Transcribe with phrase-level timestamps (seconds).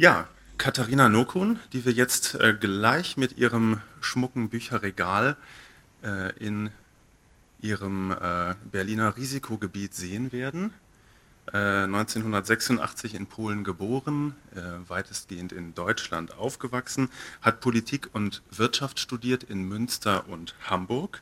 [0.00, 5.36] Ja, Katharina Nokun, die wir jetzt äh, gleich mit ihrem schmucken Bücherregal
[6.02, 6.70] äh, in
[7.60, 10.72] ihrem äh, Berliner Risikogebiet sehen werden.
[11.52, 17.10] 1986 äh, in Polen geboren, äh, weitestgehend in Deutschland aufgewachsen,
[17.42, 21.20] hat Politik und Wirtschaft studiert in Münster und Hamburg.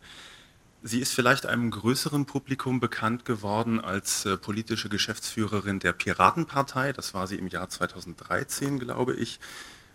[0.88, 6.94] Sie ist vielleicht einem größeren Publikum bekannt geworden als äh, politische Geschäftsführerin der Piratenpartei.
[6.94, 9.38] Das war sie im Jahr 2013, glaube ich.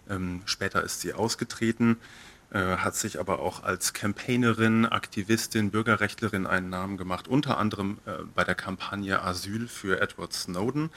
[0.08, 1.98] Ähm, später ist sie ausgetreten.
[2.52, 8.12] Äh, hat sich aber auch als Campaignerin, Aktivistin, Bürgerrechtlerin einen Namen gemacht, unter anderem äh,
[8.36, 10.92] bei der Kampagne Asyl für Edward Snowden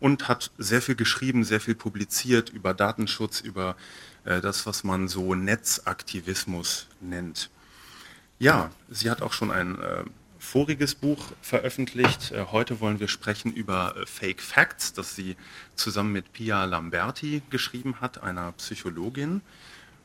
[0.00, 3.76] und hat sehr viel geschrieben, sehr viel publiziert über Datenschutz, über
[4.24, 7.48] äh, das, was man so Netzaktivismus nennt.
[8.38, 9.78] Ja, sie hat auch schon ein
[10.38, 12.34] voriges Buch veröffentlicht.
[12.52, 15.36] heute wollen wir sprechen über Fake Facts, das sie
[15.74, 19.40] zusammen mit Pia Lamberti geschrieben hat, einer Psychologin.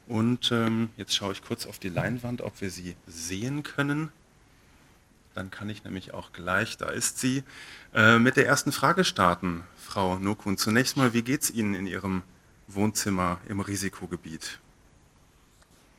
[0.08, 4.12] Und ähm, jetzt schaue ich kurz auf die Leinwand, ob wir sie sehen können.
[5.36, 7.44] Dann kann ich nämlich auch gleich, da ist sie,
[7.94, 10.58] äh, mit der ersten Frage starten, Frau Nokun.
[10.58, 12.24] Zunächst mal, wie geht es Ihnen in Ihrem
[12.68, 14.60] Wohnzimmer im Risikogebiet?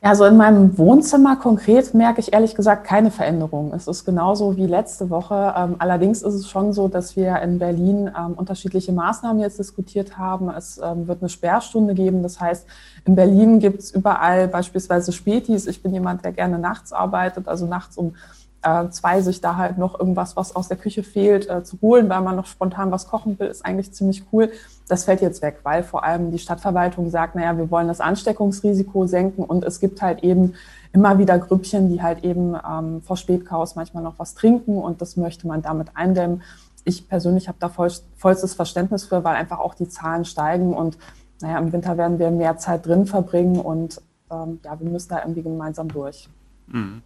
[0.05, 3.71] Ja, so in meinem Wohnzimmer konkret merke ich ehrlich gesagt keine Veränderung.
[3.73, 5.53] Es ist genauso wie letzte Woche.
[5.55, 10.17] Ähm, allerdings ist es schon so, dass wir in Berlin ähm, unterschiedliche Maßnahmen jetzt diskutiert
[10.17, 10.49] haben.
[10.49, 12.21] Es ähm, wird eine Sperrstunde geben.
[12.21, 12.67] Das heißt,
[13.05, 15.67] in Berlin gibt es überall beispielsweise Spätis.
[15.67, 18.15] Ich bin jemand, der gerne nachts arbeitet, also nachts um
[18.63, 22.09] äh, zwei sich da halt noch irgendwas, was aus der Küche fehlt, äh, zu holen,
[22.09, 24.51] weil man noch spontan was kochen will, ist eigentlich ziemlich cool.
[24.87, 29.05] Das fällt jetzt weg, weil vor allem die Stadtverwaltung sagt, naja, wir wollen das Ansteckungsrisiko
[29.07, 30.53] senken und es gibt halt eben
[30.93, 35.17] immer wieder Grüppchen, die halt eben ähm, vor Spätchaos manchmal noch was trinken und das
[35.17, 36.41] möchte man damit eindämmen.
[36.85, 40.97] Ich persönlich habe da voll, vollstes Verständnis für, weil einfach auch die Zahlen steigen und
[41.41, 45.19] naja, im Winter werden wir mehr Zeit drin verbringen und ähm, ja, wir müssen da
[45.19, 46.29] irgendwie gemeinsam durch.
[46.67, 47.01] Mhm.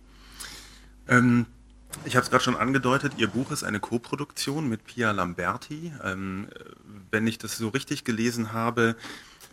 [1.07, 1.45] Ähm,
[2.05, 5.93] ich habe es gerade schon angedeutet, Ihr Buch ist eine Koproduktion mit Pia Lamberti.
[6.03, 6.47] Ähm,
[7.11, 8.95] wenn ich das so richtig gelesen habe,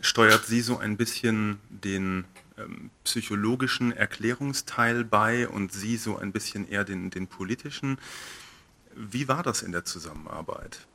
[0.01, 2.25] steuert sie so ein bisschen den
[2.57, 7.97] ähm, psychologischen Erklärungsteil bei und sie so ein bisschen eher den, den politischen.
[8.95, 10.85] Wie war das in der Zusammenarbeit?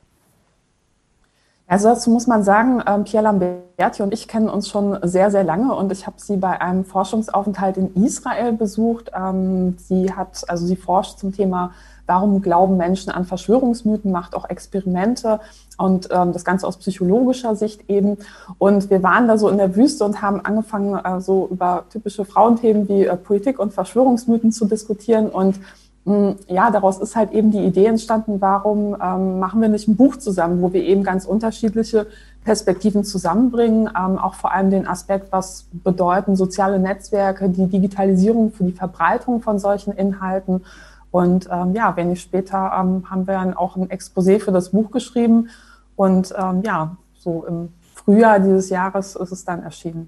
[1.71, 5.45] Also dazu muss man sagen, ähm, Pierre Lamberti und ich kennen uns schon sehr, sehr
[5.45, 9.09] lange und ich habe sie bei einem Forschungsaufenthalt in Israel besucht.
[9.17, 11.71] Ähm, sie hat, also sie forscht zum Thema,
[12.07, 15.39] warum glauben Menschen an Verschwörungsmythen, macht auch Experimente
[15.77, 18.17] und ähm, das Ganze aus psychologischer Sicht eben.
[18.57, 22.25] Und wir waren da so in der Wüste und haben angefangen, äh, so über typische
[22.25, 25.57] Frauenthemen wie äh, Politik und Verschwörungsmythen zu diskutieren und
[26.03, 30.17] ja, daraus ist halt eben die Idee entstanden, warum ähm, machen wir nicht ein Buch
[30.17, 32.07] zusammen, wo wir eben ganz unterschiedliche
[32.43, 38.63] Perspektiven zusammenbringen, ähm, auch vor allem den Aspekt, was bedeuten soziale Netzwerke, die Digitalisierung für
[38.63, 40.65] die Verbreitung von solchen Inhalten.
[41.11, 44.89] Und ähm, ja, wenig später ähm, haben wir dann auch ein Exposé für das Buch
[44.89, 45.49] geschrieben.
[45.95, 50.07] Und ähm, ja, so im Frühjahr dieses Jahres ist es dann erschienen.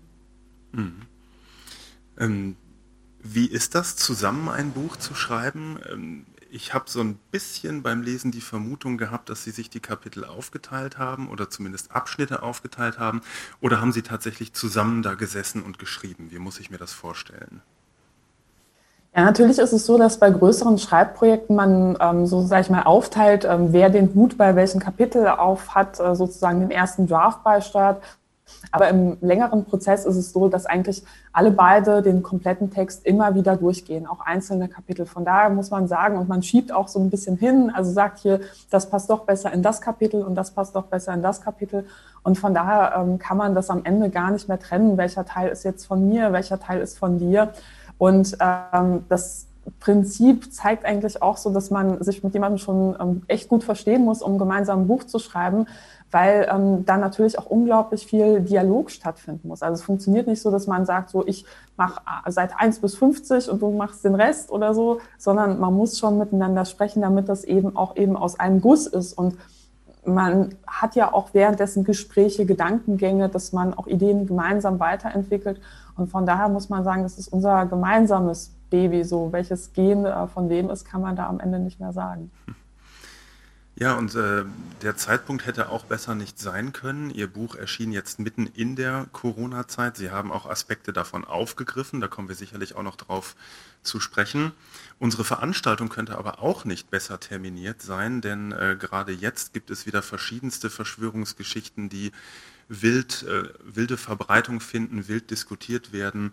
[0.72, 2.56] Mhm.
[3.24, 5.80] Wie ist das, zusammen ein Buch zu schreiben?
[5.90, 9.80] Ähm, ich habe so ein bisschen beim Lesen die Vermutung gehabt, dass Sie sich die
[9.80, 13.22] Kapitel aufgeteilt haben oder zumindest Abschnitte aufgeteilt haben.
[13.62, 16.28] Oder haben Sie tatsächlich zusammen da gesessen und geschrieben?
[16.32, 17.62] Wie muss ich mir das vorstellen?
[19.16, 22.84] Ja, natürlich ist es so, dass bei größeren Schreibprojekten man ähm, so, sag ich mal,
[22.84, 27.44] aufteilt, ähm, wer den Hut bei welchem Kapitel auf hat, äh, sozusagen den ersten Draft
[27.44, 28.02] beisteuert
[28.72, 33.36] aber im längeren Prozess ist es so, dass eigentlich alle beide den kompletten Text immer
[33.36, 35.06] wieder durchgehen, auch einzelne Kapitel.
[35.06, 38.20] Von daher muss man sagen, und man schiebt auch so ein bisschen hin, also sagt
[38.20, 41.42] hier, das passt doch besser in das Kapitel und das passt doch besser in das
[41.42, 41.86] Kapitel.
[42.24, 45.50] Und von daher ähm, kann man das am Ende gar nicht mehr trennen, welcher Teil
[45.50, 47.54] ist jetzt von mir, welcher Teil ist von dir.
[47.98, 49.48] Und ähm, das
[49.80, 54.04] Prinzip zeigt eigentlich auch so, dass man sich mit jemandem schon ähm, echt gut verstehen
[54.04, 55.68] muss, um gemeinsam ein Buch zu schreiben,
[56.14, 59.64] weil ähm, da natürlich auch unglaublich viel Dialog stattfinden muss.
[59.64, 61.44] Also es funktioniert nicht so, dass man sagt, so ich
[61.76, 65.74] mache äh, seit 1 bis 50 und du machst den Rest oder so, sondern man
[65.74, 69.14] muss schon miteinander sprechen, damit das eben auch eben aus einem Guss ist.
[69.14, 69.38] Und
[70.06, 75.60] man hat ja auch währenddessen Gespräche, Gedankengänge, dass man auch Ideen gemeinsam weiterentwickelt.
[75.98, 79.04] Und von daher muss man sagen, das ist unser gemeinsames Baby.
[79.04, 82.30] So welches Gen äh, von wem ist, kann man da am Ende nicht mehr sagen.
[83.76, 84.46] Ja, und äh,
[84.84, 87.10] der Zeitpunkt hätte auch besser nicht sein können.
[87.10, 89.98] Ihr Buch erschien jetzt mitten in der Corona-Zeit.
[89.98, 92.00] Sie haben auch Aspekte davon aufgegriffen.
[92.00, 93.36] Da kommen wir sicherlich auch noch drauf
[93.82, 94.52] zu sprechen.
[95.00, 99.88] Unsere Veranstaltung könnte aber auch nicht besser terminiert sein, denn äh, gerade jetzt gibt es
[99.88, 102.12] wieder verschiedenste Verschwörungsgeschichten, die
[102.70, 106.32] wild, äh, wilde Verbreitung finden, wild diskutiert werden.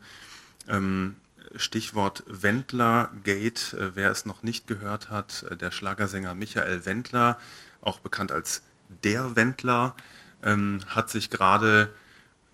[0.69, 1.17] Ähm,
[1.57, 7.39] Stichwort Wendler-Gate, äh, wer es noch nicht gehört hat, äh, der Schlagersänger Michael Wendler,
[7.81, 8.63] auch bekannt als
[9.05, 9.95] der Wendler,
[10.43, 11.91] ähm, hat sich gerade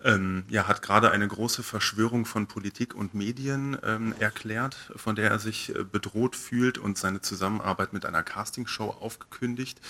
[0.03, 5.31] ähm, ja, hat gerade eine große Verschwörung von Politik und Medien ähm, erklärt, von der
[5.31, 9.81] er sich äh, bedroht fühlt und seine Zusammenarbeit mit einer Castingshow aufgekündigt.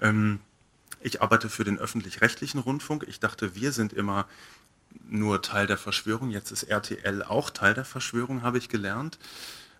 [0.00, 0.40] Ähm,
[1.00, 3.04] ich arbeite für den öffentlich-rechtlichen Rundfunk.
[3.08, 4.26] Ich dachte, wir sind immer
[5.08, 6.30] nur Teil der Verschwörung.
[6.30, 9.18] Jetzt ist RTL auch Teil der Verschwörung, habe ich gelernt.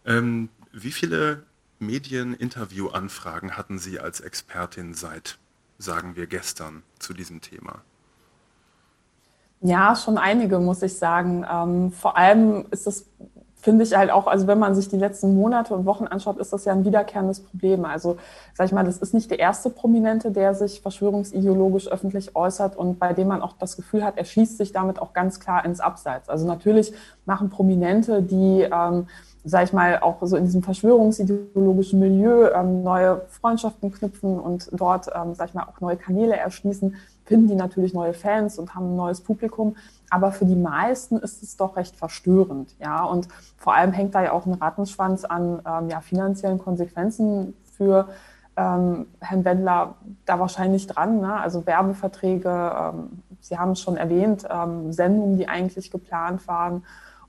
[0.04, 1.44] Ähm, wie viele
[1.78, 5.38] Medieninterviewanfragen hatten Sie als Expertin seit,
[5.78, 7.82] sagen wir, gestern zu diesem Thema?
[9.60, 11.46] Ja, schon einige, muss ich sagen.
[11.48, 13.06] Ähm, vor allem ist das,
[13.62, 16.52] finde ich halt auch, also wenn man sich die letzten Monate und Wochen anschaut, ist
[16.52, 17.84] das ja ein wiederkehrendes Problem.
[17.84, 18.16] Also,
[18.54, 22.98] sag ich mal, das ist nicht der erste Prominente, der sich verschwörungsideologisch öffentlich äußert und
[22.98, 25.78] bei dem man auch das Gefühl hat, er schießt sich damit auch ganz klar ins
[25.78, 26.28] Abseits.
[26.28, 26.92] Also natürlich
[27.24, 29.06] machen Prominente, die ähm,
[29.44, 35.08] sag ich mal, auch so in diesem verschwörungsideologischen Milieu ähm, neue Freundschaften knüpfen und dort,
[35.14, 36.94] ähm, sag ich mal, auch neue Kanäle erschließen,
[37.24, 39.76] finden die natürlich neue Fans und haben ein neues Publikum.
[40.10, 43.04] Aber für die meisten ist es doch recht verstörend, ja.
[43.04, 48.08] Und vor allem hängt da ja auch ein Rattenschwanz an ähm, ja, finanziellen Konsequenzen für
[48.56, 49.94] ähm, Herrn Wendler
[50.26, 51.20] da wahrscheinlich dran.
[51.20, 51.34] Ne?
[51.34, 56.84] Also Werbeverträge, ähm, Sie haben es schon erwähnt, ähm, Sendungen, die eigentlich geplant waren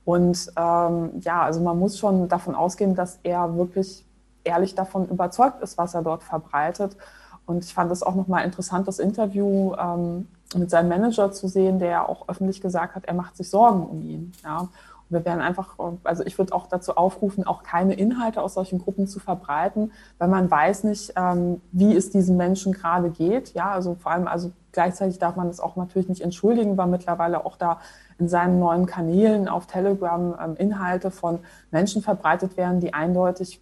[0.05, 4.05] und ähm, ja, also man muss schon davon ausgehen, dass er wirklich
[4.43, 6.97] ehrlich davon überzeugt ist, was er dort verbreitet.
[7.45, 11.79] Und ich fand es auch nochmal interessant, das Interview ähm, mit seinem Manager zu sehen,
[11.79, 14.31] der auch öffentlich gesagt hat, er macht sich Sorgen um ihn.
[14.43, 14.59] Ja.
[14.59, 14.69] Und
[15.09, 19.07] wir werden einfach, also ich würde auch dazu aufrufen, auch keine Inhalte aus solchen Gruppen
[19.07, 23.53] zu verbreiten, weil man weiß nicht, ähm, wie es diesen Menschen gerade geht.
[23.53, 27.45] Ja, also vor allem, also gleichzeitig darf man das auch natürlich nicht entschuldigen, weil mittlerweile
[27.45, 27.79] auch da
[28.19, 31.39] in seinen neuen Kanälen auf Telegram ähm, Inhalte von
[31.71, 33.61] Menschen verbreitet werden, die eindeutig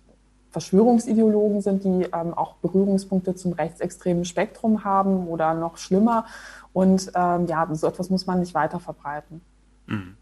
[0.52, 6.26] Verschwörungsideologen sind, die ähm, auch Berührungspunkte zum rechtsextremen Spektrum haben oder noch schlimmer.
[6.74, 9.42] Und ähm, ja, so etwas muss man nicht weiter verbreiten.
[9.88, 10.16] Mhm.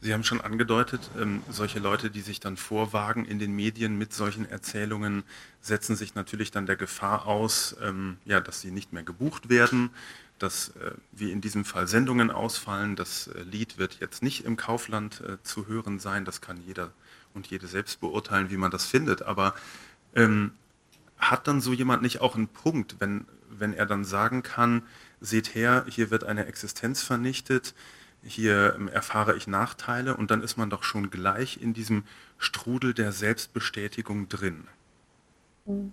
[0.00, 4.12] Sie haben schon angedeutet, ähm, solche Leute, die sich dann vorwagen in den Medien mit
[4.12, 5.22] solchen Erzählungen,
[5.60, 9.90] setzen sich natürlich dann der Gefahr aus, ähm, ja, dass sie nicht mehr gebucht werden,
[10.40, 12.96] dass äh, wie in diesem Fall Sendungen ausfallen.
[12.96, 16.24] Das äh, Lied wird jetzt nicht im Kaufland äh, zu hören sein.
[16.24, 16.90] Das kann jeder
[17.34, 19.22] und jede selbst beurteilen, wie man das findet.
[19.22, 19.54] Aber
[20.14, 20.52] ähm,
[21.18, 24.82] hat dann so jemand nicht auch einen Punkt, wenn, wenn er dann sagen kann,
[25.20, 27.74] seht her, hier wird eine Existenz vernichtet,
[28.24, 32.04] hier ähm, erfahre ich Nachteile und dann ist man doch schon gleich in diesem
[32.38, 34.68] Strudel der Selbstbestätigung drin.
[35.66, 35.92] Mhm.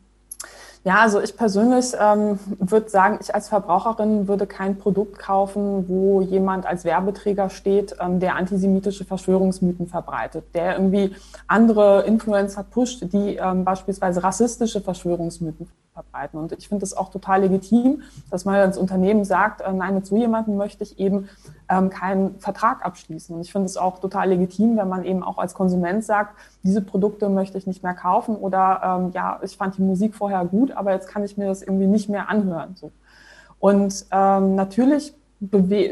[0.86, 6.22] Ja, also ich persönlich ähm, würde sagen, ich als Verbraucherin würde kein Produkt kaufen, wo
[6.22, 11.14] jemand als Werbeträger steht, ähm, der antisemitische Verschwörungsmythen verbreitet, der irgendwie
[11.48, 15.68] andere Influencer pusht, die ähm, beispielsweise rassistische Verschwörungsmythen
[16.00, 16.40] verbreiten.
[16.40, 20.06] Und ich finde es auch total legitim, dass man als Unternehmen sagt, äh, nein, mit
[20.06, 21.30] so jemandem möchte ich eben
[21.68, 23.36] ähm, keinen Vertrag abschließen.
[23.36, 26.82] Und ich finde es auch total legitim, wenn man eben auch als Konsument sagt, diese
[26.82, 30.72] Produkte möchte ich nicht mehr kaufen oder ähm, ja, ich fand die Musik vorher gut,
[30.72, 32.76] aber jetzt kann ich mir das irgendwie nicht mehr anhören.
[32.76, 32.92] So.
[33.60, 35.14] Und ähm, natürlich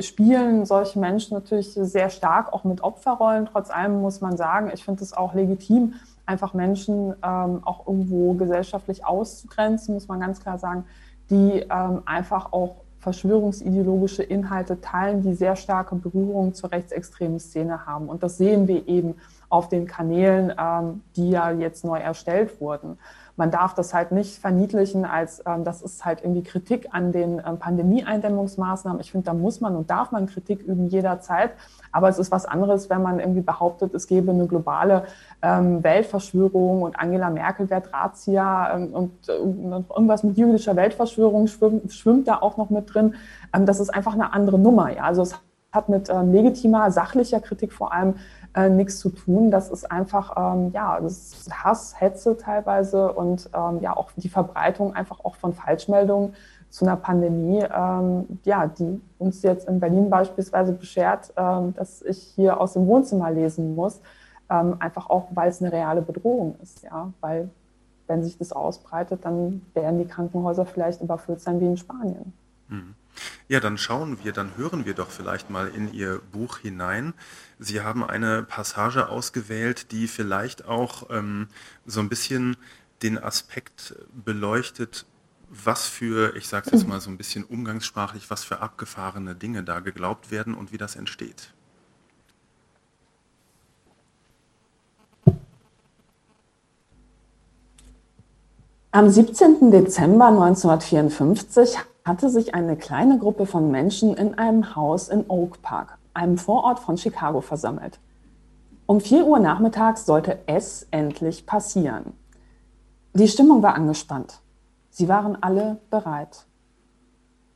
[0.02, 3.48] spielen solche Menschen natürlich sehr stark auch mit Opferrollen.
[3.52, 5.94] Trotz allem muss man sagen, ich finde es auch legitim,
[6.28, 10.86] einfach Menschen ähm, auch irgendwo gesellschaftlich auszugrenzen, muss man ganz klar sagen,
[11.30, 18.10] die ähm, einfach auch verschwörungsideologische Inhalte teilen, die sehr starke Berührung zur rechtsextremen Szene haben.
[18.10, 19.16] Und das sehen wir eben
[19.50, 22.98] auf den Kanälen, ähm, die ja jetzt neu erstellt wurden.
[23.38, 27.42] Man darf das halt nicht verniedlichen als, ähm, das ist halt irgendwie Kritik an den
[27.46, 29.00] ähm, Pandemie-Eindämmungsmaßnahmen.
[29.00, 31.52] Ich finde, da muss man und darf man Kritik üben jederzeit.
[31.92, 35.06] Aber es ist was anderes, wenn man irgendwie behauptet, es gäbe eine globale
[35.42, 41.94] ähm, Weltverschwörung und Angela Merkel wäre Drahtzieher ähm, und äh, irgendwas mit jüdischer Weltverschwörung schwimmt,
[41.94, 43.14] schwimmt da auch noch mit drin.
[43.54, 44.92] Ähm, das ist einfach eine andere Nummer.
[44.92, 45.04] Ja?
[45.04, 45.36] Also es
[45.72, 48.16] hat mit ähm, legitimer, sachlicher Kritik vor allem
[48.58, 49.52] äh, nichts zu tun.
[49.52, 54.96] Das ist einfach, ähm, ja, das Hass, Hetze teilweise und ähm, ja auch die Verbreitung
[54.96, 56.34] einfach auch von Falschmeldungen
[56.70, 62.18] zu einer Pandemie, ähm, ja, die uns jetzt in Berlin beispielsweise beschert, ähm, dass ich
[62.36, 64.02] hier aus dem Wohnzimmer lesen muss,
[64.50, 67.50] ähm, einfach auch, weil es eine reale Bedrohung ist, ja, weil
[68.08, 72.34] wenn sich das ausbreitet, dann werden die Krankenhäuser vielleicht überfüllt sein wie in Spanien.
[72.70, 72.96] Mhm.
[73.48, 77.14] Ja, dann schauen wir, dann hören wir doch vielleicht mal in Ihr Buch hinein.
[77.60, 81.48] Sie haben eine Passage ausgewählt, die vielleicht auch ähm,
[81.86, 82.58] so ein bisschen
[83.02, 83.96] den Aspekt
[84.26, 85.06] beleuchtet,
[85.50, 89.64] was für, ich sage es jetzt mal so ein bisschen umgangssprachlich, was für abgefahrene Dinge
[89.64, 91.54] da geglaubt werden und wie das entsteht.
[98.92, 99.70] Am 17.
[99.70, 105.98] Dezember 1954 hatte sich eine kleine Gruppe von Menschen in einem Haus in Oak Park,
[106.14, 108.00] einem Vorort von Chicago, versammelt.
[108.86, 112.14] Um 4 Uhr nachmittags sollte es endlich passieren.
[113.14, 114.40] Die Stimmung war angespannt.
[114.90, 116.46] Sie waren alle bereit.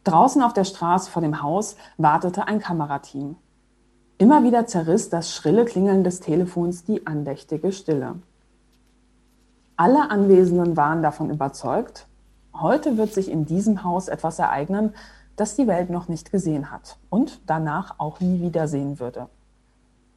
[0.04, 3.38] Draußen auf der Straße vor dem Haus wartete ein Kamerateam.
[4.18, 8.16] Immer wieder zerriss das schrille Klingeln des Telefons die andächtige Stille.
[9.78, 12.08] Alle Anwesenden waren davon überzeugt,
[12.54, 14.94] heute wird sich in diesem Haus etwas ereignen,
[15.36, 19.28] das die Welt noch nicht gesehen hat und danach auch nie wiedersehen würde.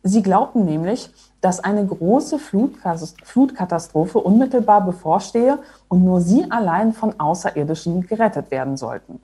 [0.02, 1.10] Sie glaubten nämlich,
[1.40, 9.18] dass eine große Flutkatastrophe unmittelbar bevorstehe und nur sie allein von Außerirdischen gerettet werden sollten.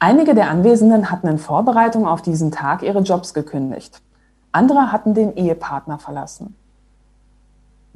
[0.00, 4.02] Einige der Anwesenden hatten in Vorbereitung auf diesen Tag ihre Jobs gekündigt.
[4.50, 6.56] Andere hatten den Ehepartner verlassen.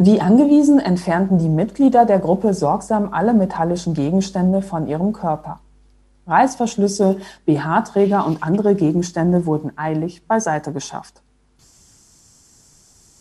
[0.02, 5.60] Wie angewiesen entfernten die Mitglieder der Gruppe sorgsam alle metallischen Gegenstände von ihrem Körper.
[6.26, 11.20] Reißverschlüsse, BH-Träger und andere Gegenstände wurden eilig beiseite geschafft.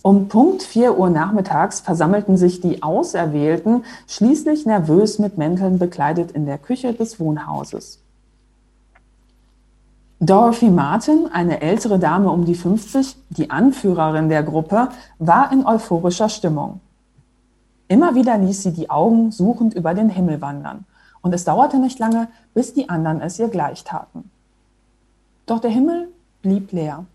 [0.04, 6.46] Um Punkt 4 Uhr nachmittags versammelten sich die Auserwählten schließlich nervös mit Mänteln bekleidet in
[6.46, 8.00] der Küche des Wohnhauses.
[10.22, 16.28] Dorothy Martin, eine ältere Dame um die 50, die Anführerin der Gruppe, war in euphorischer
[16.28, 16.82] Stimmung.
[17.88, 20.86] Immer wieder ließ sie die Augen suchend über den Himmel wandern,
[21.22, 24.30] und es dauerte nicht lange, bis die anderen es ihr gleich taten.
[25.46, 26.10] Doch der Himmel
[26.42, 27.06] blieb leer.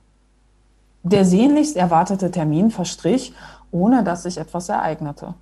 [1.03, 3.35] Der sehnlichst erwartete Termin verstrich,
[3.71, 5.35] ohne dass sich etwas ereignete.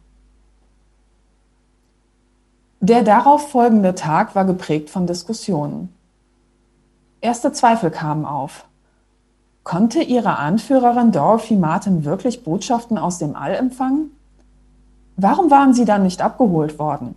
[2.80, 5.94] Der darauf folgende Tag war geprägt von Diskussionen.
[7.22, 8.64] Erste Zweifel kamen auf.
[9.62, 14.10] Konnte ihre Anführerin Dorothy Martin wirklich Botschaften aus dem All empfangen?
[15.16, 17.14] Warum waren sie dann nicht abgeholt worden?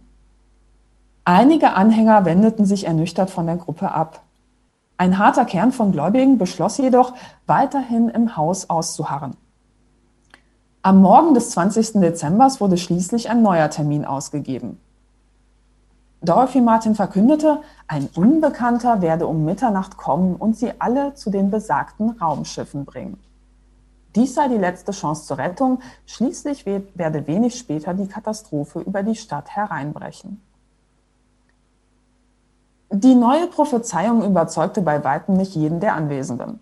[1.24, 4.21] Einige Anhänger wendeten sich ernüchtert von der Gruppe ab.
[4.97, 7.13] Ein harter Kern von Gläubigen beschloss jedoch,
[7.47, 9.35] weiterhin im Haus auszuharren.
[10.83, 11.93] Am Morgen des 20.
[11.93, 14.79] Dezember wurde schließlich ein neuer Termin ausgegeben.
[16.25, 22.12] Dorothy Martin verkündete, ein Unbekannter werde um Mitternacht kommen und sie alle zu den besagten
[22.20, 23.20] Raumschiffen bringen.
[24.15, 29.15] Dies sei die letzte Chance zur Rettung, schließlich werde wenig später die Katastrophe über die
[29.15, 30.41] Stadt hereinbrechen.
[32.89, 36.60] Die neue Prophezeiung überzeugte bei weitem nicht jeden der Anwesenden.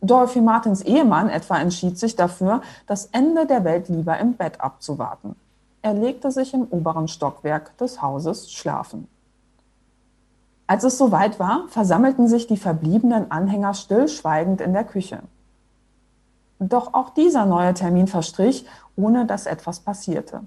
[0.00, 5.34] Dorothy Martins Ehemann etwa entschied sich dafür, das Ende der Welt lieber im Bett abzuwarten.
[5.82, 9.08] Er legte sich im oberen Stockwerk des Hauses schlafen.
[10.68, 15.22] Als es soweit war, versammelten sich die verbliebenen Anhänger stillschweigend in der Küche.
[16.60, 20.42] Doch auch dieser neue Termin verstrich, ohne dass etwas passierte.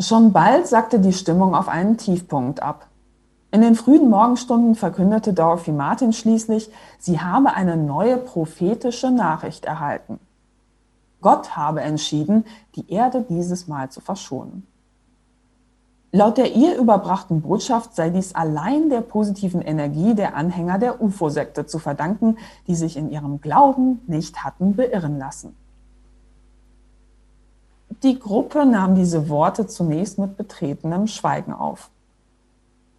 [0.00, 2.88] Schon bald sackte die Stimmung auf einen Tiefpunkt ab.
[3.52, 10.18] In den frühen Morgenstunden verkündete Dorothy Martin schließlich, sie habe eine neue prophetische Nachricht erhalten.
[11.24, 12.44] Gott habe entschieden,
[12.76, 14.66] die Erde dieses Mal zu verschonen.
[16.12, 21.64] Laut der ihr überbrachten Botschaft sei dies allein der positiven Energie der Anhänger der UFO-Sekte
[21.64, 25.56] zu verdanken, die sich in ihrem Glauben nicht hatten beirren lassen.
[28.02, 31.88] Die Gruppe nahm diese Worte zunächst mit betretenem Schweigen auf.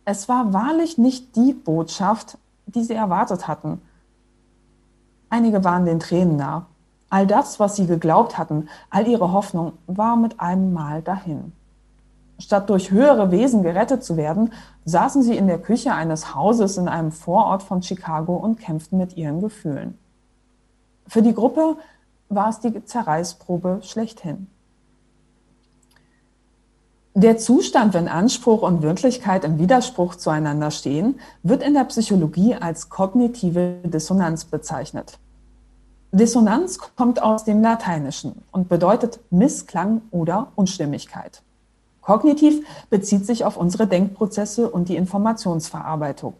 [0.03, 3.81] Es war wahrlich nicht die Botschaft, die sie erwartet hatten.
[5.29, 6.65] Einige waren den Tränen nah.
[7.09, 11.53] All das, was sie geglaubt hatten, all ihre Hoffnung, war mit einem Mal dahin.
[12.37, 14.51] Statt durch höhere Wesen gerettet zu werden,
[14.83, 19.15] saßen sie in der Küche eines Hauses in einem Vorort von Chicago und kämpften mit
[19.15, 19.97] ihren Gefühlen.
[21.07, 21.77] Für die Gruppe
[22.27, 24.47] war es die Zerreißprobe schlechthin.
[27.13, 32.89] Der Zustand, wenn Anspruch und Wirklichkeit im Widerspruch zueinander stehen, wird in der Psychologie als
[32.89, 35.17] kognitive Dissonanz bezeichnet.
[36.15, 41.41] Dissonanz kommt aus dem Lateinischen und bedeutet Missklang oder Unstimmigkeit.
[41.99, 46.35] Kognitiv bezieht sich auf unsere Denkprozesse und die Informationsverarbeitung.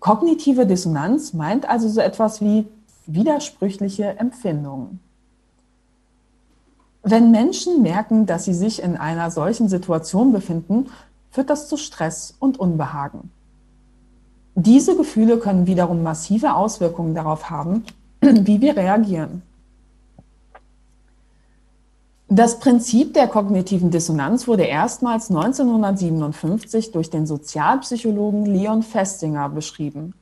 [0.00, 2.66] Kognitive Dissonanz meint also so etwas wie
[3.04, 5.00] widersprüchliche Empfindungen.
[7.02, 10.86] Wenn Menschen merken, dass sie sich in einer solchen Situation befinden,
[11.30, 13.30] führt das zu Stress und Unbehagen.
[14.54, 17.84] Diese Gefühle können wiederum massive Auswirkungen darauf haben,
[18.46, 19.42] wie wir reagieren.
[22.28, 30.14] Das Prinzip der kognitiven Dissonanz wurde erstmals 1957 durch den Sozialpsychologen Leon Festinger beschrieben.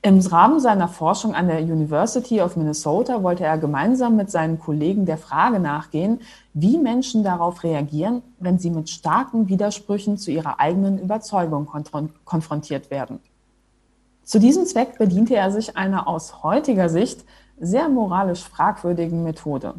[0.00, 5.06] Im Rahmen seiner Forschung an der University of Minnesota wollte er gemeinsam mit seinen Kollegen
[5.06, 6.20] der Frage nachgehen,
[6.54, 11.68] wie Menschen darauf reagieren, wenn sie mit starken Widersprüchen zu ihrer eigenen Überzeugung
[12.24, 13.20] konfrontiert werden.
[14.28, 17.24] Zu diesem Zweck bediente er sich einer aus heutiger Sicht
[17.58, 19.76] sehr moralisch fragwürdigen Methode.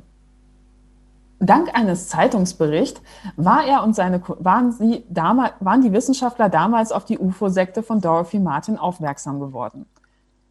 [1.38, 3.00] Dank eines Zeitungsberichts
[3.36, 8.02] war er und seine, waren, sie damals, waren die Wissenschaftler damals auf die UFO-Sekte von
[8.02, 9.86] Dorothy Martin aufmerksam geworden.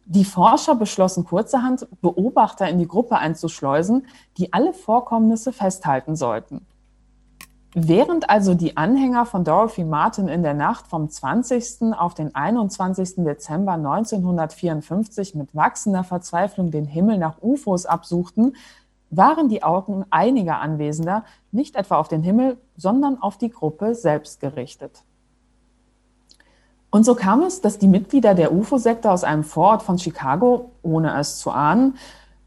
[0.05, 6.65] Die Forscher beschlossen kurzerhand, Beobachter in die Gruppe einzuschleusen, die alle Vorkommnisse festhalten sollten.
[7.75, 11.93] Während also die Anhänger von Dorothy Martin in der Nacht vom 20.
[11.93, 13.17] auf den 21.
[13.17, 18.55] Dezember 1954 mit wachsender Verzweiflung den Himmel nach UFOs absuchten,
[19.11, 24.39] waren die Augen einiger Anwesender nicht etwa auf den Himmel, sondern auf die Gruppe selbst
[24.39, 25.03] gerichtet.
[26.91, 31.15] Und so kam es, dass die Mitglieder der UFO-Sekte aus einem Vorort von Chicago, ohne
[31.19, 31.97] es zu ahnen,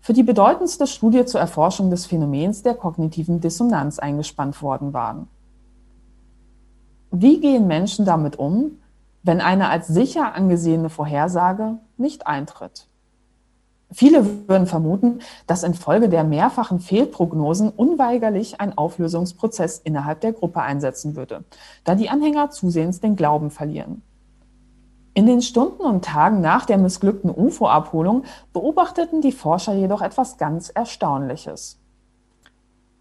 [0.03, 5.29] für die bedeutendste Studie zur Erforschung des Phänomens der kognitiven Dissonanz eingespannt worden waren.
[7.13, 8.81] Wie gehen Menschen damit um,
[9.23, 12.89] wenn eine als sicher angesehene Vorhersage nicht eintritt?
[13.93, 21.15] Viele würden vermuten, dass infolge der mehrfachen Fehlprognosen unweigerlich ein Auflösungsprozess innerhalb der Gruppe einsetzen
[21.15, 21.45] würde,
[21.85, 24.03] da die Anhänger zusehends den Glauben verlieren.
[25.15, 30.71] In den Stunden und Tagen nach der missglückten UFO-Abholung beobachteten die Forscher jedoch etwas ganz
[30.71, 31.79] Erstaunliches.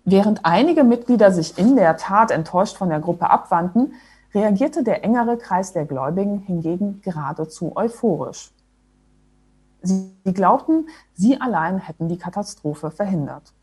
[0.03, 3.93] Während einige Mitglieder sich in der Tat enttäuscht von der Gruppe abwandten,
[4.33, 8.51] reagierte der engere Kreis der Gläubigen hingegen geradezu euphorisch.
[9.81, 13.53] Sie glaubten, sie allein hätten die Katastrophe verhindert.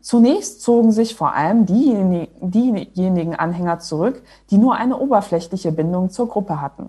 [0.00, 6.60] Zunächst zogen sich vor allem diejenigen Anhänger zurück, die nur eine oberflächliche Bindung zur Gruppe
[6.60, 6.88] hatten.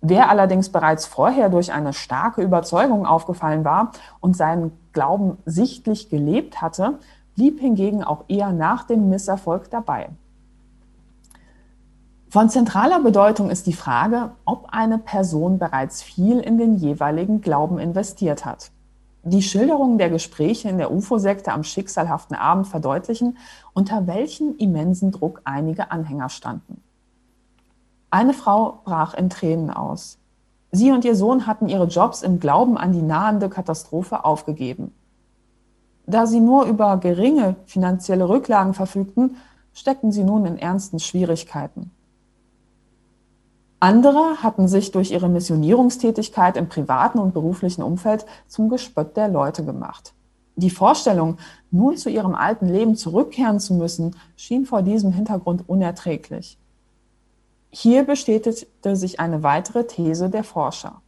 [0.00, 6.60] Wer allerdings bereits vorher durch eine starke Überzeugung aufgefallen war und seinen Glauben sichtlich gelebt
[6.60, 6.98] hatte,
[7.36, 10.08] blieb hingegen auch eher nach dem Misserfolg dabei.
[12.30, 17.78] Von zentraler Bedeutung ist die Frage, ob eine Person bereits viel in den jeweiligen Glauben
[17.78, 18.70] investiert hat.
[19.24, 23.38] Die Schilderungen der Gespräche in der UFO-Sekte am schicksalhaften Abend verdeutlichen,
[23.72, 26.82] unter welchem immensen Druck einige Anhänger standen.
[28.10, 30.18] Eine Frau brach in Tränen aus.
[30.72, 34.92] Sie und ihr Sohn hatten ihre Jobs im Glauben an die nahende Katastrophe aufgegeben.
[36.06, 39.36] Da sie nur über geringe finanzielle Rücklagen verfügten,
[39.72, 41.92] steckten sie nun in ernsten Schwierigkeiten.
[43.82, 49.64] Andere hatten sich durch ihre Missionierungstätigkeit im privaten und beruflichen Umfeld zum Gespött der Leute
[49.64, 50.14] gemacht.
[50.54, 51.38] Die Vorstellung,
[51.72, 56.58] nun zu ihrem alten Leben zurückkehren zu müssen, schien vor diesem Hintergrund unerträglich.
[57.70, 61.02] Hier bestätigte sich eine weitere These der Forscher.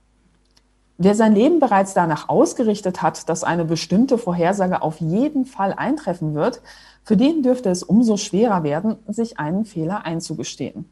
[0.99, 6.35] Wer sein Leben bereits danach ausgerichtet hat, dass eine bestimmte Vorhersage auf jeden Fall eintreffen
[6.35, 6.61] wird,
[7.05, 10.87] für den dürfte es umso schwerer werden, sich einen Fehler einzugestehen.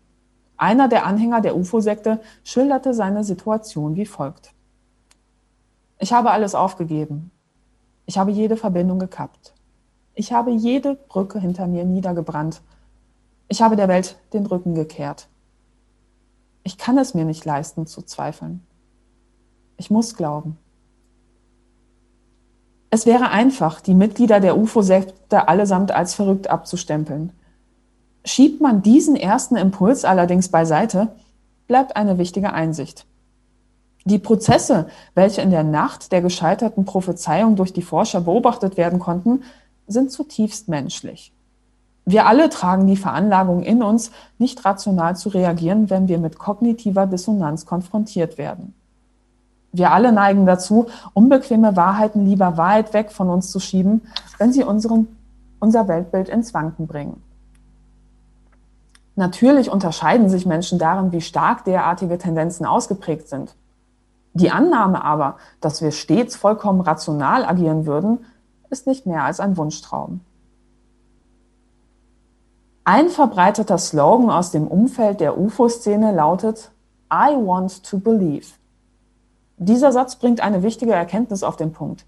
[0.63, 4.55] Einer der Anhänger der UFO-Sekte schilderte seine Situation wie folgt.
[5.99, 7.33] Ich habe alles aufgegeben.
[8.07, 9.55] Ich habe jede Verbindung gekappt.
[10.15, 12.63] Ich habe jede Brücke hinter mir niedergebrannt.
[13.49, 15.27] Ich habe der Welt den Rücken gekehrt.
[16.63, 18.65] Ich kann es mir nicht leisten zu zweifeln.
[19.79, 20.59] Ich muss glauben.
[22.91, 27.33] Es wäre einfach, die Mitglieder der UFO-Sekte allesamt als verrückt abzustempeln.
[28.25, 31.09] Schiebt man diesen ersten Impuls allerdings beiseite,
[31.67, 33.07] bleibt eine wichtige Einsicht.
[34.05, 39.43] Die Prozesse, welche in der Nacht der gescheiterten Prophezeiung durch die Forscher beobachtet werden konnten,
[39.87, 41.33] sind zutiefst menschlich.
[42.05, 47.07] Wir alle tragen die Veranlagung in uns, nicht rational zu reagieren, wenn wir mit kognitiver
[47.07, 48.75] Dissonanz konfrontiert werden.
[49.71, 54.03] Wir alle neigen dazu, unbequeme Wahrheiten lieber weit weg von uns zu schieben,
[54.39, 55.09] wenn sie unseren,
[55.61, 57.23] unser Weltbild ins Wanken bringen.
[59.15, 63.55] Natürlich unterscheiden sich Menschen darin, wie stark derartige Tendenzen ausgeprägt sind.
[64.35, 68.25] Die Annahme aber, dass wir stets vollkommen rational agieren würden,
[68.71, 70.21] ist nicht mehr als ein Wunschtraum.
[72.85, 76.73] Ein verbreiteter Slogan aus dem Umfeld der UFO-Szene lautet
[77.13, 78.47] I want to believe.
[79.59, 82.07] Dieser Satz bringt eine wichtige Erkenntnis auf den Punkt.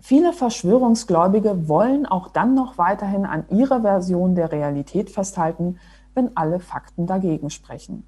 [0.00, 5.78] Viele Verschwörungsgläubige wollen auch dann noch weiterhin an ihrer Version der Realität festhalten,
[6.14, 8.04] wenn alle Fakten dagegen sprechen.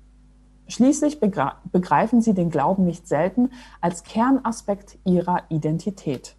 [0.67, 6.37] Schließlich begreifen sie den Glauben nicht selten als Kernaspekt ihrer Identität.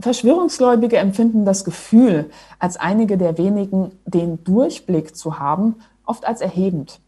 [0.00, 7.00] Verschwörungsgläubige empfinden das Gefühl, als einige der wenigen den Durchblick zu haben, oft als erhebend.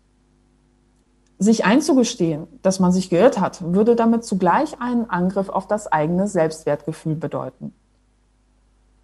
[1.39, 6.27] Sich einzugestehen, dass man sich geirrt hat, würde damit zugleich einen Angriff auf das eigene
[6.27, 7.75] Selbstwertgefühl bedeuten.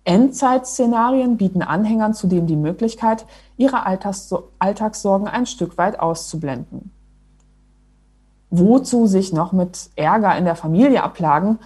[0.05, 3.25] Endzeitszenarien bieten Anhängern zudem die Möglichkeit,
[3.57, 6.91] ihre Alltagssorgen ein Stück weit auszublenden.
[8.51, 11.59] Wozu sich noch mit Ärger in der Familie abplagen,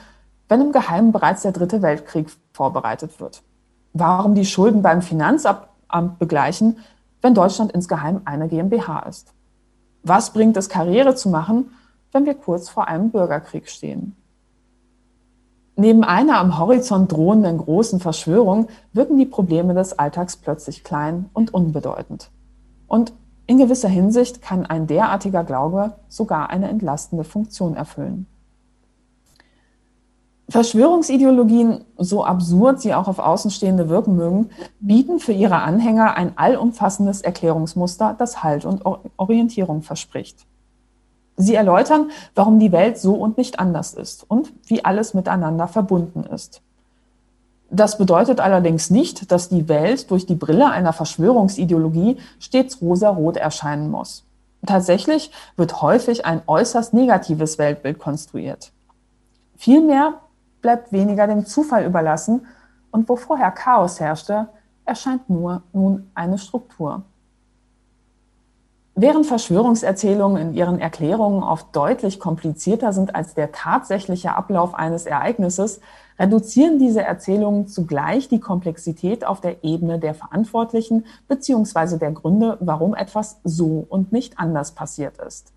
[0.49, 3.43] wenn im Geheimen bereits der dritte Weltkrieg vorbereitet wird?
[3.93, 5.67] Warum die Schulden beim Finanzamt
[6.19, 6.79] begleichen,
[7.23, 9.33] wenn Deutschland insgeheim eine GmbH ist?
[10.03, 11.71] Was bringt es, Karriere zu machen,
[12.13, 14.15] wenn wir kurz vor einem Bürgerkrieg stehen?
[15.79, 21.53] Neben einer am Horizont drohenden großen Verschwörung wirken die Probleme des Alltags plötzlich klein und
[21.53, 22.31] unbedeutend.
[22.87, 23.13] Und
[23.47, 28.27] in gewisser Hinsicht kann ein derartiger Glaube sogar eine entlastende Funktion erfüllen.
[30.49, 37.21] Verschwörungsideologien, so absurd sie auch auf Außenstehende wirken mögen, bieten für ihre Anhänger ein allumfassendes
[37.21, 38.83] Erklärungsmuster, das Halt und
[39.17, 40.47] Orientierung verspricht.
[41.37, 46.25] Sie erläutern, warum die Welt so und nicht anders ist und wie alles miteinander verbunden
[46.25, 46.63] ist.
[47.71, 53.91] Das bedeutet allerdings nicht, dass die Welt durch die Brille einer Verschwörungsideologie stets rosarot erscheinen
[53.91, 54.25] muss.
[54.65, 58.73] Tatsächlich wird häufig ein äußerst negatives Weltbild konstruiert.
[59.57, 60.15] Vielmehr
[60.63, 62.47] bleibt weniger dem Zufall überlassen
[62.91, 64.49] und wo vorher Chaos herrschte,
[64.85, 67.03] erscheint nur nun eine Struktur.
[68.99, 75.81] Während Verschwörungserzählungen in ihren Erklärungen oft deutlich komplizierter sind als der tatsächliche Ablauf eines Ereignisses,
[76.19, 81.99] reduzieren diese Erzählungen zugleich die Komplexität auf der Ebene der Verantwortlichen bzw.
[81.99, 85.53] der Gründe, warum etwas so und nicht anders passiert ist.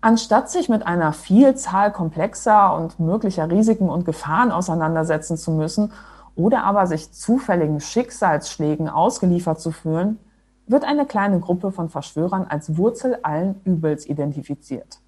[0.00, 5.92] Anstatt sich mit einer Vielzahl komplexer und möglicher Risiken und Gefahren auseinandersetzen zu müssen
[6.36, 10.18] oder aber sich zufälligen Schicksalsschlägen ausgeliefert zu fühlen,
[10.66, 15.00] wird eine kleine Gruppe von Verschwörern als Wurzel allen Übels identifiziert.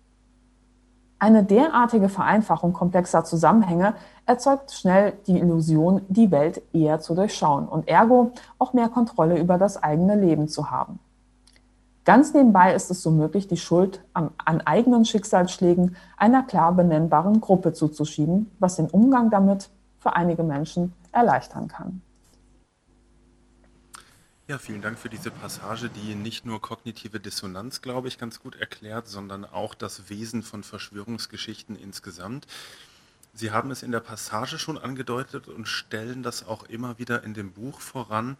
[1.19, 3.95] Eine derartige Vereinfachung komplexer Zusammenhänge
[4.27, 9.57] erzeugt schnell die Illusion, die Welt eher zu durchschauen und ergo auch mehr Kontrolle über
[9.57, 10.99] das eigene Leben zu haben.
[12.05, 17.41] Ganz nebenbei ist es so möglich, die Schuld an, an eigenen Schicksalsschlägen einer klar benennbaren
[17.41, 22.03] Gruppe zuzuschieben, was den Umgang damit für einige Menschen erleichtern kann.
[24.49, 28.55] Ja, vielen Dank für diese Passage, die nicht nur kognitive Dissonanz, glaube ich, ganz gut
[28.55, 32.47] erklärt, sondern auch das Wesen von Verschwörungsgeschichten insgesamt.
[33.35, 37.35] Sie haben es in der Passage schon angedeutet und stellen das auch immer wieder in
[37.35, 38.37] dem Buch voran.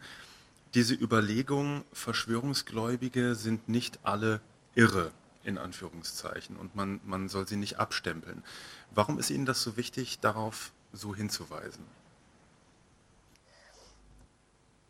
[0.75, 4.39] Diese Überlegung, Verschwörungsgläubige sind nicht alle
[4.75, 5.11] irre,
[5.43, 8.45] in Anführungszeichen, und man, man soll sie nicht abstempeln.
[8.91, 11.83] Warum ist Ihnen das so wichtig, darauf so hinzuweisen?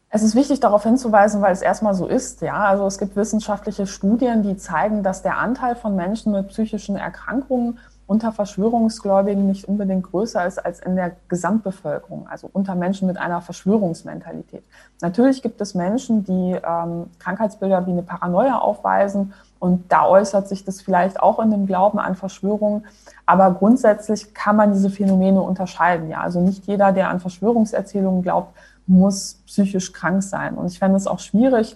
[0.10, 2.41] Es ist wichtig, darauf hinzuweisen, weil es erstmal so ist.
[2.41, 6.96] Ja, also es gibt wissenschaftliche Studien, die zeigen, dass der Anteil von Menschen mit psychischen
[6.96, 13.17] Erkrankungen unter Verschwörungsgläubigen nicht unbedingt größer ist als in der Gesamtbevölkerung, also unter Menschen mit
[13.17, 14.63] einer Verschwörungsmentalität.
[15.02, 20.63] Natürlich gibt es Menschen, die ähm, Krankheitsbilder wie eine Paranoia aufweisen und da äußert sich
[20.63, 22.86] das vielleicht auch in dem Glauben an Verschwörungen.
[23.26, 26.10] Aber grundsätzlich kann man diese Phänomene unterscheiden.
[26.10, 28.56] Ja, also nicht jeder, der an Verschwörungserzählungen glaubt,
[28.88, 30.56] muss psychisch krank sein.
[30.56, 31.76] Und ich fände es auch schwierig,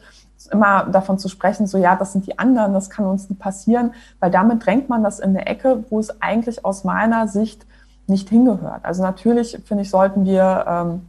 [0.52, 3.94] immer davon zu sprechen, so ja, das sind die anderen, das kann uns nie passieren,
[4.20, 7.66] weil damit drängt man das in eine Ecke, wo es eigentlich aus meiner Sicht
[8.08, 8.84] nicht hingehört.
[8.84, 11.02] Also natürlich, finde ich, sollten wir ähm,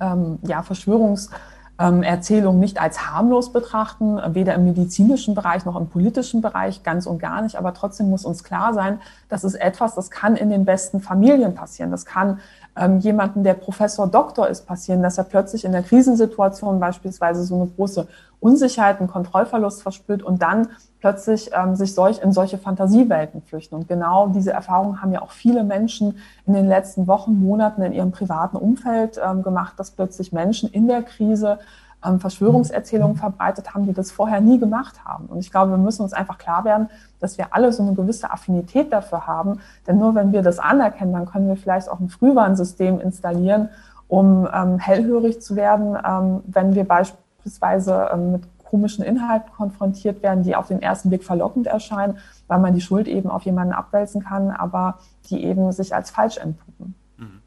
[0.00, 1.28] ähm, ja, Verschwörungs-
[1.78, 7.06] ähm, Erzählungen nicht als harmlos betrachten, weder im medizinischen Bereich noch im politischen Bereich, ganz
[7.06, 7.56] und gar nicht.
[7.56, 11.54] Aber trotzdem muss uns klar sein, das ist etwas, das kann in den besten Familien
[11.54, 11.90] passieren.
[11.90, 12.38] Das kann
[12.76, 17.56] ähm, jemanden, der Professor Doktor ist, passieren, dass er plötzlich in der Krisensituation beispielsweise so
[17.56, 18.06] eine große
[18.44, 20.68] Unsicherheit, einen Kontrollverlust verspürt und dann
[21.00, 23.74] plötzlich ähm, sich solch, in solche Fantasiewelten flüchten.
[23.74, 27.94] Und genau diese Erfahrungen haben ja auch viele Menschen in den letzten Wochen, Monaten in
[27.94, 31.58] ihrem privaten Umfeld ähm, gemacht, dass plötzlich Menschen in der Krise
[32.04, 35.24] ähm, Verschwörungserzählungen verbreitet haben, die das vorher nie gemacht haben.
[35.26, 38.30] Und ich glaube, wir müssen uns einfach klar werden, dass wir alle so eine gewisse
[38.30, 39.60] Affinität dafür haben.
[39.86, 43.70] Denn nur wenn wir das anerkennen, dann können wir vielleicht auch ein Frühwarnsystem installieren,
[44.06, 50.22] um ähm, hellhörig zu werden, ähm, wenn wir beispielsweise beispielsweise ähm, mit komischen Inhalten konfrontiert
[50.22, 53.72] werden, die auf den ersten Blick verlockend erscheinen, weil man die Schuld eben auf jemanden
[53.72, 56.94] abwälzen kann, aber die eben sich als falsch entpuppen.
[57.18, 57.40] Mhm.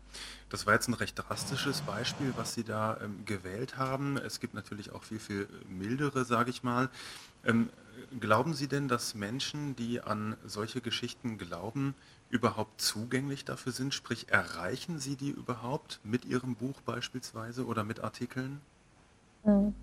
[0.50, 4.18] Das war jetzt ein recht drastisches Beispiel, was Sie da ähm, gewählt haben.
[4.18, 6.90] Es gibt natürlich auch viel, viel mildere, sage ich mal.
[7.44, 7.70] Ähm,
[8.20, 11.96] glauben Sie denn, dass Menschen, die an solche Geschichten glauben,
[12.30, 13.94] überhaupt zugänglich dafür sind?
[13.94, 18.62] Sprich, erreichen Sie die überhaupt mit Ihrem Buch beispielsweise oder mit Artikeln?
[19.44, 19.74] Mhm.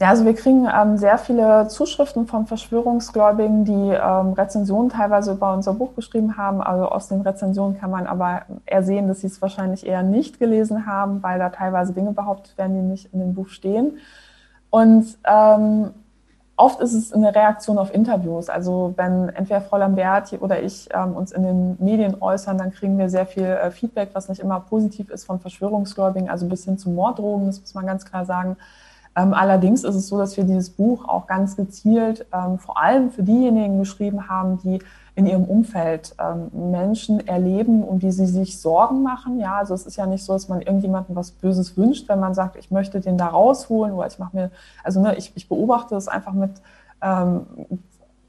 [0.00, 5.52] Ja, also wir kriegen ähm, sehr viele Zuschriften von Verschwörungsgläubigen, die ähm, Rezensionen teilweise über
[5.52, 6.62] unser Buch geschrieben haben.
[6.62, 10.38] Also aus den Rezensionen kann man aber eher sehen, dass sie es wahrscheinlich eher nicht
[10.38, 13.98] gelesen haben, weil da teilweise Dinge behauptet werden, die nicht in dem Buch stehen.
[14.70, 15.90] Und ähm,
[16.56, 18.48] oft ist es eine Reaktion auf Interviews.
[18.48, 22.98] Also wenn entweder Frau Lambert oder ich ähm, uns in den Medien äußern, dann kriegen
[22.98, 26.78] wir sehr viel äh, Feedback, was nicht immer positiv ist von Verschwörungsgläubigen, also bis hin
[26.78, 28.56] zu Morddrogen, das muss man ganz klar sagen.
[29.18, 33.10] Ähm, allerdings ist es so, dass wir dieses Buch auch ganz gezielt ähm, vor allem
[33.10, 34.78] für diejenigen geschrieben haben, die
[35.16, 39.40] in ihrem Umfeld ähm, Menschen erleben, um die sie sich Sorgen machen.
[39.40, 42.34] Ja, also es ist ja nicht so, dass man irgendjemandem was Böses wünscht, wenn man
[42.34, 44.50] sagt, ich möchte den da rausholen oder ich mache mir,
[44.84, 46.52] also ne, ich, ich beobachte es einfach mit
[47.02, 47.46] ähm,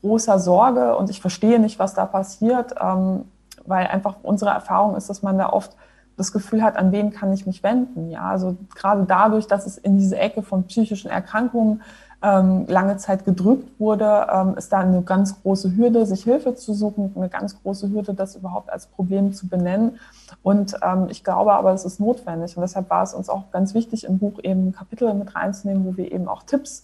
[0.01, 3.25] großer Sorge und ich verstehe nicht, was da passiert, ähm,
[3.67, 5.75] weil einfach unsere Erfahrung ist, dass man da oft
[6.19, 8.11] das Gefühl hat, an wen kann ich mich wenden.
[8.11, 11.81] Ja, also gerade dadurch, dass es in diese Ecke von psychischen Erkrankungen
[12.21, 16.73] ähm, lange Zeit gedrückt wurde, ähm, ist da eine ganz große Hürde, sich Hilfe zu
[16.73, 19.99] suchen, eine ganz große Hürde, das überhaupt als Problem zu benennen.
[20.43, 22.57] Und ähm, ich glaube aber, es ist notwendig.
[22.57, 25.95] Und deshalb war es uns auch ganz wichtig, im Buch eben Kapitel mit reinzunehmen, wo
[25.95, 26.83] wir eben auch Tipps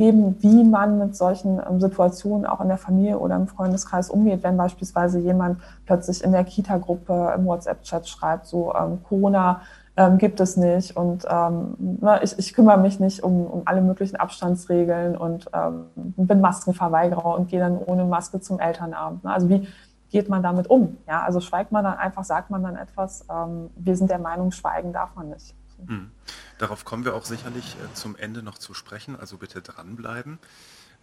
[0.00, 4.42] geben, wie man mit solchen ähm, Situationen auch in der Familie oder im Freundeskreis umgeht,
[4.42, 9.60] wenn beispielsweise jemand plötzlich in der Kita-Gruppe im WhatsApp-Chat schreibt, so ähm, Corona
[9.98, 13.82] ähm, gibt es nicht und ähm, na, ich, ich kümmere mich nicht um, um alle
[13.82, 19.24] möglichen Abstandsregeln und ähm, bin Maskenverweigerer und gehe dann ohne Maske zum Elternabend.
[19.24, 19.30] Ne?
[19.30, 19.68] Also wie
[20.08, 20.96] geht man damit um?
[21.06, 23.26] Ja, also schweigt man dann einfach, sagt man dann etwas.
[23.30, 25.54] Ähm, wir sind der Meinung, schweigen darf man nicht.
[25.86, 26.10] Hm.
[26.58, 30.38] Darauf kommen wir auch sicherlich äh, zum Ende noch zu sprechen, also bitte dranbleiben.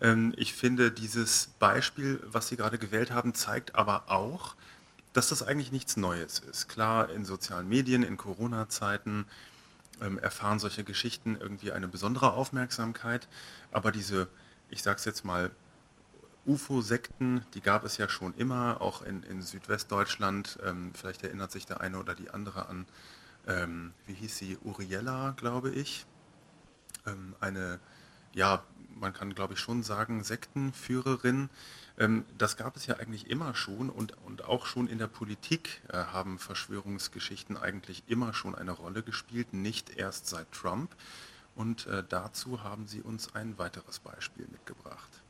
[0.02, 4.56] Ähm, ich finde, dieses Beispiel, was Sie gerade gewählt haben, zeigt aber auch,
[5.14, 6.68] dass das eigentlich nichts Neues ist.
[6.70, 9.26] Klar, in sozialen Medien, in Corona-Zeiten
[10.02, 13.28] ähm, erfahren solche Geschichten irgendwie eine besondere Aufmerksamkeit,
[13.72, 14.28] aber diese,
[14.70, 15.52] ich sage es jetzt mal,
[16.46, 20.58] UFO-Sekten, die gab es ja schon immer, auch in, in Südwestdeutschland.
[20.66, 22.86] Ähm, vielleicht erinnert sich der eine oder die andere an
[23.48, 26.06] ähm, wie hieß sie, Uriella, glaube ich.
[27.06, 27.80] Ähm, eine,
[28.34, 28.64] ja,
[29.00, 31.50] man kann glaube ich schon sagen, Sektenführerin.
[31.98, 35.82] Ähm, das gab es ja eigentlich immer schon und, und auch schon in der Politik
[35.90, 40.96] äh, haben Verschwörungsgeschichten eigentlich immer schon eine Rolle gespielt, nicht erst seit Trump.
[41.56, 45.24] Und äh, dazu haben sie uns ein weiteres Beispiel mitgebracht.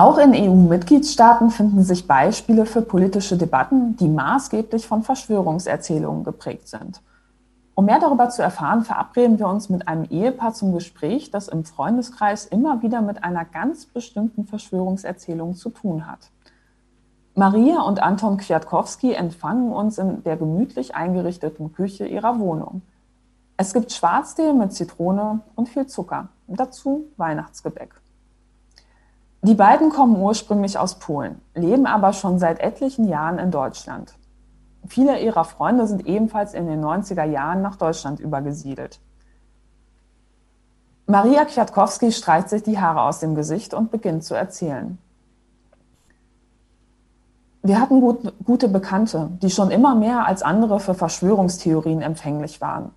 [0.00, 7.02] Auch in EU-Mitgliedstaaten finden sich Beispiele für politische Debatten, die maßgeblich von Verschwörungserzählungen geprägt sind.
[7.74, 11.66] Um mehr darüber zu erfahren, verabreden wir uns mit einem Ehepaar zum Gespräch, das im
[11.66, 16.30] Freundeskreis immer wieder mit einer ganz bestimmten Verschwörungserzählung zu tun hat.
[17.34, 22.80] Maria und Anton Kwiatkowski empfangen uns in der gemütlich eingerichteten Küche ihrer Wohnung.
[23.58, 27.99] Es gibt Schwarztee mit Zitrone und viel Zucker, dazu Weihnachtsgebäck.
[29.42, 34.14] Die beiden kommen ursprünglich aus Polen, leben aber schon seit etlichen Jahren in Deutschland.
[34.86, 39.00] Viele ihrer Freunde sind ebenfalls in den 90er Jahren nach Deutschland übergesiedelt.
[41.06, 44.98] Maria Kwiatkowski streicht sich die Haare aus dem Gesicht und beginnt zu erzählen.
[47.62, 52.92] Wir hatten gut, gute Bekannte, die schon immer mehr als andere für Verschwörungstheorien empfänglich waren.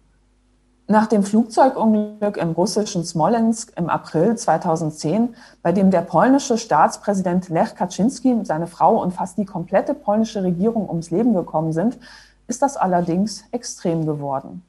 [0.87, 7.73] Nach dem Flugzeugunglück im russischen Smolensk im April 2010, bei dem der polnische Staatspräsident Lech
[7.75, 11.97] Kaczynski, seine Frau und fast die komplette polnische Regierung ums Leben gekommen sind,
[12.47, 14.61] ist das allerdings extrem geworden.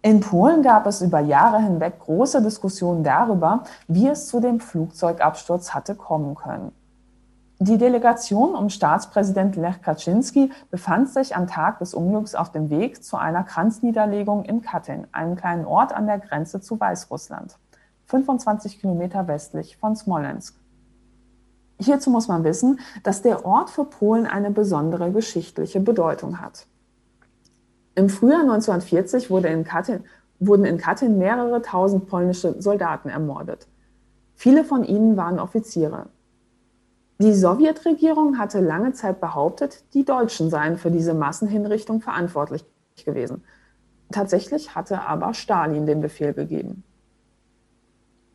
[0.00, 5.74] In Polen gab es über Jahre hinweg große Diskussionen darüber, wie es zu dem Flugzeugabsturz
[5.74, 6.72] hatte kommen können.
[7.60, 13.02] Die Delegation um Staatspräsident Lech Kaczynski befand sich am Tag des Unglücks auf dem Weg
[13.02, 17.58] zu einer Kranzniederlegung in Katyn, einem kleinen Ort an der Grenze zu Weißrussland,
[18.06, 20.56] 25 Kilometer westlich von Smolensk.
[21.80, 26.68] Hierzu muss man wissen, dass der Ort für Polen eine besondere geschichtliche Bedeutung hat.
[27.96, 30.04] Im Frühjahr 1940 wurde in Katyn,
[30.38, 33.66] wurden in Katyn mehrere tausend polnische Soldaten ermordet.
[34.36, 36.06] Viele von ihnen waren Offiziere.
[37.20, 42.64] Die Sowjetregierung hatte lange Zeit behauptet, die Deutschen seien für diese Massenhinrichtung verantwortlich
[43.04, 43.42] gewesen.
[44.12, 46.84] Tatsächlich hatte aber Stalin den Befehl gegeben.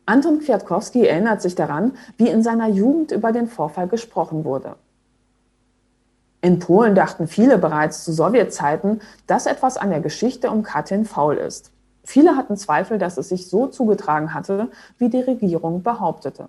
[0.04, 4.76] Anton Kwiatkowski erinnert sich daran, wie in seiner Jugend über den Vorfall gesprochen wurde.
[6.42, 11.36] In Polen dachten viele bereits zu Sowjetzeiten, dass etwas an der Geschichte um Katyn faul
[11.36, 11.70] ist.
[12.02, 14.68] Viele hatten Zweifel, dass es sich so zugetragen hatte,
[14.98, 16.48] wie die Regierung behauptete.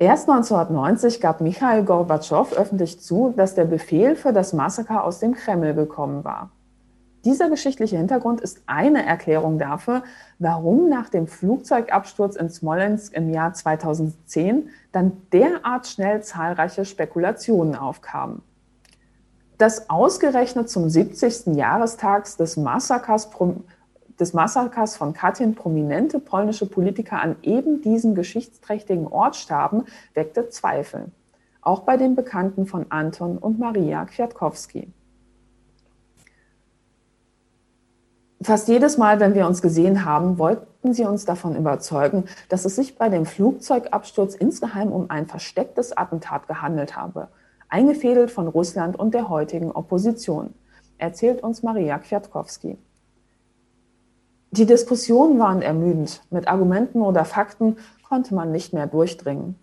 [0.00, 5.34] Erst 1990 gab Michail Gorbatschow öffentlich zu, dass der Befehl für das Massaker aus dem
[5.34, 6.50] Kreml gekommen war.
[7.24, 10.04] Dieser geschichtliche Hintergrund ist eine Erklärung dafür,
[10.38, 18.42] warum nach dem Flugzeugabsturz in Smolensk im Jahr 2010 dann derart schnell zahlreiche Spekulationen aufkamen.
[19.58, 21.56] Dass ausgerechnet zum 70.
[21.56, 23.30] Jahrestag des Massakers,
[24.18, 31.06] des Massakers von Katyn prominente polnische Politiker an eben diesem geschichtsträchtigen Ort starben, weckte Zweifel.
[31.60, 34.92] Auch bei den Bekannten von Anton und Maria Kwiatkowski.
[38.40, 42.76] Fast jedes Mal, wenn wir uns gesehen haben, wollten sie uns davon überzeugen, dass es
[42.76, 47.28] sich bei dem Flugzeugabsturz insgeheim um ein verstecktes Attentat gehandelt habe,
[47.68, 50.54] eingefädelt von Russland und der heutigen Opposition,
[50.98, 52.78] erzählt uns Maria Kwiatkowski.
[54.50, 56.22] Die Diskussionen waren ermüdend.
[56.30, 57.76] Mit Argumenten oder Fakten
[58.08, 59.56] konnte man nicht mehr durchdringen.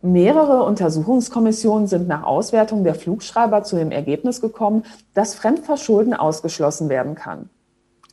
[0.00, 7.14] Mehrere Untersuchungskommissionen sind nach Auswertung der Flugschreiber zu dem Ergebnis gekommen, dass Fremdverschulden ausgeschlossen werden
[7.14, 7.48] kann.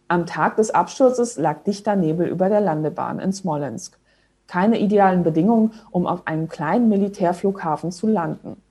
[0.07, 3.99] Am Tag des Absturzes lag dichter Nebel über der Landebahn in Smolensk.
[4.47, 8.61] Keine idealen Bedingungen, um auf einem kleinen Militärflughafen zu landen.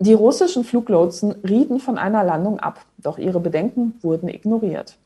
[0.00, 4.96] Die russischen Fluglotsen rieten von einer Landung ab, doch ihre Bedenken wurden ignoriert.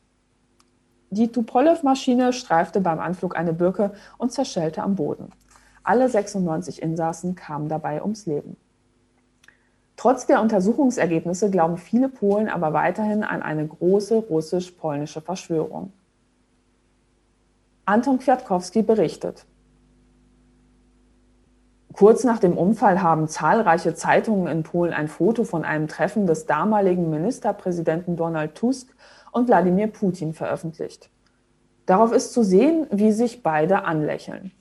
[1.09, 5.31] Die Tupolev-Maschine streifte beim Anflug eine Birke und zerschellte am Boden.
[5.83, 8.55] Alle 96 Insassen kamen dabei ums Leben.
[9.97, 15.91] Trotz der Untersuchungsergebnisse glauben viele Polen aber weiterhin an eine große russisch-polnische Verschwörung.
[17.85, 19.45] Anton Kwiatkowski berichtet.
[21.93, 26.47] Kurz nach dem Unfall haben zahlreiche Zeitungen in Polen ein Foto von einem Treffen des
[26.47, 28.89] damaligen Ministerpräsidenten Donald Tusk
[29.31, 31.11] und Wladimir Putin veröffentlicht.
[31.85, 34.51] Darauf ist zu sehen, wie sich beide anlächeln.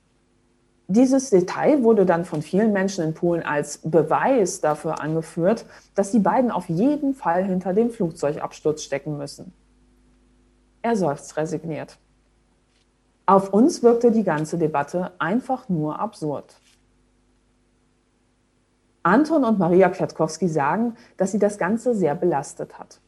[0.88, 5.64] Dieses Detail wurde dann von vielen Menschen in Polen als Beweis dafür angeführt,
[5.94, 9.54] dass die beiden auf jeden Fall hinter dem Flugzeugabsturz stecken müssen.
[10.82, 11.98] Er seufzt resigniert.
[13.24, 16.56] Auf uns wirkte die ganze Debatte einfach nur absurd.
[19.02, 23.00] Anton und Maria Kwiatkowski sagen, dass sie das Ganze sehr belastet hat.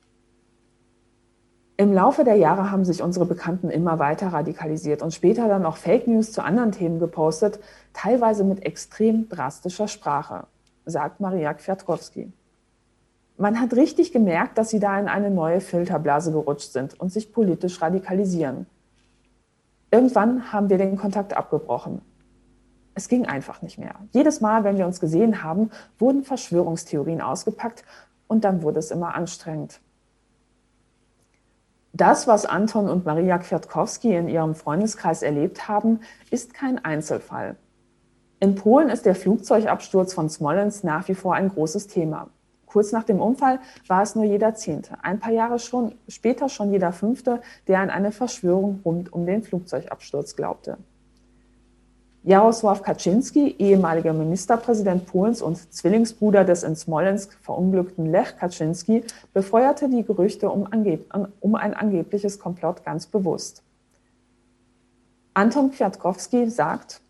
[1.76, 5.76] Im Laufe der Jahre haben sich unsere Bekannten immer weiter radikalisiert und später dann auch
[5.76, 7.58] Fake News zu anderen Themen gepostet,
[7.92, 10.46] teilweise mit extrem drastischer Sprache,
[10.84, 12.32] sagt Maria Kwiatkowski.
[13.36, 17.32] Man hat richtig gemerkt, dass sie da in eine neue Filterblase gerutscht sind und sich
[17.32, 18.66] politisch radikalisieren.
[19.90, 22.00] Irgendwann haben wir den Kontakt abgebrochen.
[22.94, 23.94] Es ging einfach nicht mehr.
[24.12, 27.84] Jedes Mal, wenn wir uns gesehen haben, wurden Verschwörungstheorien ausgepackt
[28.28, 29.80] und dann wurde es immer anstrengend.
[31.92, 37.56] Das, was Anton und Maria Kwiatkowski in ihrem Freundeskreis erlebt haben, ist kein Einzelfall.
[38.40, 42.30] In Polen ist der Flugzeugabsturz von Smolensk nach wie vor ein großes Thema.
[42.66, 46.72] Kurz nach dem Unfall war es nur jeder Zehnte, ein paar Jahre schon, später schon
[46.72, 50.78] jeder Fünfte, der an eine Verschwörung rund um den Flugzeugabsturz glaubte.
[52.24, 60.04] Jarosław Kaczynski, ehemaliger Ministerpräsident Polens und Zwillingsbruder des in Smolensk verunglückten Lech Kaczynski, befeuerte die
[60.04, 60.66] Gerüchte um,
[61.40, 63.62] um ein angebliches Komplott ganz bewusst.
[65.34, 67.00] Anton Kwiatkowski sagt,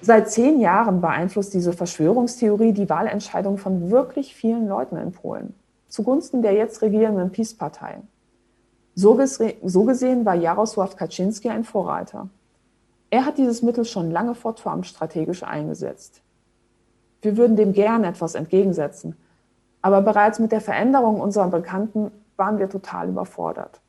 [0.00, 5.54] Seit zehn Jahren beeinflusst diese Verschwörungstheorie die Wahlentscheidung von wirklich vielen Leuten in Polen,
[5.88, 8.02] zugunsten der jetzt regierenden PiS-Partei.
[8.94, 9.14] So,
[9.84, 12.28] gesehen war Jarosław Kaczynski ein Vorreiter.
[13.14, 16.20] Er hat dieses Mittel schon lange vor Trump strategisch eingesetzt.
[17.22, 19.14] Wir würden dem gern etwas entgegensetzen,
[19.82, 23.80] aber bereits mit der Veränderung unserer Bekannten waren wir total überfordert.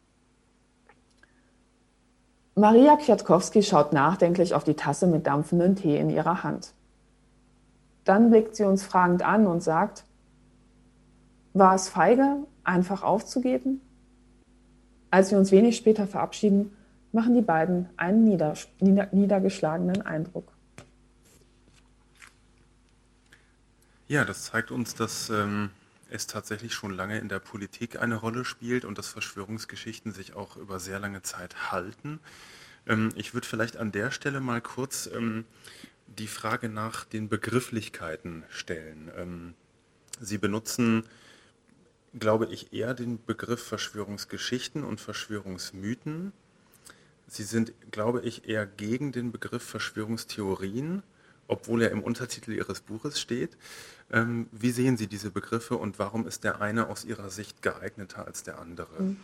[2.53, 6.75] Maria Kwiatkowski schaut nachdenklich auf die Tasse mit dampfendem Tee in ihrer Hand.
[8.03, 10.05] Dann blickt sie uns fragend an und sagt,
[11.53, 13.81] war es feige, einfach aufzugeben?
[15.09, 16.74] Als wir uns wenig später verabschieden,
[17.15, 20.52] machen die beiden einen nieder, niedergeschlagenen Eindruck.
[24.08, 25.71] Ja, das zeigt uns, dass ähm,
[26.12, 30.58] es tatsächlich schon lange in der Politik eine Rolle spielt und dass Verschwörungsgeschichten sich auch
[30.58, 32.19] über sehr lange Zeit halten.
[32.85, 35.46] Ähm, ich würde vielleicht an der Stelle mal kurz ähm,
[36.06, 39.10] die Frage nach den Begrifflichkeiten stellen.
[39.17, 39.54] Ähm,
[40.21, 41.04] Sie benutzen,
[42.17, 46.31] glaube ich, eher den Begriff Verschwörungsgeschichten und Verschwörungsmythen.
[47.28, 51.04] Sie sind, glaube ich, eher gegen den Begriff Verschwörungstheorien
[51.48, 53.58] obwohl er im Untertitel Ihres Buches steht.
[54.12, 58.26] Ähm, wie sehen Sie diese Begriffe und warum ist der eine aus Ihrer Sicht geeigneter
[58.26, 59.02] als der andere?
[59.02, 59.17] Mhm.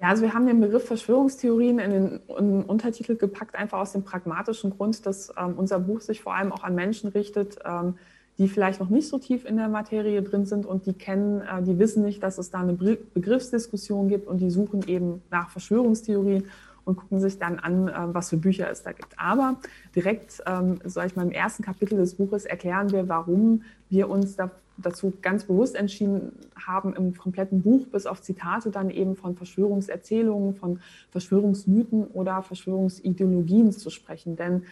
[0.00, 3.92] Ja, also wir haben den Begriff Verschwörungstheorien in den, in den Untertitel gepackt, einfach aus
[3.92, 7.96] dem pragmatischen Grund, dass ähm, unser Buch sich vor allem auch an Menschen richtet, ähm,
[8.38, 11.62] die vielleicht noch nicht so tief in der Materie drin sind und die kennen, äh,
[11.62, 16.44] die wissen nicht, dass es da eine Begriffsdiskussion gibt und die suchen eben nach Verschwörungstheorien
[16.84, 19.18] und gucken sich dann an, äh, was für Bücher es da gibt.
[19.18, 19.56] Aber
[19.94, 24.36] direkt, ähm, sag ich mal, im ersten Kapitel des Buches erklären wir, warum wir uns
[24.36, 29.34] da dazu ganz bewusst entschieden haben, im kompletten Buch bis auf Zitate dann eben von
[29.34, 30.80] Verschwörungserzählungen, von
[31.10, 34.36] Verschwörungsmythen oder Verschwörungsideologien zu sprechen.
[34.36, 34.64] Denn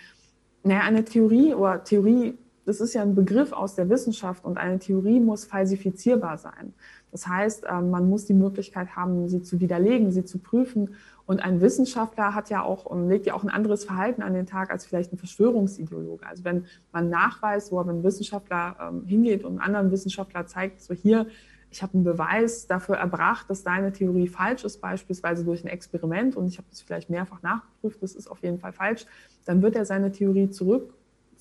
[0.63, 2.37] naja, eine Theorie oder Theorie,
[2.67, 6.75] das ist ja ein Begriff aus der Wissenschaft und eine Theorie muss falsifizierbar sein.
[7.11, 10.95] Das heißt, ähm, man muss die Möglichkeit haben, sie zu widerlegen, sie zu prüfen
[11.27, 14.71] und ein Wissenschaftler hat ja auch, legt ja auch ein anderes Verhalten an den Tag
[14.71, 16.27] als vielleicht ein Verschwörungsideologe.
[16.27, 20.93] Also wenn man nachweist, wo ein Wissenschaftler ähm, hingeht und einem anderen Wissenschaftler zeigt, so
[20.93, 21.27] hier,
[21.71, 26.37] ich habe einen Beweis dafür erbracht, dass deine Theorie falsch ist, beispielsweise durch ein Experiment
[26.37, 29.07] und ich habe das vielleicht mehrfach nachgeprüft, das ist auf jeden Fall falsch,
[29.45, 30.51] dann wird er seine Theorie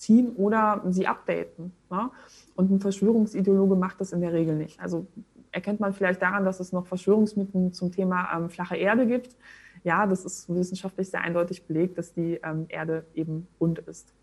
[0.04, 1.72] zurückziehen oder sie updaten.
[1.89, 2.10] Ne?
[2.56, 4.80] Und ein Verschwörungsideologe macht das in der Regel nicht.
[4.80, 5.08] Also
[5.51, 9.36] erkennt man vielleicht daran, dass es noch Verschwörungsmythen zum Thema ähm, flache Erde gibt
[9.84, 14.14] ja, das ist wissenschaftlich sehr eindeutig belegt, dass die ähm, Erde eben rund ist.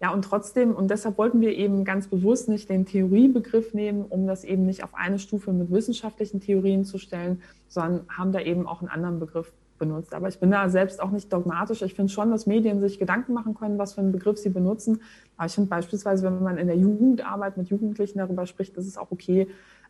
[0.00, 4.26] Ja, und trotzdem, und deshalb wollten wir eben ganz bewusst nicht den Theoriebegriff nehmen, um
[4.26, 8.66] das eben nicht auf eine Stufe mit wissenschaftlichen Theorien zu stellen, sondern haben da eben
[8.66, 10.14] auch einen anderen Begriff benutzt.
[10.14, 11.82] Aber ich bin da selbst auch nicht dogmatisch.
[11.82, 15.00] Ich finde schon, dass Medien sich Gedanken machen können, was für einen Begriff sie benutzen.
[15.36, 18.96] Aber ich finde beispielsweise, wenn man in der Jugendarbeit mit Jugendlichen darüber spricht, ist es
[18.96, 19.48] auch okay,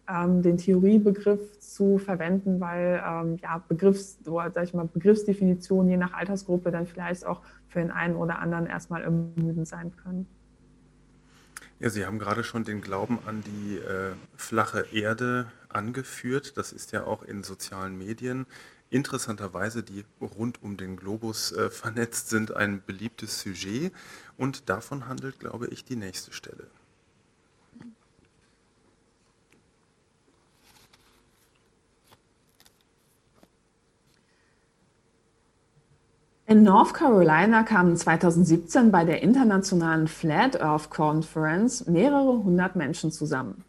[0.08, 5.96] ähm, den Theoriebegriff zu verwenden, weil ähm, ja, Begriffs, oder, sag ich mal, Begriffsdefinitionen je
[5.96, 10.26] nach Altersgruppe dann vielleicht auch für den einen oder anderen erstmal ermüdend sein können.
[11.78, 16.56] Ja, Sie haben gerade schon den Glauben an die äh, flache Erde angeführt.
[16.56, 18.46] Das ist ja auch in sozialen Medien
[18.90, 23.92] interessanterweise, die rund um den Globus äh, vernetzt sind, ein beliebtes Sujet.
[24.36, 26.68] Und davon handelt, glaube ich, die nächste Stelle.
[36.48, 43.65] In North Carolina kamen 2017 bei der internationalen Flat Earth Conference mehrere hundert Menschen zusammen.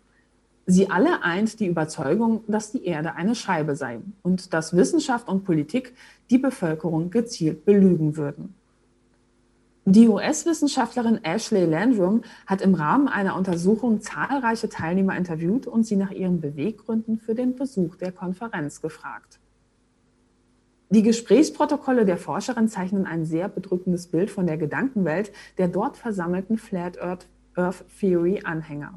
[0.70, 5.46] Sie alle eint die Überzeugung, dass die Erde eine Scheibe sei und dass Wissenschaft und
[5.46, 5.94] Politik
[6.30, 8.54] die Bevölkerung gezielt belügen würden.
[9.86, 16.12] Die US-Wissenschaftlerin Ashley Landrum hat im Rahmen einer Untersuchung zahlreiche Teilnehmer interviewt und sie nach
[16.12, 19.40] ihren Beweggründen für den Besuch der Konferenz gefragt.
[20.90, 26.58] Die Gesprächsprotokolle der Forscherin zeichnen ein sehr bedrückendes Bild von der Gedankenwelt der dort versammelten
[26.58, 28.94] Flat Earth, Earth Theory Anhänger.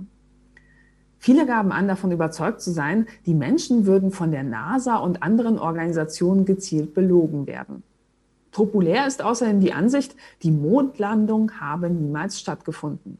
[1.22, 5.58] Viele gaben an, davon überzeugt zu sein, die Menschen würden von der NASA und anderen
[5.58, 7.82] Organisationen gezielt belogen werden.
[8.52, 13.18] Populär ist außerdem die Ansicht, die Mondlandung habe niemals stattgefunden.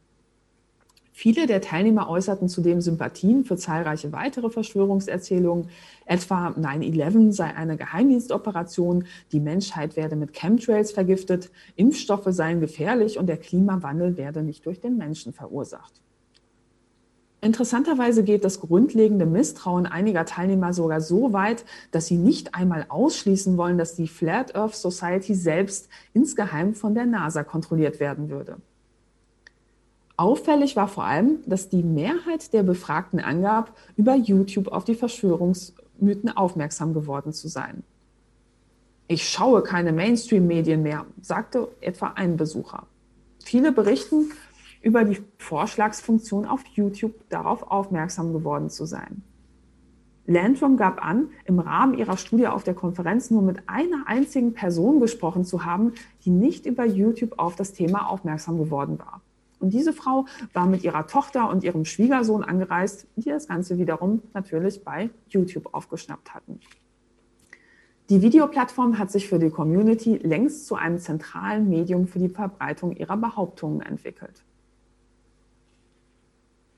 [1.13, 5.67] Viele der Teilnehmer äußerten zudem Sympathien für zahlreiche weitere Verschwörungserzählungen,
[6.07, 13.27] etwa 9-11 sei eine Geheimdienstoperation, die Menschheit werde mit Chemtrails vergiftet, Impfstoffe seien gefährlich und
[13.27, 16.01] der Klimawandel werde nicht durch den Menschen verursacht.
[17.43, 23.57] Interessanterweise geht das grundlegende Misstrauen einiger Teilnehmer sogar so weit, dass sie nicht einmal ausschließen
[23.57, 28.57] wollen, dass die Flat Earth Society selbst insgeheim von der NASA kontrolliert werden würde.
[30.17, 36.29] Auffällig war vor allem, dass die Mehrheit der Befragten angab, über YouTube auf die Verschwörungsmythen
[36.37, 37.81] aufmerksam geworden zu sein.
[39.07, 42.85] Ich schaue keine Mainstream-Medien mehr, sagte etwa ein Besucher.
[43.43, 44.31] Viele berichten
[44.81, 49.23] über die Vorschlagsfunktion auf YouTube darauf aufmerksam geworden zu sein.
[50.27, 54.99] Landrum gab an, im Rahmen ihrer Studie auf der Konferenz nur mit einer einzigen Person
[54.99, 59.21] gesprochen zu haben, die nicht über YouTube auf das Thema aufmerksam geworden war.
[59.59, 64.21] Und diese Frau war mit ihrer Tochter und ihrem Schwiegersohn angereist, die das Ganze wiederum
[64.33, 66.59] natürlich bei YouTube aufgeschnappt hatten.
[68.09, 72.95] Die Videoplattform hat sich für die Community längst zu einem zentralen Medium für die Verbreitung
[72.95, 74.43] ihrer Behauptungen entwickelt.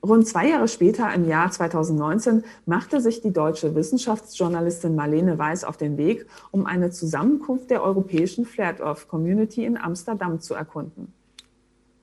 [0.04, 5.78] Rund zwei Jahre später, im Jahr 2019, machte sich die deutsche Wissenschaftsjournalistin Marlene Weiß auf
[5.78, 11.10] den Weg, um eine Zusammenkunft der europäischen Flat Earth Community in Amsterdam zu erkunden.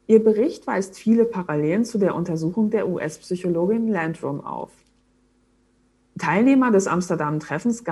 [0.08, 4.72] Ihr Bericht weist viele Parallelen zu der Untersuchung der US-Psychologin Landrum auf.
[6.18, 7.84] Teilnehmer des Amsterdam-Treffens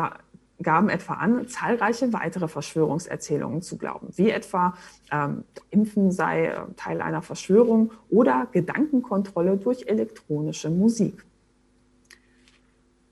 [0.62, 4.76] gaben etwa an, zahlreiche weitere Verschwörungserzählungen zu glauben, wie etwa
[5.12, 11.24] ähm, Impfen sei äh, Teil einer Verschwörung oder Gedankenkontrolle durch elektronische Musik.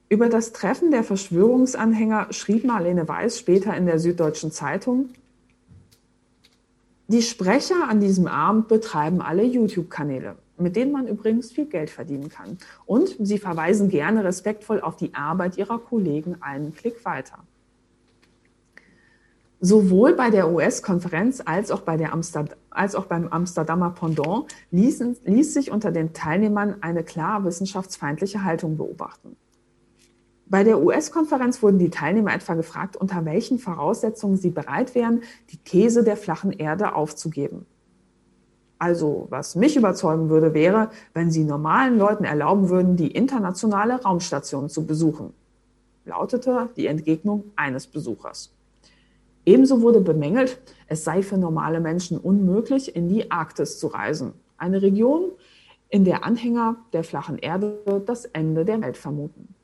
[0.10, 5.10] Über das Treffen der Verschwörungsanhänger schrieb Marlene Weiß später in der Süddeutschen Zeitung,
[7.10, 12.30] die Sprecher an diesem Abend betreiben alle YouTube-Kanäle, mit denen man übrigens viel Geld verdienen
[12.30, 12.58] kann.
[12.86, 17.40] Und sie verweisen gerne respektvoll auf die Arbeit ihrer Kollegen einen Klick weiter.
[19.60, 21.82] Sowohl bei der US-Konferenz als, auch
[22.70, 28.78] als auch beim Amsterdamer Pendant ließen, ließ sich unter den Teilnehmern eine klar wissenschaftsfeindliche Haltung
[28.78, 29.36] beobachten.
[30.46, 35.58] Bei der US-Konferenz wurden die Teilnehmer etwa gefragt, unter welchen Voraussetzungen sie bereit wären, die
[35.58, 37.66] These der flachen Erde aufzugeben.
[38.80, 44.70] Also, was mich überzeugen würde, wäre, wenn sie normalen Leuten erlauben würden, die internationale Raumstation
[44.70, 45.34] zu besuchen,
[46.06, 48.52] lautete die Entgegnung eines Besuchers.
[49.46, 54.82] Ebenso wurde bemängelt, es sei für normale Menschen unmöglich, in die Arktis zu reisen, eine
[54.82, 55.32] Region,
[55.90, 59.56] in der Anhänger der flachen Erde das Ende der Welt vermuten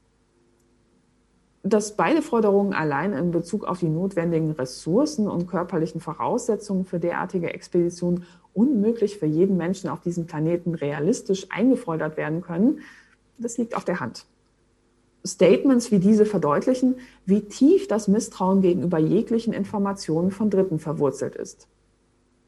[1.64, 7.53] dass beide Forderungen allein in Bezug auf die notwendigen Ressourcen und körperlichen Voraussetzungen für derartige
[7.53, 12.80] Expeditionen unmöglich für jeden Menschen auf diesem Planeten realistisch eingefordert werden können,
[13.38, 14.26] das liegt auf der Hand.
[15.26, 16.95] Statements wie diese verdeutlichen,
[17.26, 21.70] wie tief das Misstrauen gegenüber jeglichen Informationen von Dritten verwurzelt ist.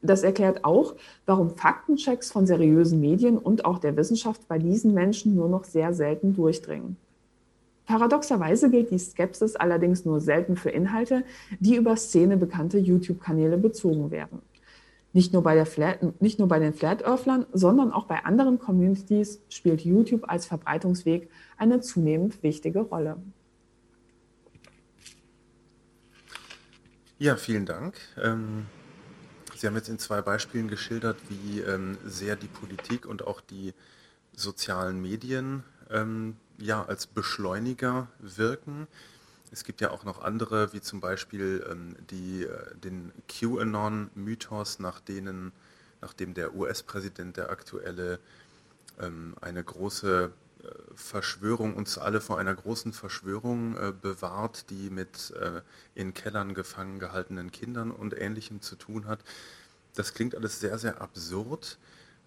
[0.02, 0.94] Das erklärt auch,
[1.24, 5.94] warum Faktenchecks von seriösen Medien und auch der Wissenschaft bei diesen Menschen nur noch sehr
[5.94, 6.98] selten durchdringen.
[7.86, 11.24] Paradoxerweise gilt die Skepsis allerdings nur selten für Inhalte,
[11.60, 14.42] die über Szene bekannte YouTube-Kanäle bezogen werden.
[15.12, 18.58] Nicht nur, bei der Flat, nicht nur bei den Flat Earthlern, sondern auch bei anderen
[18.58, 23.16] Communities spielt YouTube als Verbreitungsweg eine zunehmend wichtige Rolle.
[27.18, 27.94] Ja, vielen Dank.
[28.22, 28.66] Ähm,
[29.54, 33.72] Sie haben jetzt in zwei Beispielen geschildert, wie ähm, sehr die Politik und auch die
[34.34, 38.86] sozialen Medien ähm, ja, als Beschleuniger wirken.
[39.50, 45.00] Es gibt ja auch noch andere, wie zum Beispiel ähm, die, äh, den QAnon-Mythos, nach,
[46.00, 48.18] nach dem der US-Präsident, der aktuelle,
[48.98, 50.32] ähm, eine große
[50.62, 55.62] äh, Verschwörung, uns alle vor einer großen Verschwörung äh, bewahrt, die mit äh,
[55.94, 59.20] in Kellern gefangen gehaltenen Kindern und Ähnlichem zu tun hat.
[59.94, 61.78] Das klingt alles sehr, sehr absurd.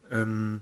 [0.10, 0.62] Ähm,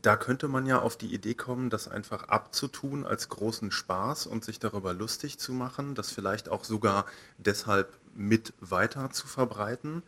[0.00, 4.42] da könnte man ja auf die Idee kommen, das einfach abzutun als großen Spaß und
[4.42, 7.04] sich darüber lustig zu machen, das vielleicht auch sogar
[7.36, 10.02] deshalb mit weiter zu verbreiten.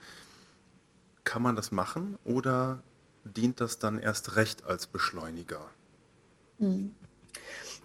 [1.25, 2.83] Kann man das machen oder
[3.25, 5.71] dient das dann erst recht als Beschleuniger?
[6.59, 6.95] Hm.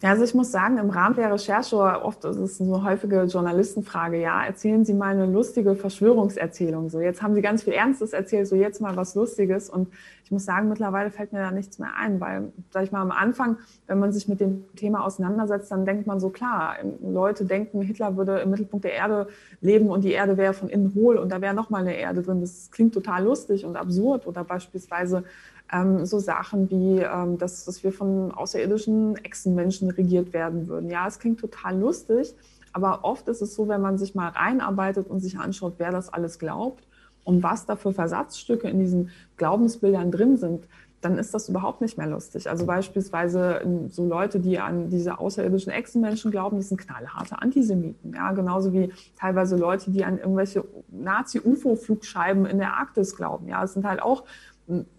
[0.01, 4.17] Ja, also ich muss sagen, im Rahmen der Recherche, oft ist es eine häufige Journalistenfrage,
[4.21, 6.89] ja, erzählen Sie mal eine lustige Verschwörungserzählung.
[6.89, 9.69] So, jetzt haben Sie ganz viel Ernstes erzählt, so jetzt mal was Lustiges.
[9.69, 9.89] Und
[10.23, 13.11] ich muss sagen, mittlerweile fällt mir da nichts mehr ein, weil, sag ich mal, am
[13.11, 17.81] Anfang, wenn man sich mit dem Thema auseinandersetzt, dann denkt man so, klar, Leute denken,
[17.81, 19.27] Hitler würde im Mittelpunkt der Erde
[19.59, 22.39] leben und die Erde wäre von innen hohl und da wäre nochmal eine Erde drin.
[22.39, 24.27] Das klingt total lustig und absurd.
[24.27, 25.25] Oder beispielsweise
[25.71, 30.89] ähm, so Sachen wie, ähm, dass, dass wir von außerirdischen Echsenmenschen regiert werden würden.
[30.89, 32.35] Ja, es klingt total lustig,
[32.73, 36.11] aber oft ist es so, wenn man sich mal reinarbeitet und sich anschaut, wer das
[36.11, 36.87] alles glaubt
[37.23, 40.67] und was da für Versatzstücke in diesen Glaubensbildern drin sind,
[41.01, 42.49] dann ist das überhaupt nicht mehr lustig.
[42.49, 48.13] Also beispielsweise ähm, so Leute, die an diese außerirdischen Echsenmenschen glauben, das sind knallharte Antisemiten.
[48.13, 53.47] Ja, genauso wie teilweise Leute, die an irgendwelche Nazi-UFO-Flugscheiben in der Arktis glauben.
[53.47, 54.25] Ja, es sind halt auch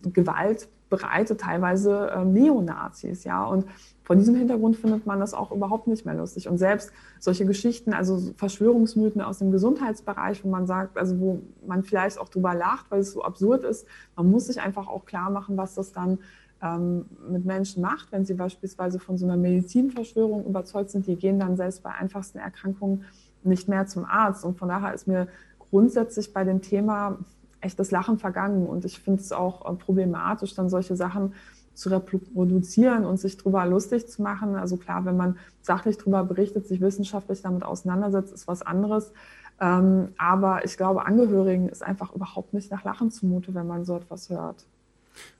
[0.02, 3.44] gewaltbereite, teilweise äh, Neonazis, ja.
[3.44, 3.66] Und
[4.02, 6.48] vor diesem Hintergrund findet man das auch überhaupt nicht mehr lustig.
[6.48, 6.90] Und selbst
[7.20, 12.28] solche Geschichten, also Verschwörungsmythen aus dem Gesundheitsbereich, wo man sagt, also wo man vielleicht auch
[12.28, 15.76] drüber lacht, weil es so absurd ist, man muss sich einfach auch klar machen, was
[15.76, 16.18] das dann
[16.62, 21.38] ähm, mit Menschen macht, wenn sie beispielsweise von so einer Medizinverschwörung überzeugt sind, die gehen
[21.38, 23.04] dann selbst bei einfachsten Erkrankungen
[23.42, 24.44] nicht mehr zum Arzt.
[24.44, 27.18] Und von daher ist mir grundsätzlich bei dem Thema
[27.60, 28.66] echt das Lachen vergangen.
[28.66, 31.34] Und ich finde es auch äh, problematisch, dann solche Sachen
[31.74, 34.56] zu reproduzieren und sich drüber lustig zu machen.
[34.56, 39.12] Also klar, wenn man sachlich drüber berichtet, sich wissenschaftlich damit auseinandersetzt, ist was anderes.
[39.60, 43.96] Ähm, aber ich glaube, Angehörigen ist einfach überhaupt nicht nach Lachen zumute, wenn man so
[43.96, 44.66] etwas hört.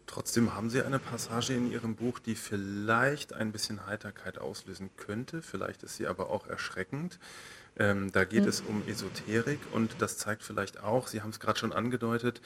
[0.06, 5.40] Trotzdem haben Sie eine Passage in Ihrem Buch, die vielleicht ein bisschen Heiterkeit auslösen könnte.
[5.40, 7.18] Vielleicht ist sie aber auch erschreckend.
[7.76, 8.48] Ähm, da geht mhm.
[8.48, 12.40] es um Esoterik und das zeigt vielleicht auch, Sie haben es gerade schon angedeutet,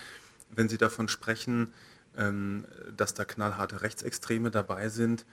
[0.50, 1.72] wenn Sie davon sprechen,
[2.16, 2.64] ähm,
[2.96, 5.24] dass da knallharte Rechtsextreme dabei sind,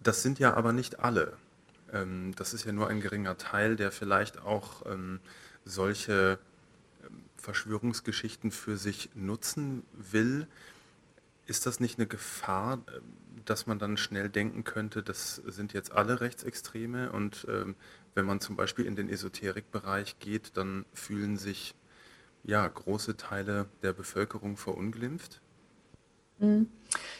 [0.00, 1.32] das sind ja aber nicht alle.
[1.92, 5.20] Ähm, das ist ja nur ein geringer Teil, der vielleicht auch ähm,
[5.64, 6.38] solche
[7.02, 10.46] ähm, Verschwörungsgeschichten für sich nutzen will.
[11.46, 12.80] Ist das nicht eine Gefahr,
[13.44, 17.46] dass man dann schnell denken könnte, das sind jetzt alle Rechtsextreme und
[18.16, 21.74] wenn man zum Beispiel in den Esoterikbereich geht, dann fühlen sich
[22.42, 25.40] ja, große Teile der Bevölkerung verunglimpft?
[26.38, 26.68] Mhm.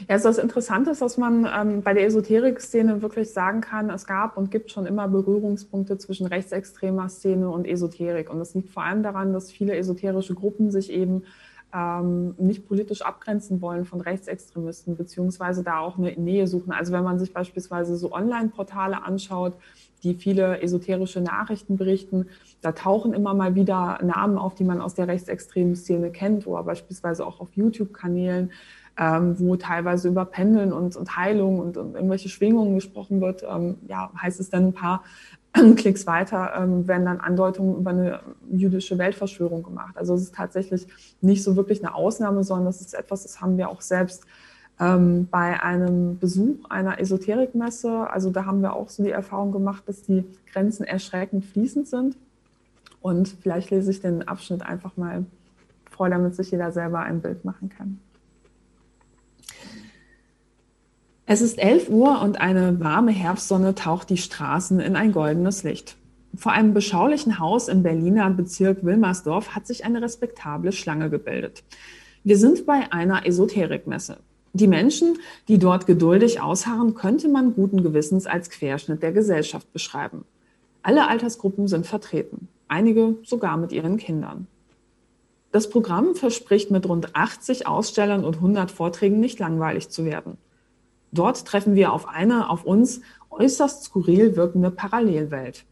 [0.09, 4.07] Ja, also das Interessante ist, dass man ähm, bei der Esoterik-Szene wirklich sagen kann, es
[4.07, 8.31] gab und gibt schon immer Berührungspunkte zwischen rechtsextremer Szene und Esoterik.
[8.31, 11.25] Und das liegt vor allem daran, dass viele esoterische Gruppen sich eben
[11.75, 16.73] ähm, nicht politisch abgrenzen wollen von Rechtsextremisten, beziehungsweise da auch eine Nähe suchen.
[16.73, 19.57] Also wenn man sich beispielsweise so Online-Portale anschaut,
[20.07, 22.27] die viele esoterische Nachrichten berichten,
[22.61, 26.63] da tauchen immer mal wieder Namen auf, die man aus der rechtsextremen Szene kennt, oder
[26.63, 28.51] beispielsweise auch auf YouTube-Kanälen
[28.99, 33.77] ähm, wo teilweise über Pendeln und, und Heilung und, und, irgendwelche Schwingungen gesprochen wird, ähm,
[33.89, 35.05] ja, heißt es dann ein paar
[35.77, 39.97] Klicks weiter, ähm, werden dann Andeutungen über eine jüdische Weltverschwörung gemacht.
[39.99, 40.87] Also es ist tatsächlich
[41.21, 44.25] nicht so wirklich eine Ausnahme, sondern das ist etwas, das haben wir auch selbst
[44.79, 48.11] ähm, bei einem Besuch einer Esoterikmesse.
[48.11, 52.17] Also da haben wir auch so die Erfahrung gemacht, dass die Grenzen erschreckend fließend sind.
[53.01, 55.25] Und vielleicht lese ich den Abschnitt einfach mal
[55.91, 58.01] vor, damit sich jeder selber ein Bild machen kann.
[61.29, 65.97] Es ist 11 Uhr und eine warme Herbstsonne taucht die Straßen in ein goldenes Licht.
[66.37, 71.65] Vor einem beschaulichen Haus im Berliner Bezirk Wilmersdorf hat sich eine respektable Schlange gebildet.
[72.23, 74.19] Wir sind bei einer Esoterikmesse.
[74.57, 80.25] Die Menschen, die dort geduldig ausharren, könnte man guten Gewissens als Querschnitt der Gesellschaft beschreiben.
[80.83, 84.47] Alle Altersgruppen sind vertreten, einige sogar mit ihren Kindern.
[85.53, 90.39] Das Programm verspricht mit rund 80 Ausstellern und 100 Vorträgen nicht langweilig zu werden.
[91.13, 95.67] Dort treffen wir auf eine auf uns äußerst skurril wirkende Parallelwelt.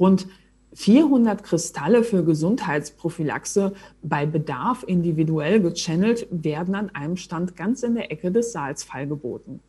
[0.00, 0.26] Rund
[0.74, 8.10] 400 Kristalle für Gesundheitsprophylaxe bei Bedarf individuell gechannelt werden an einem Stand ganz in der
[8.10, 9.60] Ecke des Saals feilgeboten.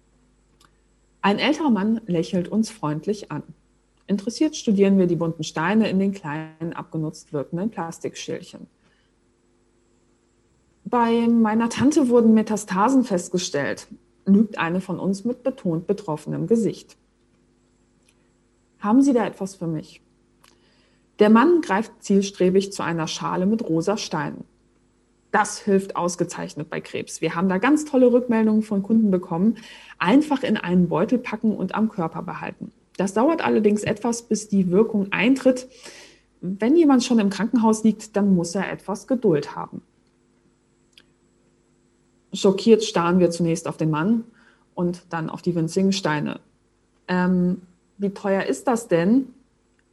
[1.21, 3.43] Ein älterer Mann lächelt uns freundlich an.
[4.07, 8.67] Interessiert studieren wir die bunten Steine in den kleinen, abgenutzt wirkenden Plastikschälchen.
[10.85, 13.87] Bei meiner Tante wurden Metastasen festgestellt
[14.25, 16.97] lügt eine von uns mit betont betroffenem Gesicht.
[18.79, 20.02] Haben Sie da etwas für mich?
[21.19, 24.45] Der Mann greift zielstrebig zu einer Schale mit rosa Steinen.
[25.31, 27.21] Das hilft ausgezeichnet bei Krebs.
[27.21, 29.57] Wir haben da ganz tolle Rückmeldungen von Kunden bekommen.
[29.97, 32.71] Einfach in einen Beutel packen und am Körper behalten.
[32.97, 35.67] Das dauert allerdings etwas, bis die Wirkung eintritt.
[36.41, 39.81] Wenn jemand schon im Krankenhaus liegt, dann muss er etwas Geduld haben.
[42.31, 44.25] Schockiert starren wir zunächst auf den Mann
[44.75, 46.39] und dann auf die winzigen Steine.
[47.07, 47.61] Ähm,
[47.97, 49.29] wie teuer ist das denn?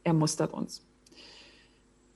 [0.03, 0.83] Er mustert uns.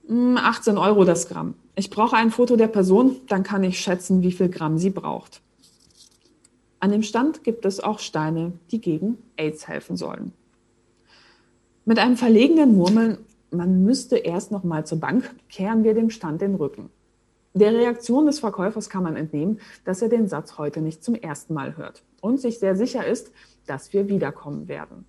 [0.08, 1.54] 18 hm, Euro das Gramm.
[1.74, 5.42] Ich brauche ein Foto der Person, dann kann ich schätzen, wie viel Gramm sie braucht.
[6.78, 10.32] An dem Stand gibt es auch Steine, die gegen AIDS helfen sollen.
[11.84, 13.18] Mit einem verlegenen Murmeln,
[13.50, 16.90] man müsste erst noch mal zur Bank, kehren wir dem Stand den Rücken.
[17.54, 21.54] Der Reaktion des Verkäufers kann man entnehmen, dass er den Satz heute nicht zum ersten
[21.54, 23.32] Mal hört und sich sehr sicher ist,
[23.66, 25.06] dass wir wiederkommen werden.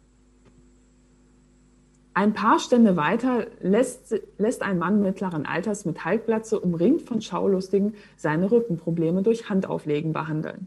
[2.17, 7.93] Ein paar Stände weiter lässt, lässt ein Mann mittleren Alters mit Halbglatze, umringt von Schaulustigen,
[8.15, 10.65] seine Rückenprobleme durch Handauflegen behandeln.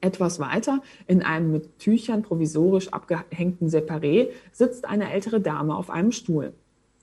[0.00, 6.10] Etwas weiter, in einem mit Tüchern provisorisch abgehängten Separé, sitzt eine ältere Dame auf einem
[6.10, 6.52] Stuhl.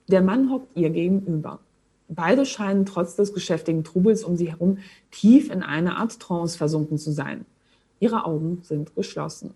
[0.08, 1.60] Der Mann hockt ihr gegenüber.
[2.08, 4.80] Beide scheinen trotz des geschäftigen Trubels um sie herum
[5.10, 7.46] tief in eine Art Trance versunken zu sein.
[8.00, 9.54] Ihre Augen sind geschlossen.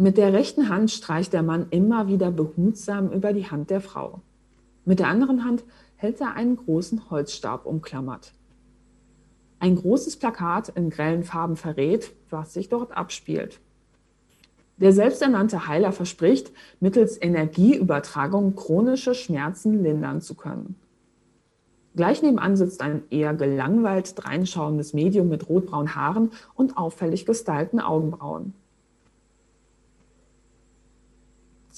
[0.00, 4.20] Mit der rechten Hand streicht der Mann immer wieder behutsam über die Hand der Frau.
[4.84, 5.64] Mit der anderen Hand
[5.96, 8.32] hält er einen großen Holzstab umklammert.
[9.58, 13.58] Ein großes Plakat in grellen Farben verrät, was sich dort abspielt.
[14.76, 20.76] Der selbsternannte Heiler verspricht, mittels Energieübertragung chronische Schmerzen lindern zu können.
[21.96, 28.54] Gleich nebenan sitzt ein eher gelangweilt dreinschauendes Medium mit rotbraunen Haaren und auffällig gestylten Augenbrauen.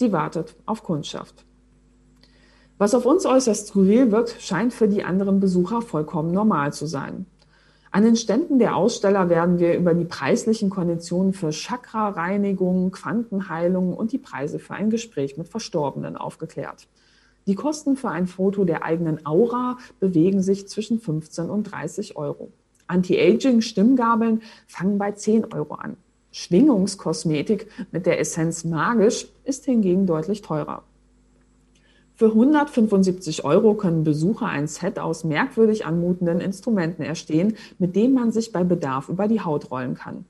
[0.00, 1.44] Sie wartet auf Kundschaft.
[2.78, 7.26] Was auf uns äußerst skurril wirkt, scheint für die anderen Besucher vollkommen normal zu sein.
[7.90, 14.12] An den Ständen der Aussteller werden wir über die preislichen Konditionen für Chakra-Reinigung, Quantenheilung und
[14.12, 16.88] die Preise für ein Gespräch mit Verstorbenen aufgeklärt.
[17.46, 22.50] Die Kosten für ein Foto der eigenen Aura bewegen sich zwischen 15 und 30 Euro.
[22.86, 25.98] Anti-Aging-Stimmgabeln fangen bei 10 Euro an.
[26.32, 30.84] Schwingungskosmetik mit der Essenz magisch ist hingegen deutlich teurer.
[32.14, 38.30] Für 175 Euro können Besucher ein Set aus merkwürdig anmutenden Instrumenten erstehen, mit dem man
[38.30, 40.26] sich bei Bedarf über die Haut rollen kann.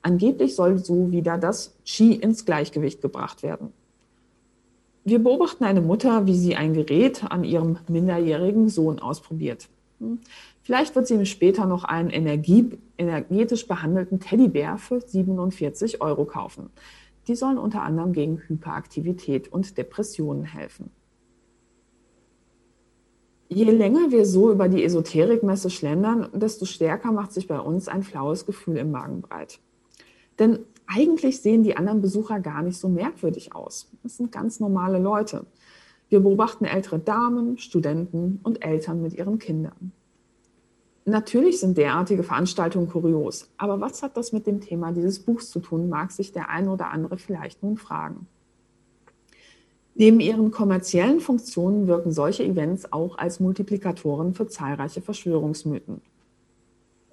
[0.00, 3.74] Angeblich soll so wieder das Qi ins Gleichgewicht gebracht werden.
[5.04, 9.68] Wir beobachten eine Mutter, wie sie ein Gerät an ihrem minderjährigen Sohn ausprobiert.
[10.68, 16.68] Vielleicht wird sie ihm später noch einen Energie, energetisch behandelten Teddybär für 47 Euro kaufen.
[17.26, 20.90] Die sollen unter anderem gegen Hyperaktivität und Depressionen helfen.
[23.48, 28.02] Je länger wir so über die Esoterikmesse schlendern, desto stärker macht sich bei uns ein
[28.02, 29.60] flaues Gefühl im Magen breit.
[30.38, 33.90] Denn eigentlich sehen die anderen Besucher gar nicht so merkwürdig aus.
[34.02, 35.46] Das sind ganz normale Leute.
[36.10, 39.92] Wir beobachten ältere Damen, Studenten und Eltern mit ihren Kindern.
[41.08, 45.58] Natürlich sind derartige Veranstaltungen kurios, aber was hat das mit dem Thema dieses Buchs zu
[45.58, 48.26] tun, mag sich der ein oder andere vielleicht nun fragen.
[49.94, 56.02] Neben ihren kommerziellen Funktionen wirken solche Events auch als Multiplikatoren für zahlreiche Verschwörungsmythen.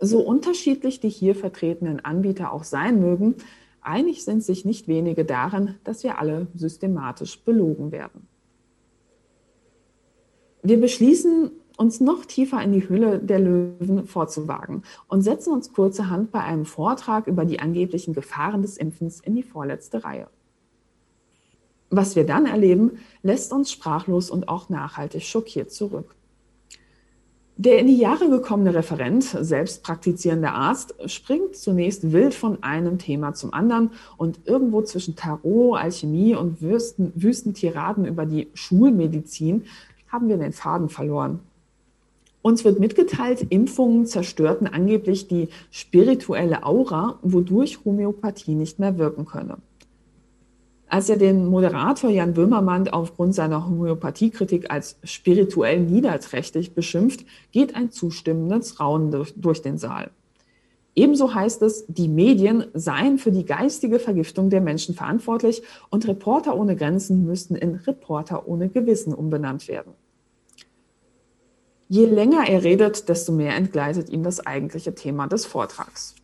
[0.01, 3.35] So unterschiedlich die hier vertretenen Anbieter auch sein mögen,
[3.79, 8.27] einig sind sich nicht wenige darin, dass wir alle systematisch belogen werden.
[10.63, 16.31] Wir beschließen, uns noch tiefer in die Hülle der Löwen vorzuwagen und setzen uns kurzerhand
[16.31, 20.27] bei einem Vortrag über die angeblichen Gefahren des Impfens in die vorletzte Reihe.
[21.89, 26.15] Was wir dann erleben, lässt uns sprachlos und auch nachhaltig schockiert zurück.
[27.57, 33.33] Der in die Jahre gekommene Referent, selbst praktizierender Arzt, springt zunächst wild von einem Thema
[33.33, 39.63] zum anderen und irgendwo zwischen Tarot, Alchemie und Wüsten, Wüstentiraden über die Schulmedizin
[40.09, 41.39] haben wir den Faden verloren.
[42.45, 49.57] Uns wird mitgeteilt, Impfungen zerstörten angeblich die spirituelle Aura, wodurch Homöopathie nicht mehr wirken könne.
[50.87, 57.89] Als er den Moderator Jan Böhmermann aufgrund seiner Homöopathiekritik als spirituell niederträchtig beschimpft, geht ein
[57.89, 60.11] zustimmendes Raunen durch, durch den Saal.
[60.93, 66.55] Ebenso heißt es, die Medien seien für die geistige Vergiftung der Menschen verantwortlich und Reporter
[66.55, 69.93] ohne Grenzen müssten in Reporter ohne Gewissen umbenannt werden.
[71.87, 76.15] Je länger er redet, desto mehr entgleitet ihm das eigentliche Thema des Vortrags.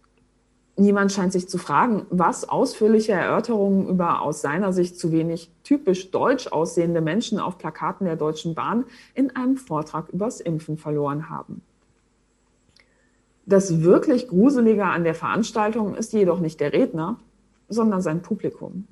[0.76, 6.10] Niemand scheint sich zu fragen, was ausführliche Erörterungen über aus seiner Sicht zu wenig typisch
[6.10, 11.62] deutsch aussehende Menschen auf Plakaten der Deutschen Bahn in einem Vortrag übers Impfen verloren haben.
[13.46, 17.20] Das wirklich Gruselige an der Veranstaltung ist jedoch nicht der Redner,
[17.70, 18.88] sondern sein Publikum.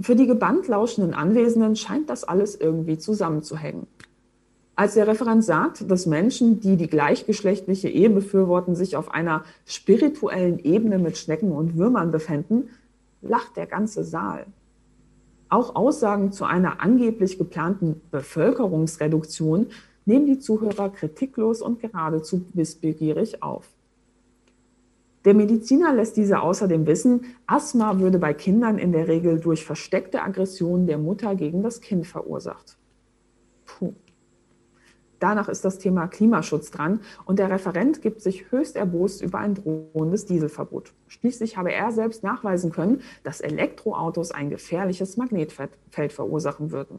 [0.00, 3.86] Für die gebannt lauschenden Anwesenden scheint das alles irgendwie zusammenzuhängen.
[4.78, 10.58] Als der Referent sagt, dass Menschen, die die gleichgeschlechtliche Ehe befürworten, sich auf einer spirituellen
[10.58, 12.68] Ebene mit Schnecken und Würmern befänden,
[13.22, 14.46] lacht der ganze Saal.
[15.48, 19.68] Auch Aussagen zu einer angeblich geplanten Bevölkerungsreduktion
[20.04, 23.68] nehmen die Zuhörer kritiklos und geradezu wissbegierig auf.
[25.24, 30.22] Der Mediziner lässt diese außerdem wissen, Asthma würde bei Kindern in der Regel durch versteckte
[30.22, 32.76] Aggression der Mutter gegen das Kind verursacht.
[33.64, 33.94] Puh.
[35.18, 39.54] Danach ist das Thema Klimaschutz dran und der Referent gibt sich höchst erbost über ein
[39.54, 40.92] drohendes Dieselverbot.
[41.08, 46.98] Schließlich habe er selbst nachweisen können, dass Elektroautos ein gefährliches Magnetfeld verursachen würden.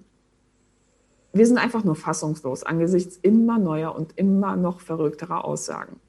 [1.33, 5.99] Wir sind einfach nur fassungslos angesichts immer neuer und immer noch verrückterer Aussagen.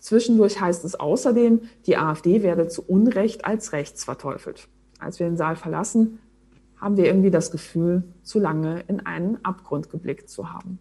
[0.00, 4.68] Zwischendurch heißt es außerdem, die AfD werde zu Unrecht als rechts verteufelt.
[4.98, 6.20] Als wir den Saal verlassen,
[6.76, 10.78] haben wir irgendwie das Gefühl, zu lange in einen Abgrund geblickt zu haben.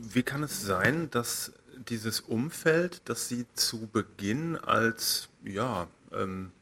[0.00, 1.52] Wie kann es sein, dass
[1.88, 6.52] dieses Umfeld, das Sie zu Beginn als, ja, ähm,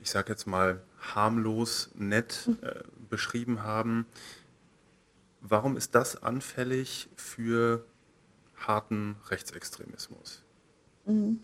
[0.00, 4.06] ich sage jetzt mal harmlos, nett äh, beschrieben haben,
[5.40, 7.84] warum ist das anfällig für
[8.56, 10.42] harten Rechtsextremismus?
[11.06, 11.40] Mhm.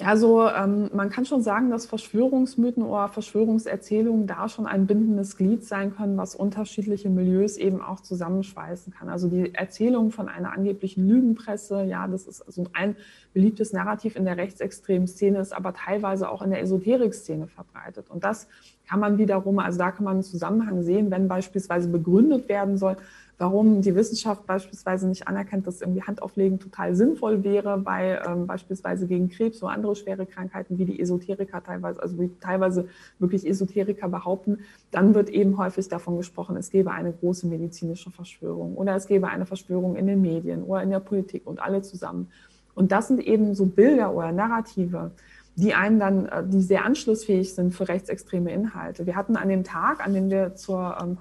[0.00, 5.36] Ja, also ähm, man kann schon sagen, dass Verschwörungsmythen oder Verschwörungserzählungen da schon ein bindendes
[5.36, 9.08] Glied sein können, was unterschiedliche Milieus eben auch zusammenschweißen kann.
[9.08, 12.94] Also die Erzählung von einer angeblichen Lügenpresse, ja, das ist also ein
[13.34, 18.08] beliebtes Narrativ in der rechtsextremen Szene, ist aber teilweise auch in der Esoterik-Szene verbreitet.
[18.08, 18.46] Und das
[18.88, 22.96] kann man wiederum, also da kann man einen Zusammenhang sehen, wenn beispielsweise begründet werden soll,
[23.38, 29.06] warum die Wissenschaft beispielsweise nicht anerkennt, dass irgendwie Handauflegen total sinnvoll wäre bei ähm, beispielsweise
[29.06, 32.88] gegen Krebs oder andere schwere Krankheiten, wie die Esoteriker teilweise, also wie teilweise
[33.20, 34.58] wirklich Esoteriker behaupten,
[34.90, 39.28] dann wird eben häufig davon gesprochen, es gäbe eine große medizinische Verschwörung oder es gäbe
[39.28, 42.28] eine Verschwörung in den Medien oder in der Politik und alle zusammen.
[42.74, 45.12] Und das sind eben so Bilder oder Narrative,
[45.54, 49.06] die einen dann, äh, die sehr anschlussfähig sind für rechtsextreme Inhalte.
[49.06, 51.16] Wir hatten an dem Tag, an dem wir zur ähm,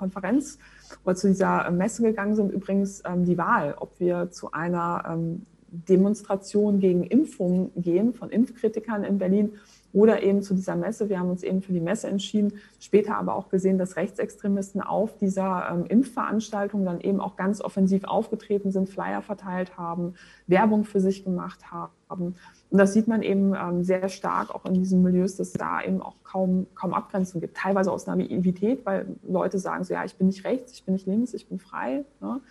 [0.87, 4.51] Konferenz oder zu dieser äh, Messe gegangen sind, übrigens ähm, die Wahl, ob wir zu
[4.51, 9.53] einer ähm, Demonstration gegen Impfungen gehen von Impfkritikern in Berlin
[9.93, 11.09] oder eben zu dieser Messe.
[11.09, 15.17] Wir haben uns eben für die Messe entschieden, später aber auch gesehen, dass Rechtsextremisten auf
[15.17, 20.15] dieser ähm, Impfveranstaltung dann eben auch ganz offensiv aufgetreten sind, Flyer verteilt haben,
[20.47, 22.35] Werbung für sich gemacht haben.
[22.69, 25.81] Und das sieht man eben ähm, sehr stark auch in diesen Milieus, dass es da
[25.81, 27.55] eben auch kaum, kaum Abgrenzung gibt.
[27.55, 31.07] Teilweise aus Naivität, weil Leute sagen so, ja, ich bin nicht rechts, ich bin nicht
[31.07, 32.03] links, ich bin frei.
[32.19, 32.41] Ne?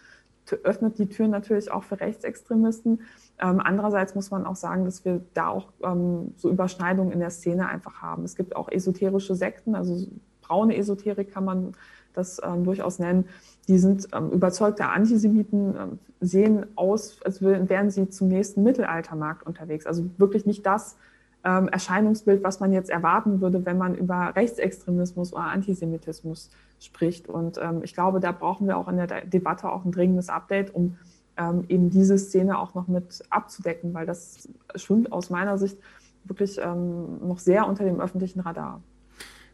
[0.62, 3.02] Öffnet die Tür natürlich auch für Rechtsextremisten.
[3.40, 7.30] Ähm, andererseits muss man auch sagen, dass wir da auch ähm, so Überschneidungen in der
[7.30, 8.24] Szene einfach haben.
[8.24, 10.06] Es gibt auch esoterische Sekten, also
[10.40, 11.72] braune Esoterik kann man
[12.14, 13.28] das ähm, durchaus nennen.
[13.68, 19.86] Die sind ähm, überzeugte Antisemiten, ähm, sehen aus, als wären sie zum nächsten Mittelaltermarkt unterwegs.
[19.86, 20.96] Also wirklich nicht das
[21.44, 26.50] ähm, Erscheinungsbild, was man jetzt erwarten würde, wenn man über Rechtsextremismus oder Antisemitismus
[26.80, 27.28] spricht.
[27.28, 30.98] Und ich glaube, da brauchen wir auch in der Debatte auch ein dringendes Update, um
[31.36, 35.78] ähm, eben diese Szene auch noch mit abzudecken, weil das schwimmt aus meiner Sicht
[36.24, 38.80] wirklich ähm, noch sehr unter dem öffentlichen Radar.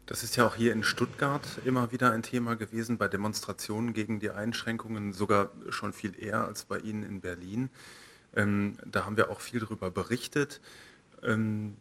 [0.05, 4.19] Das ist ja auch hier in Stuttgart immer wieder ein Thema gewesen bei Demonstrationen gegen
[4.19, 7.69] die Einschränkungen, sogar schon viel eher als bei Ihnen in Berlin.
[8.35, 10.59] Ähm, da haben wir auch viel darüber berichtet.
[11.23, 11.77] Ähm,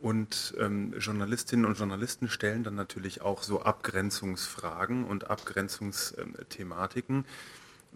[0.00, 7.24] und ähm, Journalistinnen und Journalisten stellen dann natürlich auch so Abgrenzungsfragen und Abgrenzungsthematiken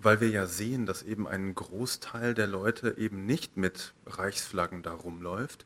[0.03, 4.93] weil wir ja sehen, dass eben ein Großteil der Leute eben nicht mit Reichsflaggen da
[4.93, 5.65] rumläuft.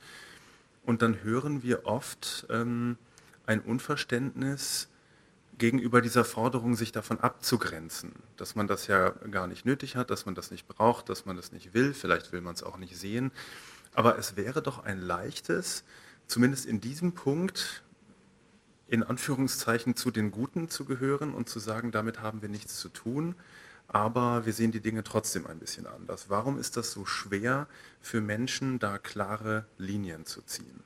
[0.82, 2.98] Und dann hören wir oft ähm,
[3.46, 4.88] ein Unverständnis
[5.56, 10.26] gegenüber dieser Forderung, sich davon abzugrenzen, dass man das ja gar nicht nötig hat, dass
[10.26, 12.96] man das nicht braucht, dass man das nicht will, vielleicht will man es auch nicht
[12.96, 13.30] sehen.
[13.94, 15.84] Aber es wäre doch ein leichtes,
[16.26, 17.84] zumindest in diesem Punkt,
[18.88, 22.88] in Anführungszeichen zu den Guten zu gehören und zu sagen, damit haben wir nichts zu
[22.88, 23.36] tun
[23.88, 26.28] aber wir sehen die Dinge trotzdem ein bisschen anders.
[26.28, 27.68] Warum ist das so schwer
[28.00, 30.82] für Menschen, da klare Linien zu ziehen?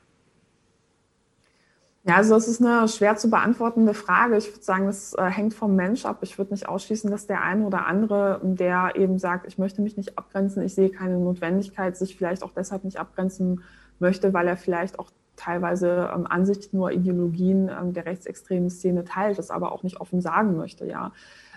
[2.08, 4.38] Ja, also das ist eine schwer zu beantwortende Frage.
[4.38, 6.20] Ich würde sagen, das äh, hängt vom Mensch ab.
[6.22, 9.98] Ich würde nicht ausschließen, dass der eine oder andere, der eben sagt, ich möchte mich
[9.98, 13.62] nicht abgrenzen, ich sehe keine Notwendigkeit, sich vielleicht auch deshalb nicht abgrenzen
[13.98, 19.36] möchte, weil er vielleicht auch teilweise ähm, Ansichten oder Ideologien ähm, der rechtsextremen Szene teilt,
[19.36, 20.86] das aber auch nicht offen sagen möchte.
[20.86, 21.12] Ja,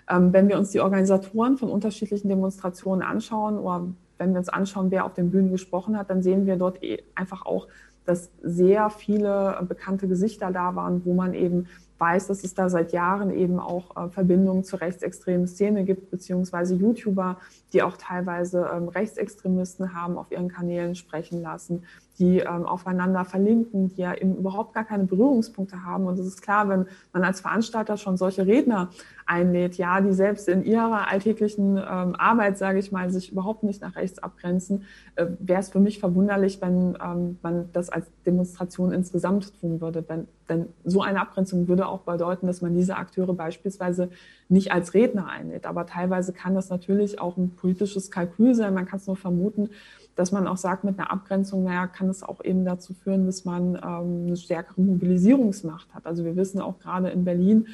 [0.10, 3.88] ähm, wenn wir uns die Organisatoren von unterschiedlichen Demonstrationen anschauen oder
[4.18, 7.02] wenn wir uns anschauen, wer auf den Bühnen gesprochen hat, dann sehen wir dort eh
[7.16, 7.68] einfach auch,
[8.06, 11.68] dass sehr viele bekannte Gesichter da waren, wo man eben
[12.02, 16.74] weiß, dass es da seit Jahren eben auch äh, Verbindungen zur rechtsextremen Szene gibt, beziehungsweise
[16.74, 17.38] YouTuber,
[17.74, 21.84] die auch teilweise ähm, Rechtsextremisten haben auf ihren Kanälen sprechen lassen,
[22.22, 26.06] die ähm, aufeinander verlinken, die ja eben überhaupt gar keine Berührungspunkte haben.
[26.06, 28.90] Und es ist klar, wenn man als Veranstalter schon solche Redner
[29.26, 33.82] einlädt, ja, die selbst in ihrer alltäglichen ähm, Arbeit, sage ich mal, sich überhaupt nicht
[33.82, 34.84] nach rechts abgrenzen,
[35.16, 40.04] äh, wäre es für mich verwunderlich, wenn ähm, man das als Demonstration insgesamt tun würde.
[40.08, 44.10] Wenn, denn so eine Abgrenzung würde auch bedeuten, dass man diese Akteure beispielsweise
[44.48, 45.66] nicht als Redner einlädt.
[45.66, 48.76] Aber teilweise kann das natürlich auch ein politisches Kalkül sein.
[48.76, 49.70] Man kann es nur vermuten,
[50.22, 53.44] dass man auch sagt, mit einer Abgrenzung, naja, kann es auch eben dazu führen, dass
[53.44, 56.06] man ähm, eine stärkere Mobilisierungsmacht hat.
[56.06, 57.66] Also wir wissen auch gerade in Berlin,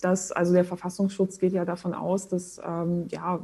[0.00, 3.40] dass, also der Verfassungsschutz geht ja davon aus, dass ähm, ja,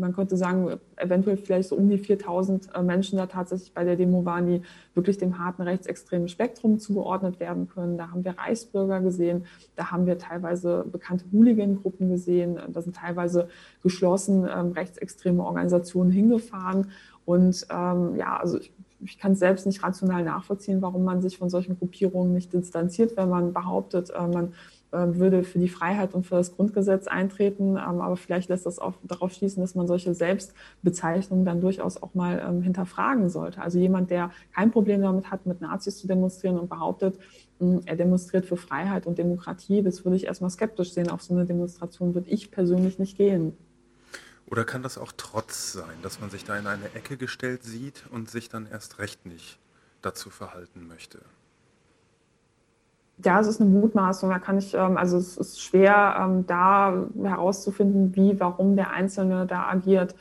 [0.00, 3.96] man könnte sagen, eventuell vielleicht so um die 4000 äh, Menschen da tatsächlich bei der
[3.96, 4.62] Demo waren, die
[4.94, 7.96] wirklich dem harten rechtsextremen Spektrum zugeordnet werden können.
[7.96, 9.44] Da haben wir Reichsbürger gesehen,
[9.76, 13.48] da haben wir teilweise bekannte Hooligan-Gruppen gesehen, da sind teilweise
[13.82, 16.90] geschlossen ähm, rechtsextreme Organisationen hingefahren.
[17.24, 21.38] Und ähm, ja, also ich, ich kann es selbst nicht rational nachvollziehen, warum man sich
[21.38, 24.52] von solchen Gruppierungen nicht distanziert, wenn man behauptet, äh, man
[24.92, 27.76] äh, würde für die Freiheit und für das Grundgesetz eintreten.
[27.76, 32.14] Ähm, aber vielleicht lässt das auch darauf schließen, dass man solche Selbstbezeichnungen dann durchaus auch
[32.14, 33.62] mal ähm, hinterfragen sollte.
[33.62, 37.18] Also jemand, der kein Problem damit hat, mit Nazis zu demonstrieren und behauptet,
[37.60, 41.08] hm, er demonstriert für Freiheit und Demokratie, das würde ich erstmal skeptisch sehen.
[41.08, 43.56] Auf so eine Demonstration würde ich persönlich nicht gehen.
[44.50, 48.04] Oder kann das auch Trotz sein, dass man sich da in eine Ecke gestellt sieht
[48.10, 49.58] und sich dann erst recht nicht
[50.02, 51.20] dazu verhalten möchte?
[53.24, 54.30] Ja, es ist eine Mutmaßung.
[54.30, 59.46] Da kann ich, ähm, also es ist schwer, ähm, da herauszufinden, wie, warum der Einzelne
[59.46, 60.16] da agiert.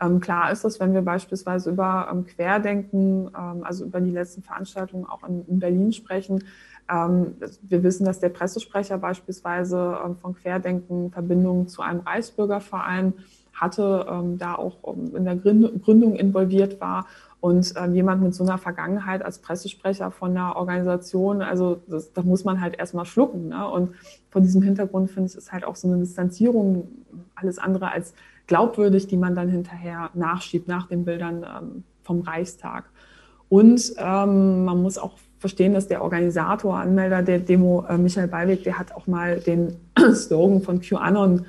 [0.00, 5.22] Ähm, klar ist es, wenn wir beispielsweise über Querdenken, also über die letzten Veranstaltungen auch
[5.24, 6.44] in, Berlin sprechen.
[6.88, 13.14] wir wissen, dass der Pressesprecher beispielsweise von Querdenken Verbindungen zu einem Reichsbürgerverein
[13.54, 14.76] hatte, da auch
[15.14, 17.06] in der Gründung involviert war
[17.44, 22.24] Und ähm, jemand mit so einer Vergangenheit als Pressesprecher von einer Organisation, also das, das
[22.24, 23.48] muss man halt erstmal schlucken.
[23.48, 23.68] Ne?
[23.68, 23.90] Und
[24.30, 26.88] vor diesem Hintergrund finde ich, ist halt auch so eine Distanzierung
[27.34, 28.14] alles andere als
[28.46, 32.84] glaubwürdig, die man dann hinterher nachschiebt nach den Bildern ähm, vom Reichstag.
[33.50, 38.64] Und ähm, man muss auch verstehen, dass der Organisator, Anmelder der Demo, äh, Michael Ballweg,
[38.64, 39.76] der hat auch mal den
[40.14, 41.44] Slogan von QAnon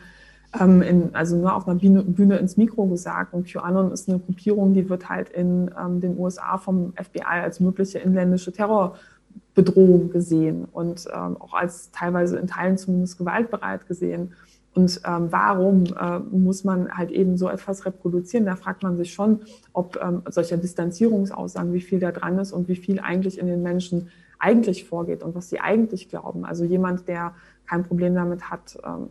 [0.60, 3.34] ähm, in, also nur auf einer Bühne, Bühne, ins Mikro gesagt.
[3.34, 7.60] Und QAnon ist eine Gruppierung, die wird halt in ähm, den USA vom FBI als
[7.60, 14.34] mögliche inländische Terrorbedrohung gesehen und ähm, auch als teilweise in Teilen zumindest gewaltbereit gesehen.
[14.74, 18.45] Und ähm, warum äh, muss man halt eben so etwas reproduzieren?
[18.45, 19.39] Da fragt man sich schon,
[19.72, 23.64] ob ähm, solcher Distanzierungsaussagen, wie viel da dran ist und wie viel eigentlich in den
[23.64, 26.43] Menschen eigentlich vorgeht und was sie eigentlich glauben.
[26.43, 27.34] Also jemand, der
[27.66, 29.08] kein Problem damit hat, ähm,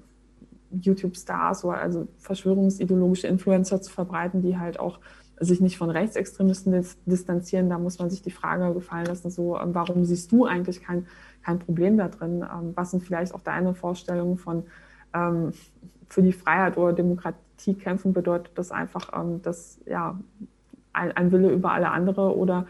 [0.81, 4.99] YouTube-Stars oder also verschwörungsideologische Influencer zu verbreiten, die halt auch
[5.41, 9.75] sich nicht von Rechtsextremisten distanzieren, da muss man sich die Frage gefallen lassen, so, ähm,
[9.75, 11.07] warum siehst du eigentlich kein,
[11.43, 12.43] kein Problem da drin?
[12.43, 14.65] Ähm, was sind vielleicht auch deine Vorstellungen von
[15.13, 15.53] ähm,
[16.09, 18.13] für die Freiheit oder Demokratie kämpfen?
[18.13, 19.11] Bedeutet das einfach,
[19.43, 20.19] dass ja,
[20.93, 22.67] ein, ein Wille über alle andere oder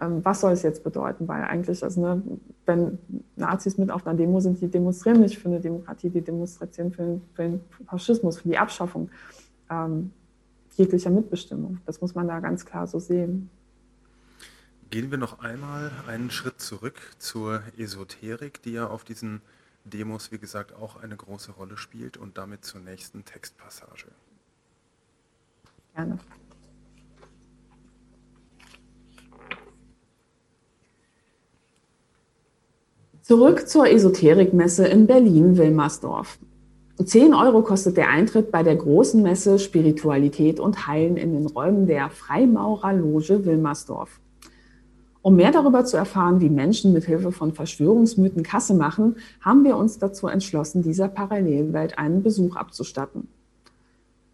[0.00, 1.26] was soll es jetzt bedeuten?
[1.26, 2.22] Weil eigentlich, also, ne,
[2.66, 2.98] wenn
[3.36, 7.20] Nazis mit auf einer Demo sind, die demonstrieren nicht für eine Demokratie, die demonstrieren für,
[7.34, 9.10] für den Faschismus, für die Abschaffung
[9.70, 10.12] ähm,
[10.76, 11.78] jeglicher Mitbestimmung.
[11.86, 13.50] Das muss man da ganz klar so sehen.
[14.90, 19.42] Gehen wir noch einmal einen Schritt zurück zur Esoterik, die ja auf diesen
[19.84, 24.06] Demos, wie gesagt, auch eine große Rolle spielt und damit zur nächsten Textpassage.
[25.94, 26.18] Gerne.
[33.28, 36.38] Zurück zur Esoterikmesse in Berlin-Wilmersdorf.
[37.04, 41.86] 10 Euro kostet der Eintritt bei der großen Messe Spiritualität und Heilen in den Räumen
[41.86, 44.18] der Freimaurerloge Wilmersdorf.
[45.20, 49.76] Um mehr darüber zu erfahren, wie Menschen mit Hilfe von Verschwörungsmythen Kasse machen, haben wir
[49.76, 53.28] uns dazu entschlossen, dieser Parallelwelt einen Besuch abzustatten.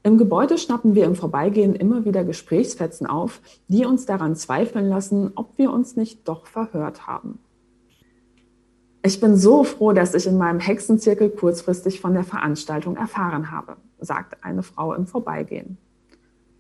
[0.05, 5.33] Im Gebäude schnappen wir im Vorbeigehen immer wieder Gesprächsfetzen auf, die uns daran zweifeln lassen,
[5.35, 7.41] ob wir uns nicht doch verhört haben.
[9.07, 13.77] Ich bin so froh, dass ich in meinem Hexenzirkel kurzfristig von der Veranstaltung erfahren habe,
[14.01, 15.77] sagt eine Frau im Vorbeigehen.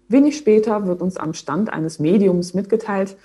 [0.08, 3.16] Wenig später wird uns am Stand eines Mediums mitgeteilt,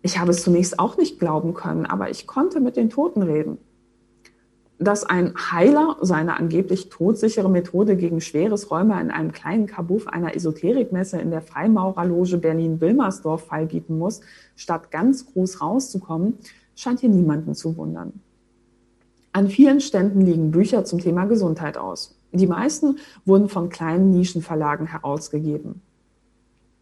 [0.00, 3.58] ich habe es zunächst auch nicht glauben können, aber ich konnte mit den Toten reden.
[4.78, 10.34] Dass ein Heiler seine angeblich todsichere Methode gegen schweres Räume in einem kleinen Kabuff einer
[10.34, 14.22] Esoterikmesse in der Freimaurerloge Berlin-Wilmersdorf feilbieten muss,
[14.54, 16.38] statt ganz groß rauszukommen,
[16.74, 18.22] scheint hier niemanden zu wundern.
[19.36, 22.18] An vielen Ständen liegen Bücher zum Thema Gesundheit aus.
[22.32, 25.82] Die meisten wurden von kleinen Nischenverlagen herausgegeben.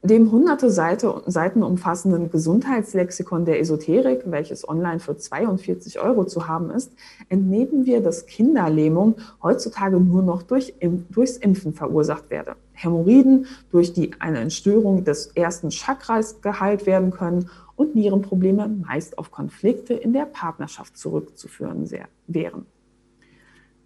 [0.05, 6.71] Dem hunderte Seite, Seiten umfassenden Gesundheitslexikon der Esoterik, welches online für 42 Euro zu haben
[6.71, 6.93] ist,
[7.29, 10.75] entnehmen wir, dass Kinderlähmung heutzutage nur noch durch,
[11.11, 12.55] durchs Impfen verursacht werde.
[12.75, 19.31] Hämorrhoiden durch die eine Entstörung des ersten Chakras geheilt werden können und Nierenprobleme meist auf
[19.31, 21.89] Konflikte in der Partnerschaft zurückzuführen
[22.27, 22.67] wären.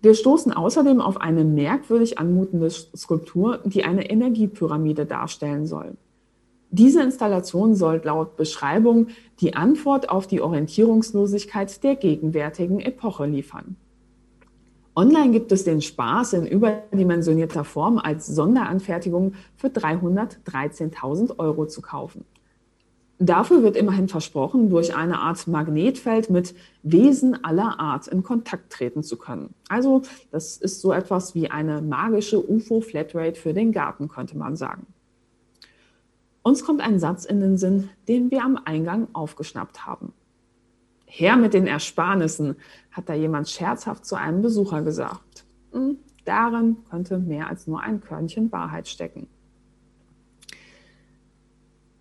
[0.00, 5.96] Wir stoßen außerdem auf eine merkwürdig anmutende Skulptur, die eine Energiepyramide darstellen soll.
[6.70, 9.08] Diese Installation soll laut Beschreibung
[9.40, 13.76] die Antwort auf die Orientierungslosigkeit der gegenwärtigen Epoche liefern.
[14.94, 22.24] Online gibt es den Spaß in überdimensionierter Form als Sonderanfertigung für 313.000 Euro zu kaufen.
[23.20, 26.54] Dafür wird immerhin versprochen, durch eine Art Magnetfeld mit
[26.84, 29.54] Wesen aller Art in Kontakt treten zu können.
[29.68, 34.86] Also das ist so etwas wie eine magische UFO-Flatrate für den Garten, könnte man sagen.
[36.42, 40.12] Uns kommt ein Satz in den Sinn, den wir am Eingang aufgeschnappt haben.
[41.04, 42.56] Her mit den Ersparnissen,
[42.92, 45.44] hat da jemand scherzhaft zu einem Besucher gesagt.
[45.72, 49.26] Hm, darin könnte mehr als nur ein Körnchen Wahrheit stecken.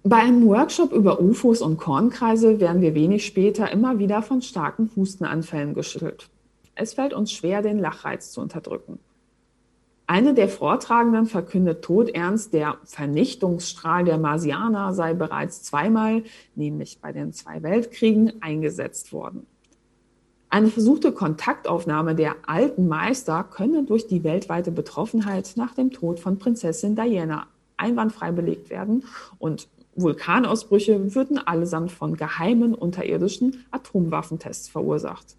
[0.10, 4.89] Bei einem Workshop über UFOs und Kornkreise werden wir wenig später immer wieder von starken
[4.95, 6.30] Hustenanfällen geschüttelt.
[6.76, 8.99] Es fällt uns schwer, den Lachreiz zu unterdrücken.
[10.05, 16.24] Eine der Vortragenden verkündet todernst, der Vernichtungsstrahl der Marsianer sei bereits zweimal,
[16.55, 19.45] nämlich bei den zwei Weltkriegen, eingesetzt worden.
[20.49, 26.39] Eine versuchte Kontaktaufnahme der alten Meister könne durch die weltweite Betroffenheit nach dem Tod von
[26.39, 29.03] Prinzessin Diana einwandfrei belegt werden
[29.38, 29.68] und
[29.98, 35.36] Vulkanausbrüche würden allesamt von geheimen unterirdischen Atomwaffentests verursacht.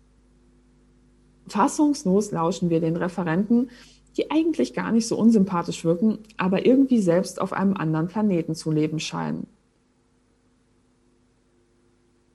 [1.46, 3.70] Fassungslos lauschen wir den Referenten,
[4.16, 8.70] die eigentlich gar nicht so unsympathisch wirken, aber irgendwie selbst auf einem anderen Planeten zu
[8.70, 9.46] leben scheinen.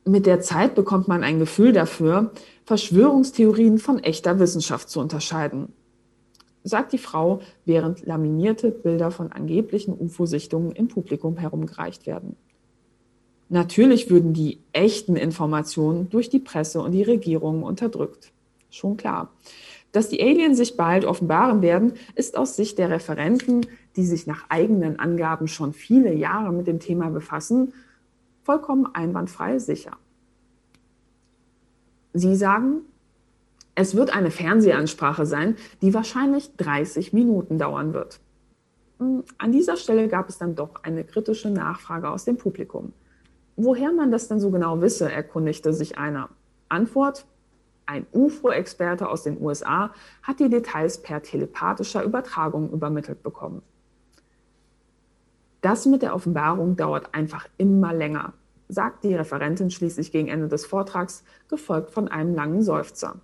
[0.06, 2.32] Mit der Zeit bekommt man ein Gefühl dafür,
[2.66, 5.74] Verschwörungstheorien von echter Wissenschaft zu unterscheiden,
[6.64, 12.36] sagt die Frau, während laminierte Bilder von angeblichen UFO-Sichtungen im Publikum herumgereicht werden.
[13.49, 18.32] Natürlich würden die echten Informationen durch die Presse und die Regierungen unterdrückt.
[18.70, 19.32] Schon klar.
[19.91, 24.49] Dass die Aliens sich bald offenbaren werden, ist aus Sicht der Referenten, die sich nach
[24.49, 27.74] eigenen Angaben schon viele Jahre mit dem Thema befassen,
[28.41, 29.91] vollkommen einwandfrei sicher.
[32.14, 32.82] Sie sagen,
[33.76, 38.20] es wird eine Fernsehansprache sein, die wahrscheinlich 30 Minuten dauern wird.
[39.00, 42.94] Hm, an dieser Stelle gab es dann doch eine kritische Nachfrage aus dem Publikum.
[43.56, 46.30] Woher man das denn so genau wisse, erkundigte sich einer.
[46.70, 47.26] Antwort,
[47.86, 53.62] ein UFO-Experte aus den USA hat die Details per telepathischer Übertragung übermittelt bekommen.
[55.62, 58.34] Das mit der Offenbarung dauert einfach immer länger,
[58.70, 63.20] sagt die Referentin schließlich gegen Ende des Vortrags, gefolgt von einem langen Seufzer.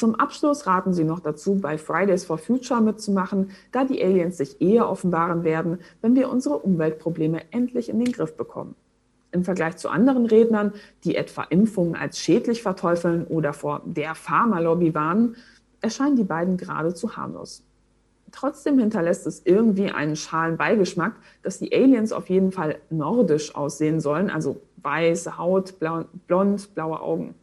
[0.00, 4.58] Zum Abschluss raten sie noch dazu, bei Fridays for Future mitzumachen, da die Aliens sich
[4.62, 8.74] eher offenbaren werden, wenn wir unsere Umweltprobleme endlich in den Griff bekommen.
[9.30, 10.72] Im Vergleich zu anderen Rednern,
[11.04, 15.36] die etwa Impfungen als schädlich verteufeln oder vor der Pharmalobby warnen,
[15.82, 17.62] erscheinen die beiden geradezu harmlos.
[18.32, 24.00] Trotzdem hinterlässt es irgendwie einen schalen Beigeschmack, dass die Aliens auf jeden Fall nordisch aussehen
[24.00, 27.34] sollen, also weiße Haut, blau, blond, blaue Augen.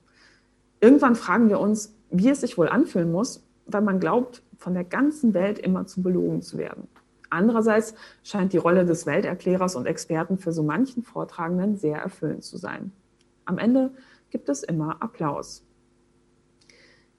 [0.79, 4.83] Irgendwann fragen wir uns, wie es sich wohl anfühlen muss, weil man glaubt, von der
[4.83, 6.87] ganzen Welt immer zu belogen zu werden.
[7.29, 7.93] Andererseits
[8.23, 12.91] scheint die Rolle des Welterklärers und Experten für so manchen Vortragenden sehr erfüllend zu sein.
[13.45, 13.91] Am Ende
[14.29, 15.63] gibt es immer Applaus.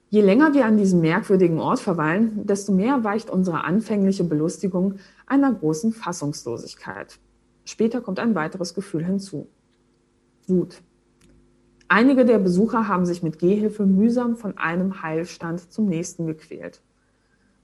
[0.09, 4.95] Je länger wir an diesem merkwürdigen Ort verweilen, desto mehr weicht unsere anfängliche Belustigung
[5.27, 7.19] einer großen Fassungslosigkeit.
[7.63, 9.47] Später kommt ein weiteres Gefühl hinzu.
[10.47, 10.81] Wut.
[11.91, 16.81] Einige der Besucher haben sich mit Gehhilfe mühsam von einem Heilstand zum nächsten gequält.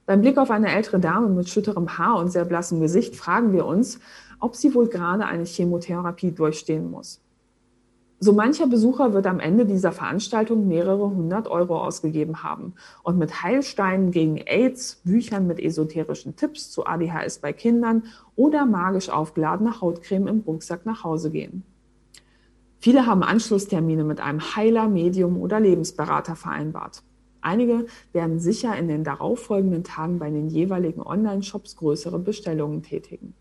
[0.04, 3.64] Beim Blick auf eine ältere Dame mit schütterem Haar und sehr blassem Gesicht fragen wir
[3.66, 4.00] uns,
[4.40, 7.20] ob sie wohl gerade eine Chemotherapie durchstehen muss.
[8.18, 12.74] So mancher Besucher wird am Ende dieser Veranstaltung mehrere hundert Euro ausgegeben haben
[13.04, 18.02] und mit Heilsteinen gegen AIDS, Büchern mit esoterischen Tipps zu ADHS bei Kindern
[18.34, 21.62] oder magisch aufgeladene Hautcreme im Rucksack nach Hause gehen.
[22.78, 27.02] Viele haben Anschlusstermine mit einem Heiler, Medium oder Lebensberater vereinbart.
[27.40, 33.34] Einige werden sicher in den darauffolgenden Tagen bei den jeweiligen Online-Shops größere Bestellungen tätigen.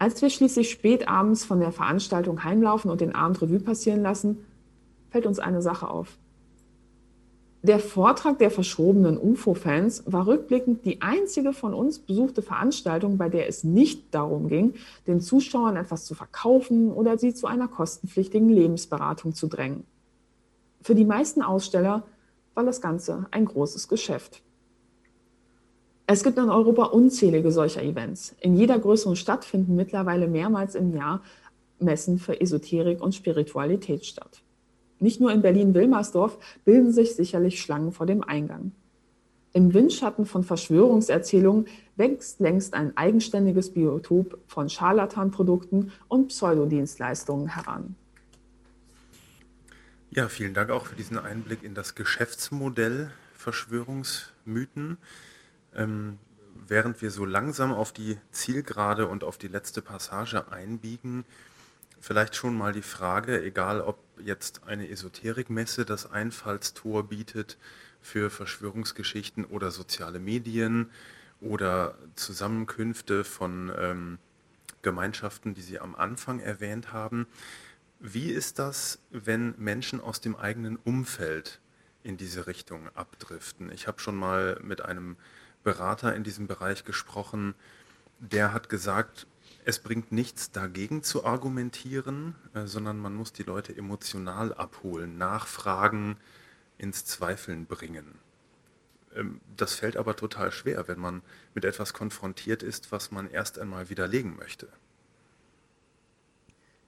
[0.00, 4.38] Als wir schließlich spät abends von der Veranstaltung heimlaufen und den Abend Revue passieren lassen,
[5.10, 6.18] fällt uns eine Sache auf.
[7.62, 13.48] Der Vortrag der verschrobenen UFO-Fans war rückblickend die einzige von uns besuchte Veranstaltung, bei der
[13.48, 14.74] es nicht darum ging,
[15.08, 19.84] den Zuschauern etwas zu verkaufen oder sie zu einer kostenpflichtigen Lebensberatung zu drängen.
[20.82, 22.04] Für die meisten Aussteller
[22.54, 24.40] war das Ganze ein großes Geschäft.
[26.06, 28.36] Es gibt in Europa unzählige solcher Events.
[28.40, 31.22] In jeder größeren Stadt finden mittlerweile mehrmals im Jahr
[31.80, 34.42] Messen für Esoterik und Spiritualität statt.
[35.00, 38.72] Nicht nur in Berlin-Wilmersdorf bilden sich sicherlich Schlangen vor dem Eingang.
[39.52, 47.96] Im Windschatten von Verschwörungserzählungen wächst längst ein eigenständiges Biotop von Scharlatanprodukten und Pseudodienstleistungen heran.
[50.10, 54.98] Ja, vielen Dank auch für diesen Einblick in das Geschäftsmodell Verschwörungsmythen.
[55.74, 56.18] Ähm,
[56.66, 61.24] während wir so langsam auf die Zielgerade und auf die letzte Passage einbiegen,
[62.00, 67.58] vielleicht schon mal die Frage, egal ob jetzt eine Esoterikmesse das Einfallstor bietet
[68.00, 70.90] für Verschwörungsgeschichten oder soziale Medien
[71.40, 74.18] oder Zusammenkünfte von ähm,
[74.82, 77.26] Gemeinschaften, die Sie am Anfang erwähnt haben.
[78.00, 81.60] Wie ist das, wenn Menschen aus dem eigenen Umfeld
[82.04, 83.72] in diese Richtung abdriften?
[83.72, 85.16] Ich habe schon mal mit einem
[85.64, 87.54] Berater in diesem Bereich gesprochen,
[88.20, 89.26] der hat gesagt,
[89.68, 96.16] es bringt nichts dagegen zu argumentieren, äh, sondern man muss die Leute emotional abholen, nachfragen,
[96.78, 98.14] ins Zweifeln bringen.
[99.14, 101.20] Ähm, das fällt aber total schwer, wenn man
[101.54, 104.68] mit etwas konfrontiert ist, was man erst einmal widerlegen möchte.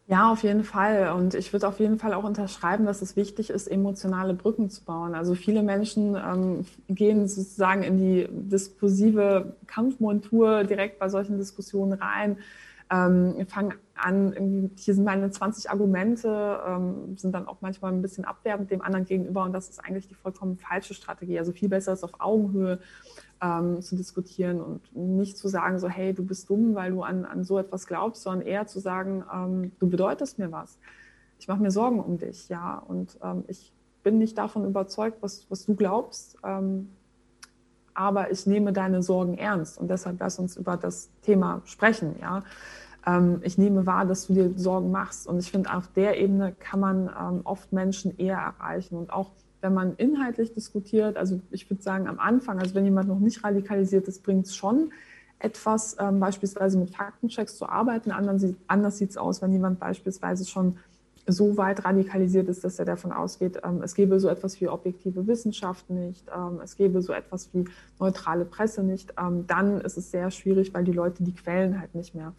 [0.07, 1.13] Ja, auf jeden Fall.
[1.13, 4.83] Und ich würde auf jeden Fall auch unterschreiben, dass es wichtig ist, emotionale Brücken zu
[4.83, 5.15] bauen.
[5.15, 12.39] Also viele Menschen ähm, gehen sozusagen in die diskursive Kampfmontur direkt bei solchen Diskussionen rein,
[12.91, 18.25] ähm, fangen an, hier sind meine 20 Argumente, ähm, sind dann auch manchmal ein bisschen
[18.25, 21.39] abwertend dem anderen gegenüber und das ist eigentlich die vollkommen falsche Strategie.
[21.39, 22.81] Also viel besser ist auf Augenhöhe
[23.43, 27.25] ähm, zu diskutieren und nicht zu sagen, so, hey, du bist dumm, weil du an,
[27.25, 30.79] an so etwas glaubst, sondern eher zu sagen, ähm, du bedeutest mir was.
[31.39, 33.73] ich mache mir Sorgen um dich, ja, und ähm, ich
[34.03, 36.89] bin nicht davon überzeugt, was, was du glaubst, ähm,
[38.01, 42.43] aber ich nehme deine Sorgen ernst und deshalb lass uns über das Thema sprechen, ja.
[43.07, 46.55] Ähm, ich nehme wahr, dass du dir Sorgen machst und ich finde, auf der Ebene
[46.59, 51.69] kann man ähm, oft Menschen eher erreichen und auch wenn man inhaltlich diskutiert, also ich
[51.69, 54.93] würde sagen am Anfang, also wenn jemand noch nicht radikalisiert ist, bringt es schon
[55.39, 58.11] etwas, ähm, beispielsweise mit Faktenchecks zu arbeiten.
[58.13, 60.79] Anders, anders sieht es aus, wenn jemand beispielsweise schon
[61.33, 65.27] so weit radikalisiert ist, dass er davon ausgeht, ähm, es gäbe so etwas wie objektive
[65.27, 67.65] Wissenschaft nicht, ähm, es gäbe so etwas wie
[67.99, 71.95] neutrale Presse nicht, ähm, dann ist es sehr schwierig, weil die Leute die Quellen halt
[71.95, 72.33] nicht mehr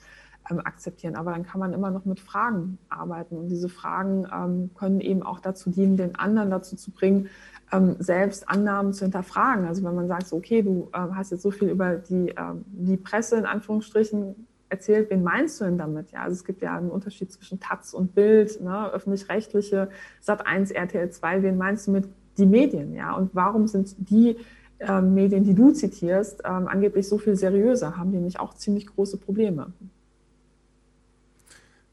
[0.50, 1.16] ähm, akzeptieren.
[1.16, 5.24] Aber dann kann man immer noch mit Fragen arbeiten und diese Fragen ähm, können eben
[5.24, 7.30] auch dazu dienen, den anderen dazu zu bringen,
[7.72, 9.66] ähm, selbst Annahmen zu hinterfragen.
[9.66, 12.34] Also wenn man sagt, so, okay, du hast jetzt so viel über die,
[12.66, 16.11] die Presse in Anführungsstrichen erzählt, wen meinst du denn damit?
[16.11, 19.89] Ja, also es gibt ja einen Unterschied zwischen Taz und Bild, ne, öffentlich-rechtliche,
[20.19, 22.07] Sat 1, RTL 2, wen meinst du mit
[22.38, 22.93] die Medien?
[22.93, 24.38] Ja, und warum sind die
[24.80, 27.98] äh, Medien, die du zitierst, ähm, angeblich so viel seriöser?
[27.98, 29.73] Haben die nicht auch ziemlich große Probleme?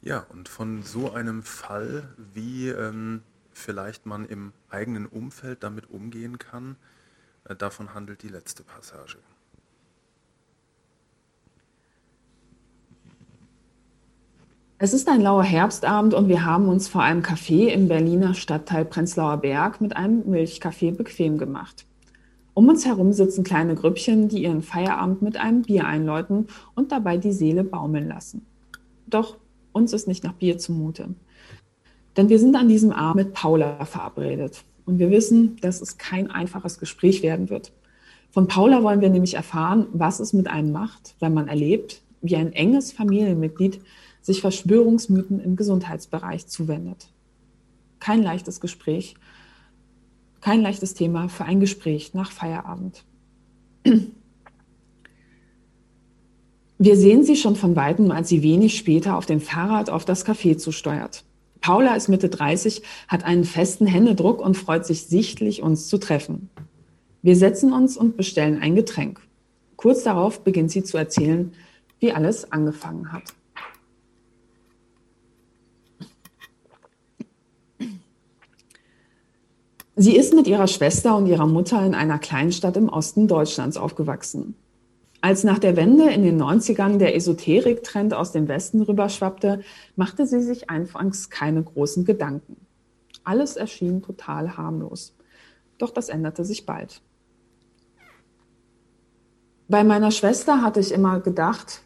[0.01, 3.23] Ja, und von so einem Fall, wie ähm,
[3.53, 6.77] vielleicht man im eigenen Umfeld damit umgehen kann,
[7.45, 9.19] äh, davon handelt die letzte Passage.
[14.81, 18.85] Es ist ein lauer Herbstabend und wir haben uns vor einem Café im Berliner Stadtteil
[18.85, 21.85] Prenzlauer Berg mit einem Milchkaffee bequem gemacht.
[22.55, 26.47] Um uns herum sitzen kleine Grüppchen, die ihren Feierabend mit einem Bier einläuten
[26.77, 28.47] und dabei die Seele baumeln lassen.
[29.09, 29.39] Doch
[29.73, 31.09] uns ist nicht nach Bier zumute.
[32.17, 34.63] Denn wir sind an diesem Abend mit Paula verabredet.
[34.87, 37.73] Und wir wissen, dass es kein einfaches Gespräch werden wird.
[38.31, 42.37] Von Paula wollen wir nämlich erfahren, was es mit einem macht, wenn man erlebt, wie
[42.37, 43.81] ein enges Familienmitglied
[44.29, 47.09] sich Verschwörungsmythen im Gesundheitsbereich zuwendet.
[47.99, 49.17] Kein leichtes Gespräch,
[50.41, 53.05] kein leichtes Thema für ein Gespräch nach Feierabend.
[56.79, 60.25] Wir sehen sie schon von weitem, als sie wenig später auf dem Fahrrad auf das
[60.25, 61.25] Café zusteuert.
[61.61, 66.51] Paula ist Mitte 30, hat einen festen Händedruck und freut sich sichtlich, uns zu treffen.
[67.23, 69.21] Wir setzen uns und bestellen ein Getränk.
[69.75, 71.53] Kurz darauf beginnt sie zu erzählen,
[71.99, 73.35] wie alles angefangen hat.
[80.01, 84.55] Sie ist mit ihrer Schwester und ihrer Mutter in einer Kleinstadt im Osten Deutschlands aufgewachsen.
[85.21, 89.61] Als nach der Wende in den 90ern der Esoterik-Trend aus dem Westen rüberschwappte,
[89.97, 92.59] machte sie sich anfangs keine großen Gedanken.
[93.25, 95.17] Alles erschien total harmlos.
[95.79, 97.03] Doch das änderte sich bald.
[99.67, 101.83] Bei meiner Schwester hatte ich immer gedacht,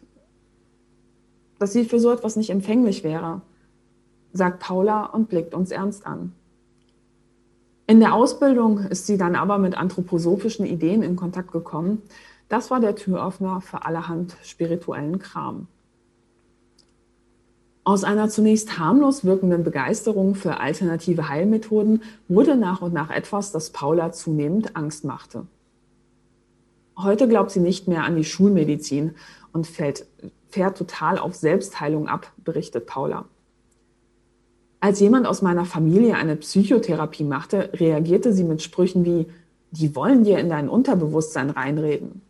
[1.57, 3.41] dass sie für so etwas nicht empfänglich wäre,
[4.33, 6.35] sagt Paula und blickt uns ernst an.
[7.93, 12.01] In der Ausbildung ist sie dann aber mit anthroposophischen Ideen in Kontakt gekommen.
[12.49, 15.67] Das war der Türöffner für allerhand spirituellen Kram.
[17.83, 23.69] Aus einer zunächst harmlos wirkenden Begeisterung für alternative Heilmethoden wurde nach und nach etwas, das
[23.69, 25.45] Paula zunehmend Angst machte.
[26.97, 29.13] Heute glaubt sie nicht mehr an die Schulmedizin
[29.51, 30.07] und fällt,
[30.49, 33.25] fährt total auf Selbstheilung ab, berichtet Paula.
[34.83, 39.27] Als jemand aus meiner Familie eine Psychotherapie machte, reagierte sie mit Sprüchen wie,
[39.71, 42.21] die wollen dir in dein Unterbewusstsein reinreden.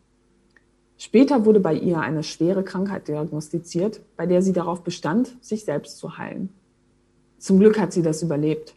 [0.99, 5.97] Später wurde bei ihr eine schwere Krankheit diagnostiziert, bei der sie darauf bestand, sich selbst
[5.97, 6.49] zu heilen.
[7.39, 8.75] Zum Glück hat sie das überlebt.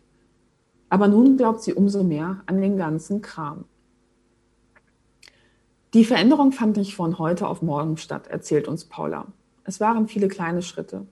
[0.89, 3.67] Aber nun glaubt sie umso mehr an den ganzen Kram.
[5.93, 9.27] Die Veränderung fand nicht von heute auf morgen statt, erzählt uns Paula.
[9.65, 11.07] Es waren viele kleine Schritte.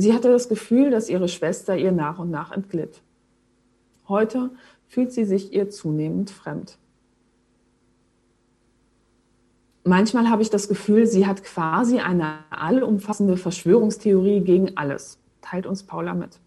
[0.00, 3.02] Sie hatte das Gefühl, dass ihre Schwester ihr nach und nach entglitt.
[4.08, 4.48] Heute
[4.88, 6.78] fühlt sie sich ihr zunehmend fremd.
[9.84, 15.82] Manchmal habe ich das Gefühl, sie hat quasi eine allumfassende Verschwörungstheorie gegen alles, teilt uns
[15.82, 16.40] Paula mit.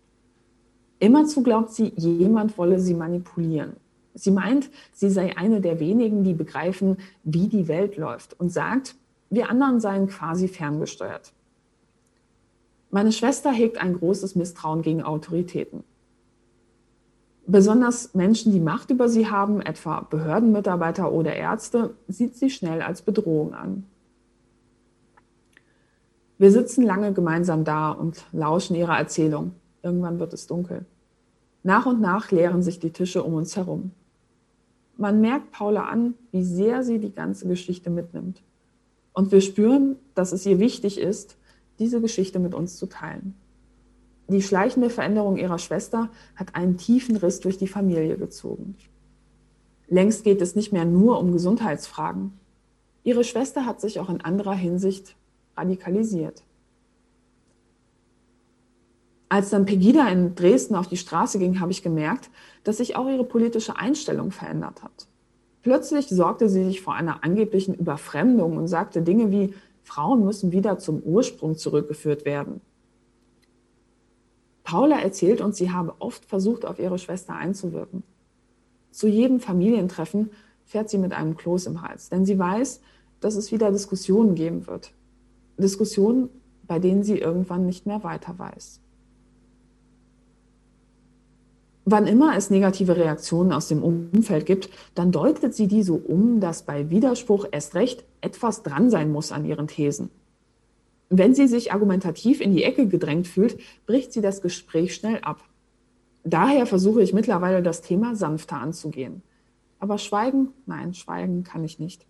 [0.98, 3.76] Immerzu glaubt sie, jemand wolle sie manipulieren.
[4.16, 8.96] Sie meint, sie sei eine der wenigen, die begreifen, wie die Welt läuft und sagt,
[9.30, 11.34] wir anderen seien quasi ferngesteuert.
[12.94, 15.84] Meine Schwester hegt ein großes Misstrauen gegen Autoritäten.
[17.48, 23.02] Besonders Menschen, die Macht über sie haben, etwa Behördenmitarbeiter oder Ärzte, sieht sie schnell als
[23.02, 23.86] Bedrohung an.
[26.38, 29.56] Wir sitzen lange gemeinsam da und lauschen ihrer Erzählung.
[29.82, 30.86] Irgendwann wird es dunkel.
[31.64, 33.90] Nach und nach leeren sich die Tische um uns herum.
[34.98, 38.44] Man merkt Paula an, wie sehr sie die ganze Geschichte mitnimmt.
[39.14, 41.38] Und wir spüren, dass es ihr wichtig ist,
[41.80, 43.36] diese Geschichte mit uns zu teilen.
[44.28, 48.76] Die schleichende Veränderung ihrer Schwester hat einen tiefen Riss durch die Familie gezogen.
[49.88, 52.34] Längst geht es nicht mehr nur um Gesundheitsfragen.
[53.04, 55.16] Ihre Schwester hat sich auch in anderer Hinsicht
[55.58, 56.44] radikalisiert.
[59.28, 62.30] Als dann Pegida in Dresden auf die Straße ging, habe ich gemerkt,
[62.64, 65.08] dass sich auch ihre politische Einstellung verändert hat.
[65.64, 69.54] Plötzlich sorgte sie sich vor einer angeblichen Überfremdung und sagte Dinge wie,
[69.84, 72.62] Frauen müssen wieder zum Ursprung zurückgeführt werden.
[74.64, 78.04] Paula erzählt uns, sie habe oft versucht, auf ihre Schwester einzuwirken.
[78.92, 80.32] Zu jedem Familientreffen
[80.66, 82.82] fährt sie mit einem Kloß im Hals, denn sie weiß,
[83.20, 84.94] dass es wieder Diskussionen geben wird.
[85.58, 86.30] Diskussionen,
[86.64, 88.83] bei denen sie irgendwann nicht mehr weiter weiß.
[91.86, 96.40] Wann immer es negative Reaktionen aus dem Umfeld gibt, dann deutet sie die so um,
[96.40, 100.10] dass bei Widerspruch erst recht etwas dran sein muss an ihren Thesen.
[101.10, 105.44] Wenn sie sich argumentativ in die Ecke gedrängt fühlt, bricht sie das Gespräch schnell ab.
[106.24, 109.22] Daher versuche ich mittlerweile das Thema sanfter anzugehen.
[109.80, 110.50] Aber schweigen?
[110.66, 112.06] Nein, schweigen kann ich nicht.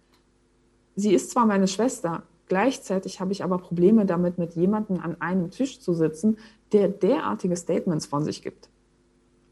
[0.95, 5.49] Sie ist zwar meine Schwester, gleichzeitig habe ich aber Probleme damit, mit jemandem an einem
[5.49, 6.37] Tisch zu sitzen,
[6.71, 8.69] der derartige Statements von sich gibt.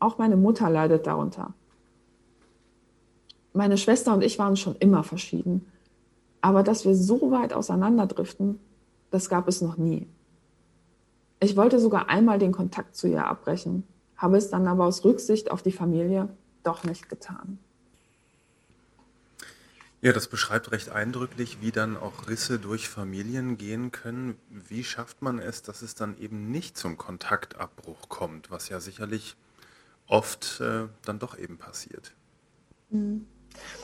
[0.01, 1.53] Auch meine Mutter leidet darunter.
[3.53, 5.67] Meine Schwester und ich waren schon immer verschieden.
[6.41, 8.59] Aber dass wir so weit auseinanderdriften,
[9.11, 10.07] das gab es noch nie.
[11.39, 13.83] Ich wollte sogar einmal den Kontakt zu ihr abbrechen,
[14.17, 16.29] habe es dann aber aus Rücksicht auf die Familie
[16.63, 17.59] doch nicht getan.
[20.01, 24.35] Ja, das beschreibt recht eindrücklich, wie dann auch Risse durch Familien gehen können.
[24.49, 29.35] Wie schafft man es, dass es dann eben nicht zum Kontaktabbruch kommt, was ja sicherlich
[30.11, 32.13] oft äh, dann doch eben passiert.
[32.89, 33.25] Mhm.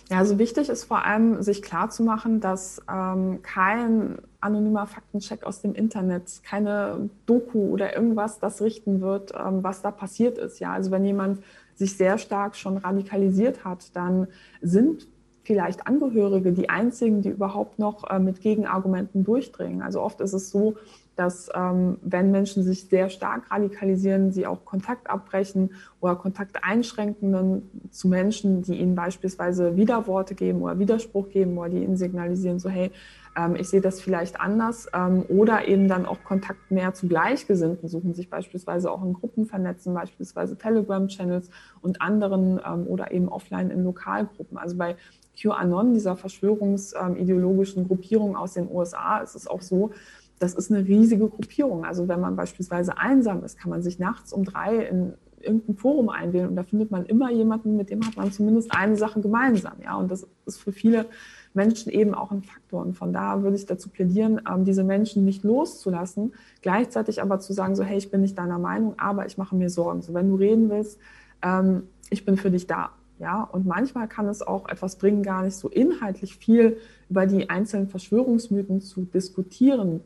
[0.10, 5.74] Ja, also wichtig ist vor allem, sich klarzumachen, dass ähm, kein anonymer Faktencheck aus dem
[5.74, 10.60] Internet, keine Doku oder irgendwas das richten wird, ähm, was da passiert ist.
[10.60, 11.44] Ja, also wenn jemand
[11.76, 14.28] sich sehr stark schon radikalisiert hat, dann
[14.62, 15.08] sind
[15.44, 19.82] vielleicht Angehörige die einzigen, die überhaupt noch äh, mit Gegenargumenten durchdringen.
[19.82, 20.76] Also oft ist es so,
[21.18, 27.64] dass ähm, wenn Menschen sich sehr stark radikalisieren, sie auch Kontakt abbrechen oder Kontakt einschränken
[27.90, 32.70] zu Menschen, die ihnen beispielsweise Widerworte geben oder Widerspruch geben oder die ihnen signalisieren, so
[32.70, 32.92] hey,
[33.36, 37.88] ähm, ich sehe das vielleicht anders ähm, oder eben dann auch Kontakt mehr zu Gleichgesinnten
[37.90, 41.50] suchen, sich beispielsweise auch in Gruppen vernetzen, beispielsweise Telegram-Channels
[41.82, 44.58] und anderen ähm, oder eben offline in Lokalgruppen.
[44.58, 44.96] Also bei
[45.40, 49.92] QAnon, dieser verschwörungsideologischen Gruppierung aus den USA, ist es auch so,
[50.40, 51.86] das ist eine riesige Gruppierung.
[51.86, 56.10] Also wenn man beispielsweise einsam ist, kann man sich nachts um drei in irgendein Forum
[56.10, 59.74] einwählen und da findet man immer jemanden, mit dem hat man zumindest eine Sache gemeinsam.
[59.84, 61.06] Ja, und das ist für viele
[61.54, 62.82] Menschen eben auch ein Faktor.
[62.82, 67.54] Und von da würde ich dazu plädieren, ähm, diese Menschen nicht loszulassen, gleichzeitig aber zu
[67.54, 70.02] sagen, so, hey, ich bin nicht deiner Meinung, aber ich mache mir Sorgen.
[70.02, 71.00] So, wenn du reden willst,
[71.42, 72.92] ähm, ich bin für dich da.
[73.20, 76.78] Ja, und manchmal kann es auch etwas bringen, gar nicht so inhaltlich viel
[77.10, 80.02] über die einzelnen Verschwörungsmythen zu diskutieren,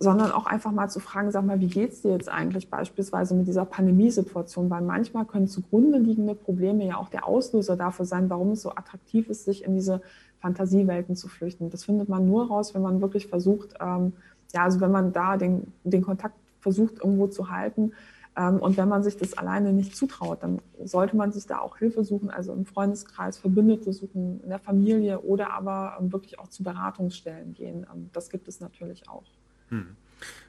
[0.00, 3.34] sondern auch einfach mal zu fragen, sag mal, wie geht es dir jetzt eigentlich beispielsweise
[3.34, 4.70] mit dieser Pandemiesituation?
[4.70, 8.70] Weil manchmal können zugrunde liegende Probleme ja auch der Auslöser dafür sein, warum es so
[8.70, 10.00] attraktiv ist, sich in diese
[10.40, 11.70] Fantasiewelten zu flüchten.
[11.70, 14.12] Das findet man nur raus, wenn man wirklich versucht, ähm,
[14.54, 17.92] ja, also wenn man da den, den Kontakt versucht irgendwo zu halten.
[18.38, 21.76] Ähm, und wenn man sich das alleine nicht zutraut, dann sollte man sich da auch
[21.76, 26.48] Hilfe suchen, also im Freundeskreis, Verbündete suchen, in der Familie oder aber ähm, wirklich auch
[26.48, 27.84] zu Beratungsstellen gehen.
[27.92, 29.24] Ähm, das gibt es natürlich auch.
[29.70, 29.96] Hm.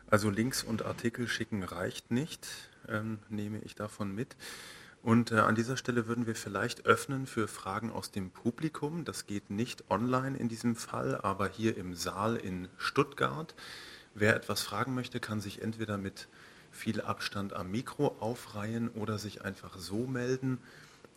[0.10, 2.48] Also Links und Artikel schicken reicht nicht,
[3.30, 4.36] nehme ich davon mit.
[5.04, 9.06] Und äh, an dieser Stelle würden wir vielleicht öffnen für Fragen aus dem Publikum.
[9.06, 13.54] Das geht nicht online in diesem Fall, aber hier im Saal in Stuttgart.
[14.16, 16.28] Wer etwas fragen möchte, kann sich entweder mit
[16.72, 20.60] viel Abstand am Mikro aufreihen oder sich einfach so melden,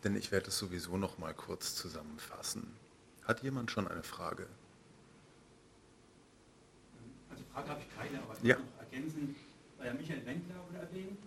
[0.04, 2.66] denn ich werde es sowieso noch mal kurz zusammenfassen.
[3.24, 4.46] Hat jemand schon eine Frage?
[7.52, 8.56] Frage habe ich keine, aber ich ja.
[8.56, 9.36] noch ergänzen,
[9.76, 11.18] weil ja Michael Wendler wurde erwähnt,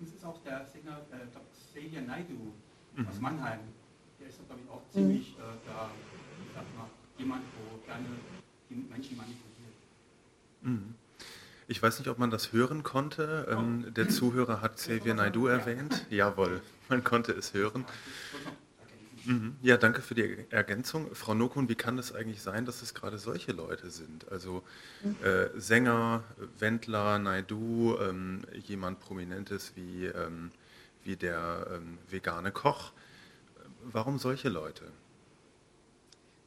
[0.00, 1.26] es ist auch der Sänger äh,
[1.72, 2.52] Xavier Naidu
[2.96, 3.08] mhm.
[3.08, 3.60] aus Mannheim.
[4.20, 5.90] Der ist, glaube ich, auch ziemlich äh, da,
[6.44, 8.06] ich sag mal, jemand, wo gerne
[8.68, 9.74] die Menschen manipuliert.
[10.62, 10.94] Mhm.
[11.70, 13.46] Ich weiß nicht, ob man das hören konnte.
[13.50, 13.90] Ähm, oh.
[13.90, 16.06] Der Zuhörer hat Xavier Naidu erwähnt.
[16.08, 17.84] Jawohl, man konnte es hören.
[19.26, 19.56] Mhm.
[19.60, 21.14] Ja, danke für die Ergänzung.
[21.14, 24.26] Frau Nokun, wie kann es eigentlich sein, dass es gerade solche Leute sind?
[24.32, 24.62] Also
[25.22, 26.24] äh, Sänger,
[26.58, 30.50] Wendler, Naidu, ähm, jemand Prominentes wie, ähm,
[31.04, 32.92] wie der ähm, vegane Koch.
[33.82, 34.84] Warum solche Leute?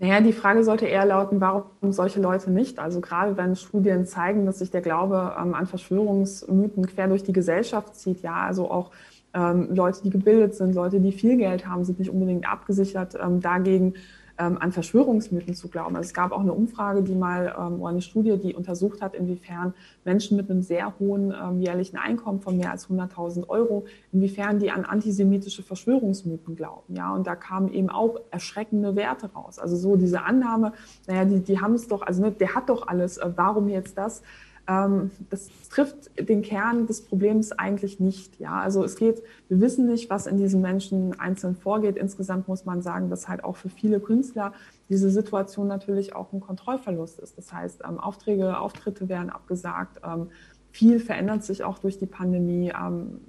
[0.01, 2.79] Naja, die Frage sollte eher lauten, warum solche Leute nicht?
[2.79, 7.33] Also gerade wenn Studien zeigen, dass sich der Glaube ähm, an Verschwörungsmythen quer durch die
[7.33, 8.89] Gesellschaft zieht, ja, also auch
[9.35, 13.41] ähm, Leute, die gebildet sind, Leute, die viel Geld haben, sind nicht unbedingt abgesichert ähm,
[13.41, 13.93] dagegen,
[14.41, 15.95] ähm, an Verschwörungsmythen zu glauben.
[15.95, 19.13] Also es gab auch eine Umfrage, die mal ähm, oder eine Studie, die untersucht hat,
[19.13, 19.73] inwiefern
[20.03, 24.71] Menschen mit einem sehr hohen ähm, jährlichen Einkommen von mehr als 100.000 Euro, inwiefern die
[24.71, 26.95] an antisemitische Verschwörungsmythen glauben.
[26.95, 29.59] Ja, und da kamen eben auch erschreckende Werte raus.
[29.59, 30.73] Also so diese Annahme,
[31.07, 33.97] naja, die, die haben es doch, also ne, der hat doch alles, äh, warum jetzt
[33.97, 34.23] das?
[34.67, 38.39] Ähm, das trifft den Kern des Problems eigentlich nicht.
[38.39, 41.97] Ja, also es geht, wir wissen nicht, was in diesen Menschen einzeln vorgeht.
[41.97, 44.53] Insgesamt muss man sagen, dass halt auch für viele Künstler
[44.89, 47.37] diese Situation natürlich auch ein Kontrollverlust ist.
[47.37, 50.01] Das heißt, ähm, Aufträge, Auftritte werden abgesagt.
[50.03, 50.29] Ähm,
[50.71, 52.71] viel verändert sich auch durch die Pandemie.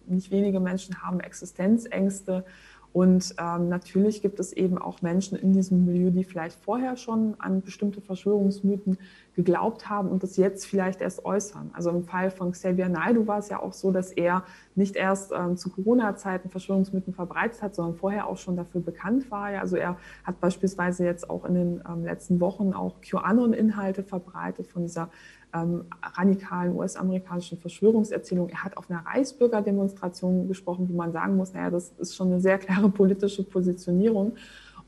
[0.06, 2.44] nicht wenige Menschen haben Existenzängste.
[2.92, 7.34] Und ähm, natürlich gibt es eben auch Menschen in diesem Milieu, die vielleicht vorher schon
[7.38, 8.98] an bestimmte Verschwörungsmythen
[9.34, 11.70] geglaubt haben und das jetzt vielleicht erst äußern.
[11.72, 14.44] Also im Fall von Xavier Naidoo war es ja auch so, dass er
[14.74, 19.52] nicht erst ähm, zu Corona-Zeiten Verschwörungsmythen verbreitet hat, sondern vorher auch schon dafür bekannt war.
[19.52, 24.66] Ja, also er hat beispielsweise jetzt auch in den ähm, letzten Wochen auch QAnon-Inhalte verbreitet
[24.66, 25.08] von dieser
[25.54, 28.48] ähm, radikalen US-amerikanischen Verschwörungserzählung.
[28.48, 32.40] Er hat auf einer Reichsbürgerdemonstration gesprochen, wo man sagen muss, naja, das ist schon eine
[32.40, 34.34] sehr klare politische Positionierung.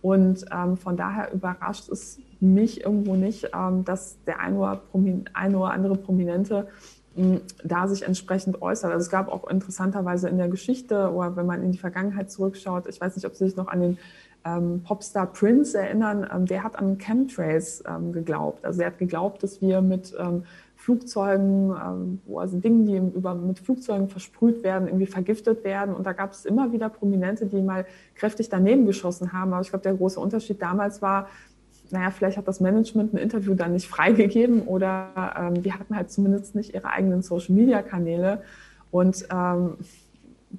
[0.00, 4.82] Und ähm, von daher überrascht es mich irgendwo nicht, ähm, dass der ein oder,
[5.32, 6.68] ein oder andere Prominente
[7.16, 8.92] ähm, da sich entsprechend äußert.
[8.92, 12.86] Also es gab auch interessanterweise in der Geschichte oder wenn man in die Vergangenheit zurückschaut,
[12.86, 13.98] ich weiß nicht, ob Sie sich noch an den
[14.44, 18.64] ähm, Popstar Prince erinnern, ähm, der hat an Chemtrails ähm, geglaubt.
[18.64, 20.44] Also er hat geglaubt, dass wir mit ähm,
[20.76, 25.94] Flugzeugen, ähm, also Dingen, die über, mit Flugzeugen versprüht werden, irgendwie vergiftet werden.
[25.94, 29.52] Und da gab es immer wieder Prominente, die mal kräftig daneben geschossen haben.
[29.54, 31.28] Aber ich glaube, der große Unterschied damals war,
[31.90, 36.10] naja, vielleicht hat das Management ein Interview dann nicht freigegeben oder ähm, die hatten halt
[36.10, 38.42] zumindest nicht ihre eigenen Social-Media-Kanäle.
[38.90, 39.26] Und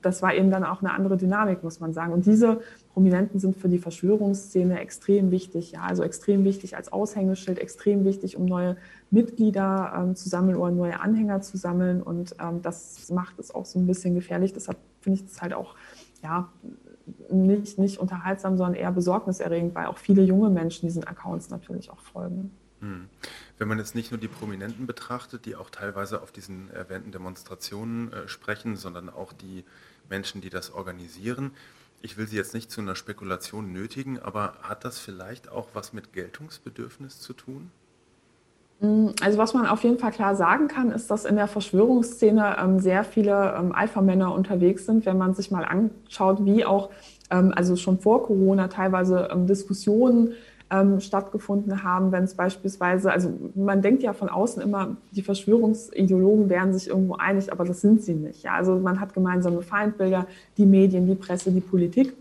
[0.02, 2.12] das war eben dann auch eine andere Dynamik, muss man sagen.
[2.12, 2.60] Und diese
[2.96, 8.38] Prominenten sind für die Verschwörungsszene extrem wichtig, ja, also extrem wichtig als Aushängeschild, extrem wichtig,
[8.38, 8.78] um neue
[9.12, 12.02] Mitglieder ähm, zu sammeln oder neue Anhänger zu sammeln.
[12.02, 14.54] Und ähm, das macht es auch so ein bisschen gefährlich.
[14.54, 15.76] Deshalb finde ich das halt auch,
[16.24, 16.48] ja,
[17.30, 22.00] nicht, nicht unterhaltsam, sondern eher besorgniserregend, weil auch viele junge Menschen diesen Accounts natürlich auch
[22.00, 22.52] folgen.
[22.80, 23.10] Hm.
[23.58, 28.14] Wenn man jetzt nicht nur die Prominenten betrachtet, die auch teilweise auf diesen erwähnten Demonstrationen
[28.14, 29.66] äh, sprechen, sondern auch die
[30.10, 31.52] Menschen, die das organisieren,
[32.06, 35.92] ich will Sie jetzt nicht zu einer Spekulation nötigen, aber hat das vielleicht auch was
[35.92, 37.72] mit Geltungsbedürfnis zu tun?
[38.80, 42.58] Mm, also was man auf jeden Fall klar sagen kann, ist, dass in der Verschwörungsszene
[42.62, 45.06] ähm, sehr viele ähm, Alpha-Männer unterwegs sind.
[45.08, 46.92] Wenn man sich mal anschaut, wie auch,
[47.32, 50.34] ähm, also schon vor Corona teilweise ähm, Diskussionen
[50.72, 56.50] ähm, stattgefunden haben, wenn es beispielsweise, also man denkt ja von außen immer, die Verschwörungsideologen
[56.50, 58.44] wären sich irgendwo einig, aber das sind sie nicht.
[58.44, 58.56] Ja?
[58.56, 60.26] Also man hat gemeinsame Feindbilder,
[60.58, 62.14] die Medien, die Presse, die Politik.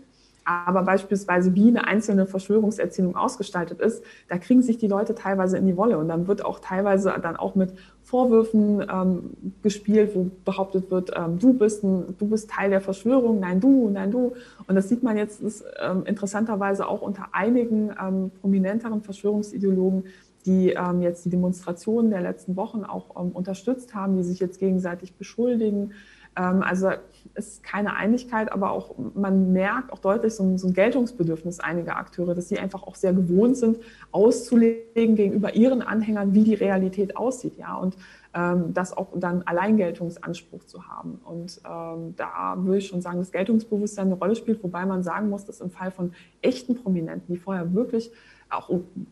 [0.47, 5.65] Aber beispielsweise, wie eine einzelne Verschwörungserzählung ausgestaltet ist, da kriegen sich die Leute teilweise in
[5.65, 5.97] die Wolle.
[5.97, 7.73] Und dann wird auch teilweise dann auch mit
[8.15, 13.41] Vorwürfen ähm, gespielt, wo behauptet wird, ähm, du, bist ein, du bist Teil der Verschwörung,
[13.41, 14.31] nein du, nein du.
[14.67, 20.05] Und das sieht man jetzt ist, ähm, interessanterweise auch unter einigen ähm, prominenteren Verschwörungsideologen,
[20.45, 24.61] die ähm, jetzt die Demonstrationen der letzten Wochen auch ähm, unterstützt haben, die sich jetzt
[24.61, 25.91] gegenseitig beschuldigen.
[26.41, 26.91] Also
[27.33, 31.97] ist keine Einigkeit, aber auch man merkt auch deutlich so ein, so ein, Geltungsbedürfnis einiger
[31.97, 33.79] Akteure, dass sie einfach auch sehr gewohnt sind,
[34.11, 37.97] auszulegen gegenüber ihren Anhängern, wie die Realität aussieht, ja, und
[38.33, 41.19] ähm, das auch dann Alleingeltungsanspruch zu haben.
[41.23, 45.29] Und ähm, da würde ich schon sagen, dass Geltungsbewusstsein eine Rolle spielt, wobei man sagen
[45.29, 48.11] muss, dass im Fall von echten Prominenten, die vorher wirklich
[48.49, 48.69] auch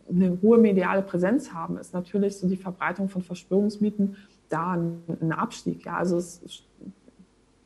[0.10, 4.18] eine hohe mediale Präsenz haben, ist natürlich so die Verbreitung von Verschwörungsmieten
[4.50, 5.86] da ein, ein Abstieg.
[5.86, 6.64] Ja, also es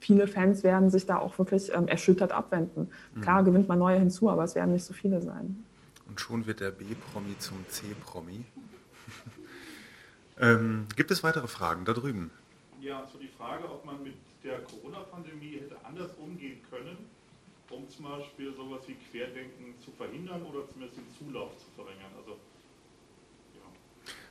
[0.08, 2.90] viele Fans werden sich da auch wirklich ähm, erschüttert abwenden.
[3.14, 3.22] Mhm.
[3.22, 5.66] Klar gewinnt man neue hinzu, aber es werden nicht so viele sein.
[6.08, 8.46] Und schon wird der B-Promi zum C-Promi.
[10.40, 12.32] ähm, gibt es weitere Fragen da drüben?
[12.80, 14.16] Ja, also die Frage, ob man mit
[14.46, 16.98] der Corona-Pandemie hätte anders umgehen können,
[17.70, 22.12] um zum Beispiel sowas wie Querdenken zu verhindern oder zumindest den Zulauf zu verringern.
[22.18, 22.32] Also,
[23.56, 23.68] ja.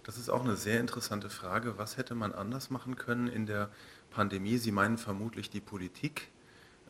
[0.05, 1.77] Das ist auch eine sehr interessante Frage.
[1.77, 3.69] Was hätte man anders machen können in der
[4.11, 6.28] Pandemie, Sie meinen vermutlich die Politik,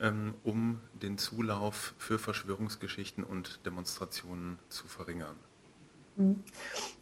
[0.00, 5.36] ähm, um den Zulauf für Verschwörungsgeschichten und Demonstrationen zu verringern.
[6.16, 6.42] Mhm.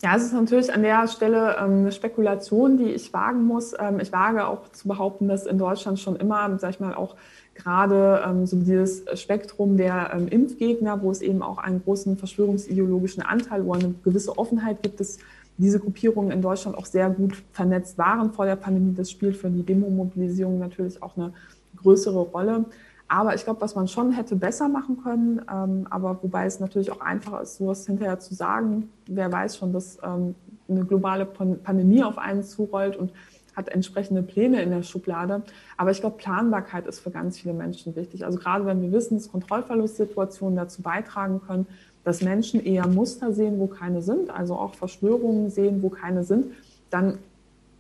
[0.03, 3.75] Ja, es ist natürlich an der Stelle ähm, eine Spekulation, die ich wagen muss.
[3.79, 7.17] Ähm, ich wage auch zu behaupten, dass in Deutschland schon immer, sag ich mal, auch
[7.55, 13.79] gerade so dieses Spektrum der Impfgegner, wo es eben auch einen großen verschwörungsideologischen Anteil oder
[13.79, 15.19] eine gewisse Offenheit gibt, dass
[15.57, 18.95] diese Gruppierungen in Deutschland auch sehr gut vernetzt waren vor der Pandemie.
[18.95, 21.33] Das spielt für die Demomobilisierung natürlich auch eine
[21.77, 22.65] größere Rolle.
[23.07, 26.91] Aber ich glaube, was man schon hätte besser machen können, ähm, aber wobei es natürlich
[26.91, 28.91] auch einfacher ist, sowas hinterher zu sagen.
[29.07, 30.35] Wer weiß schon, dass ähm,
[30.69, 33.13] eine globale Pandemie auf einen zurollt und
[33.55, 35.43] hat entsprechende Pläne in der Schublade.
[35.77, 38.25] Aber ich glaube, Planbarkeit ist für ganz viele Menschen wichtig.
[38.25, 41.67] Also gerade wenn wir wissen, dass Kontrollverlustsituationen dazu beitragen können,
[42.05, 46.47] dass Menschen eher Muster sehen, wo keine sind, also auch Verschwörungen sehen, wo keine sind,
[46.91, 47.19] dann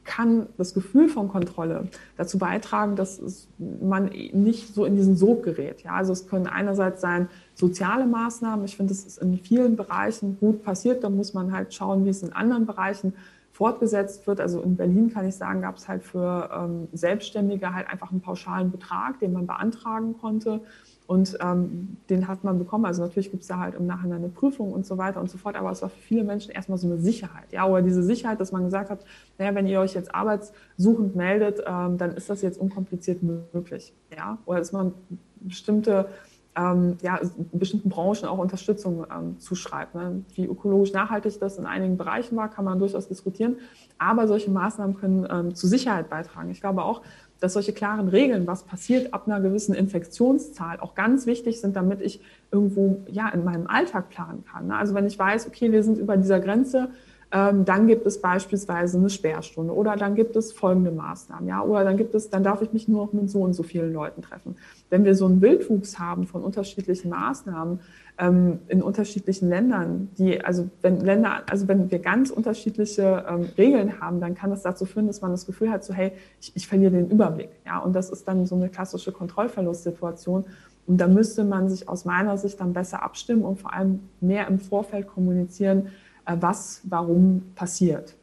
[0.05, 5.83] kann das Gefühl von Kontrolle dazu beitragen, dass man nicht so in diesen Sog gerät.
[5.83, 8.65] Ja, also es können einerseits sein soziale Maßnahmen.
[8.65, 11.03] Ich finde, das ist in vielen Bereichen gut passiert.
[11.05, 13.15] Da muss man halt schauen, wie es in anderen Bereichen
[13.53, 14.41] fortgesetzt wird.
[14.41, 18.21] Also in Berlin kann ich sagen, gab es halt für ähm, Selbstständige halt einfach einen
[18.21, 20.61] pauschalen Betrag, den man beantragen konnte.
[21.07, 22.87] Und ähm, den hat man bekommen.
[22.87, 25.37] Also natürlich gibt es da halt im Nachhinein eine Prüfung und so weiter und so
[25.37, 25.55] fort.
[25.55, 27.53] Aber es war für viele Menschen erstmal so eine Sicherheit.
[27.53, 29.05] Ja, oder diese Sicherheit, dass man gesagt hat,
[29.39, 33.93] naja, wenn ihr euch jetzt arbeitssuchend meldet, ähm, dann ist das jetzt unkompliziert möglich.
[34.17, 34.95] Ja, oder dass man
[35.41, 36.09] bestimmte
[36.57, 37.21] ähm, ja,
[37.53, 39.95] bestimmten Branchen auch Unterstützung ähm, zuschreibt.
[39.95, 40.25] Ne?
[40.35, 43.57] Wie ökologisch nachhaltig das in einigen Bereichen war, kann man durchaus diskutieren.
[43.99, 46.51] Aber solche Maßnahmen können ähm, zu Sicherheit beitragen.
[46.51, 47.03] Ich glaube auch,
[47.45, 52.01] dass solche klaren Regeln, was passiert ab einer gewissen Infektionszahl, auch ganz wichtig sind, damit
[52.01, 54.69] ich irgendwo ja in meinem Alltag planen kann.
[54.69, 54.77] Ne?
[54.77, 56.89] Also wenn ich weiß, okay, wir sind über dieser Grenze,
[57.35, 61.97] dann gibt es beispielsweise eine Sperrstunde oder dann gibt es folgende Maßnahmen, ja, oder dann
[61.97, 64.55] gibt es, dann darf ich mich nur noch mit so und so vielen Leuten treffen.
[64.89, 67.81] Wenn wir so einen Wildwuchs haben von unterschiedlichen Maßnahmen
[68.19, 74.01] ähm, in unterschiedlichen Ländern, die, also wenn Länder, also wenn wir ganz unterschiedliche ähm, Regeln
[74.01, 76.69] haben, dann kann das dazu führen, dass man das Gefühl hat, so hey, ich, ich
[76.69, 80.45] verliere den Überblick, ja, und das ist dann so eine klassische Kontrollverlustsituation.
[80.87, 84.47] Und da müsste man sich aus meiner Sicht dann besser abstimmen und vor allem mehr
[84.47, 85.89] im Vorfeld kommunizieren,
[86.27, 88.17] was warum passiert.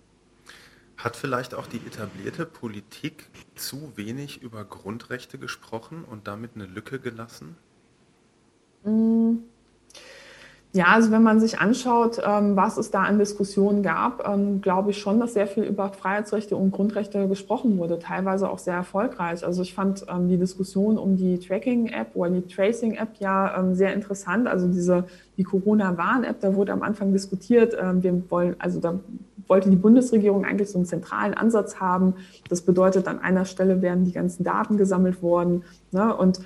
[0.98, 6.99] Hat vielleicht auch die etablierte Politik zu wenig über Grundrechte gesprochen und damit eine Lücke
[6.99, 7.56] gelassen?
[8.84, 9.38] Mm.
[10.73, 14.91] Ja, also wenn man sich anschaut, ähm, was es da an Diskussionen gab, ähm, glaube
[14.91, 19.45] ich schon, dass sehr viel über Freiheitsrechte und Grundrechte gesprochen wurde, teilweise auch sehr erfolgreich.
[19.45, 24.48] Also ich fand ähm, die Diskussion um die Tracking-App oder die Tracing-App ja sehr interessant.
[24.48, 25.03] Also diese
[25.38, 28.99] die Corona-Warn-App, da wurde am Anfang diskutiert, wir wollen, also da
[29.48, 32.15] wollte die Bundesregierung eigentlich so einen zentralen Ansatz haben.
[32.49, 35.64] Das bedeutet, an einer Stelle werden die ganzen Daten gesammelt worden.
[35.91, 36.15] Ne?
[36.15, 36.39] Und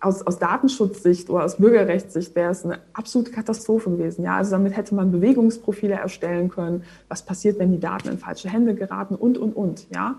[0.00, 4.22] aus, aus Datenschutzsicht oder aus Bürgerrechtssicht wäre es eine absolute Katastrophe gewesen.
[4.22, 6.84] Ja, also damit hätte man Bewegungsprofile erstellen können.
[7.08, 9.86] Was passiert, wenn die Daten in falsche Hände geraten und, und, und.
[9.92, 10.16] Ja.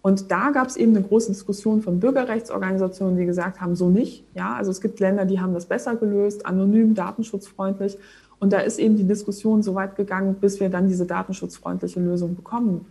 [0.00, 4.24] Und da gab es eben eine große Diskussion von Bürgerrechtsorganisationen, die gesagt haben, so nicht.
[4.34, 7.98] Ja, also es gibt Länder, die haben das besser gelöst, anonym, datenschutzfreundlich.
[8.38, 12.36] Und da ist eben die Diskussion so weit gegangen, bis wir dann diese datenschutzfreundliche Lösung
[12.36, 12.86] bekommen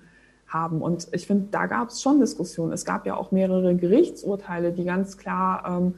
[0.47, 0.81] haben.
[0.81, 2.73] Und ich finde, da gab es schon Diskussionen.
[2.73, 5.93] Es gab ja auch mehrere Gerichtsurteile, die ganz klar ähm,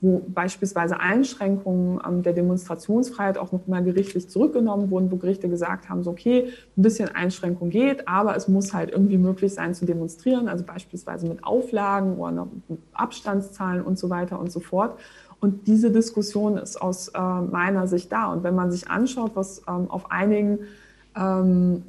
[0.00, 5.88] wo beispielsweise Einschränkungen ähm, der Demonstrationsfreiheit auch noch mal gerichtlich zurückgenommen wurden, wo Gerichte gesagt
[5.88, 9.86] haben, so okay, ein bisschen Einschränkung geht, aber es muss halt irgendwie möglich sein zu
[9.86, 14.98] demonstrieren, also beispielsweise mit Auflagen oder mit Abstandszahlen und so weiter und so fort.
[15.40, 18.32] Und diese Diskussion ist aus äh, meiner Sicht da.
[18.32, 20.60] Und wenn man sich anschaut, was ähm, auf einigen
[21.16, 21.82] ähm,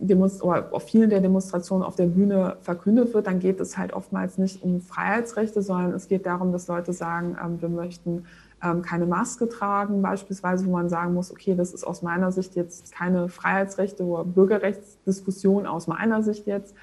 [0.71, 4.63] auf vielen der Demonstrationen auf der Bühne verkündet wird, dann geht es halt oftmals nicht
[4.63, 8.25] um Freiheitsrechte, sondern es geht darum, dass Leute sagen, ähm, wir möchten
[8.63, 12.55] ähm, keine Maske tragen, beispielsweise, wo man sagen muss, okay, das ist aus meiner Sicht
[12.55, 16.73] jetzt keine Freiheitsrechte oder Bürgerrechtsdiskussion aus meiner Sicht jetzt.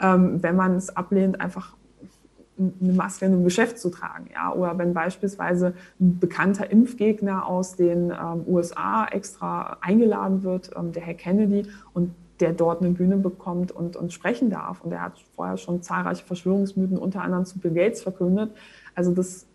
[0.00, 1.76] Ähm, wenn man es ablehnt, einfach
[2.58, 4.28] eine Maske in einem Geschäft zu tragen.
[4.32, 4.52] Ja?
[4.52, 11.02] Oder wenn beispielsweise ein bekannter Impfgegner aus den ähm, USA extra eingeladen wird, ähm, der
[11.02, 14.82] Herr Kennedy, und der dort eine Bühne bekommt und, und sprechen darf.
[14.82, 18.52] Und er hat vorher schon zahlreiche Verschwörungsmythen, unter anderem zu Bill Gates, verkündet.
[18.94, 19.46] Also, das,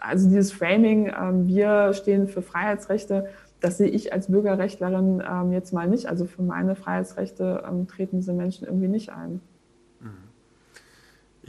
[0.00, 3.28] also dieses Framing, ähm, wir stehen für Freiheitsrechte,
[3.60, 6.06] das sehe ich als Bürgerrechtlerin ähm, jetzt mal nicht.
[6.06, 9.40] Also für meine Freiheitsrechte ähm, treten diese Menschen irgendwie nicht ein.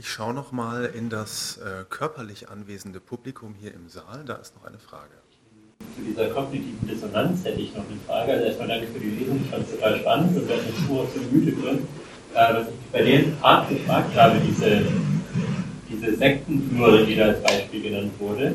[0.00, 4.24] Ich schaue noch mal in das äh, körperlich anwesende Publikum hier im Saal.
[4.24, 5.12] Da ist noch eine Frage.
[5.94, 8.32] Zu dieser kognitiven Dissonanz hätte ich noch eine Frage.
[8.32, 11.06] Also erstmal danke für die Lesung, ich fand es total spannend und werde eine Spur
[11.14, 11.86] die Mythe drin.
[12.32, 14.80] Äh, was ich bei den Art gefragt habe, diese,
[15.90, 18.54] diese Sektenführer, die da als Beispiel genannt wurde,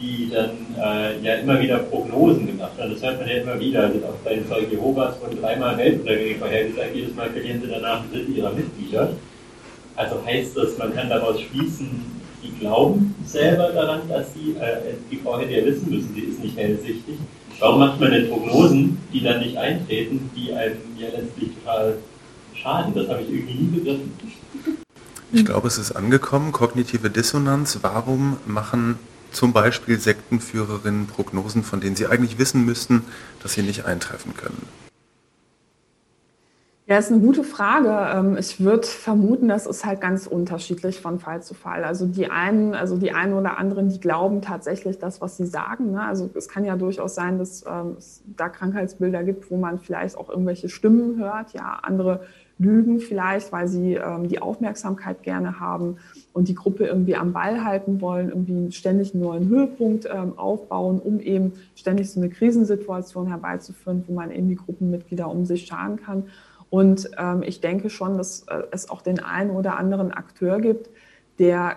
[0.00, 2.90] die dann äh, ja immer wieder Prognosen gemacht haben.
[2.94, 3.82] Das hört man ja immer wieder.
[3.82, 6.94] Also auch bei den Zeugen Jehovas wurden dreimal Weltuntergänge vorhergesagt.
[6.94, 9.12] Jedes Mal verlieren sie danach ein Drittel ihrer Mitglieder.
[10.00, 11.90] Also heißt das, man kann daraus schließen,
[12.42, 16.42] die glauben selber daran, dass sie, äh, die Frau hätte ja wissen müssen, sie ist
[16.42, 17.18] nicht hellsichtig.
[17.58, 21.98] Warum macht man denn Prognosen, die dann nicht eintreten, die einem ja letztlich total
[22.54, 22.94] schaden?
[22.94, 24.12] Das habe ich irgendwie nie begriffen.
[25.32, 27.80] Ich glaube, es ist angekommen, kognitive Dissonanz.
[27.82, 28.98] Warum machen
[29.32, 33.04] zum Beispiel Sektenführerinnen Prognosen, von denen sie eigentlich wissen müssten,
[33.42, 34.66] dass sie nicht eintreffen können?
[36.90, 38.18] Ja, ist eine gute Frage.
[38.18, 41.84] Ähm, ich würde vermuten, das ist halt ganz unterschiedlich von Fall zu Fall.
[41.84, 45.92] Also die einen, also die einen oder anderen, die glauben tatsächlich das, was sie sagen.
[45.92, 46.02] Ne?
[46.02, 50.18] Also es kann ja durchaus sein, dass ähm, es da Krankheitsbilder gibt, wo man vielleicht
[50.18, 51.52] auch irgendwelche Stimmen hört.
[51.52, 52.22] Ja, andere
[52.58, 55.98] lügen vielleicht, weil sie ähm, die Aufmerksamkeit gerne haben
[56.32, 61.20] und die Gruppe irgendwie am Ball halten wollen, irgendwie ständig einen neuen Höhepunkt aufbauen, um
[61.20, 66.24] eben ständig so eine Krisensituation herbeizuführen, wo man eben die Gruppenmitglieder um sich scharen kann.
[66.70, 70.88] Und ähm, ich denke schon, dass äh, es auch den einen oder anderen Akteur gibt,
[71.38, 71.76] der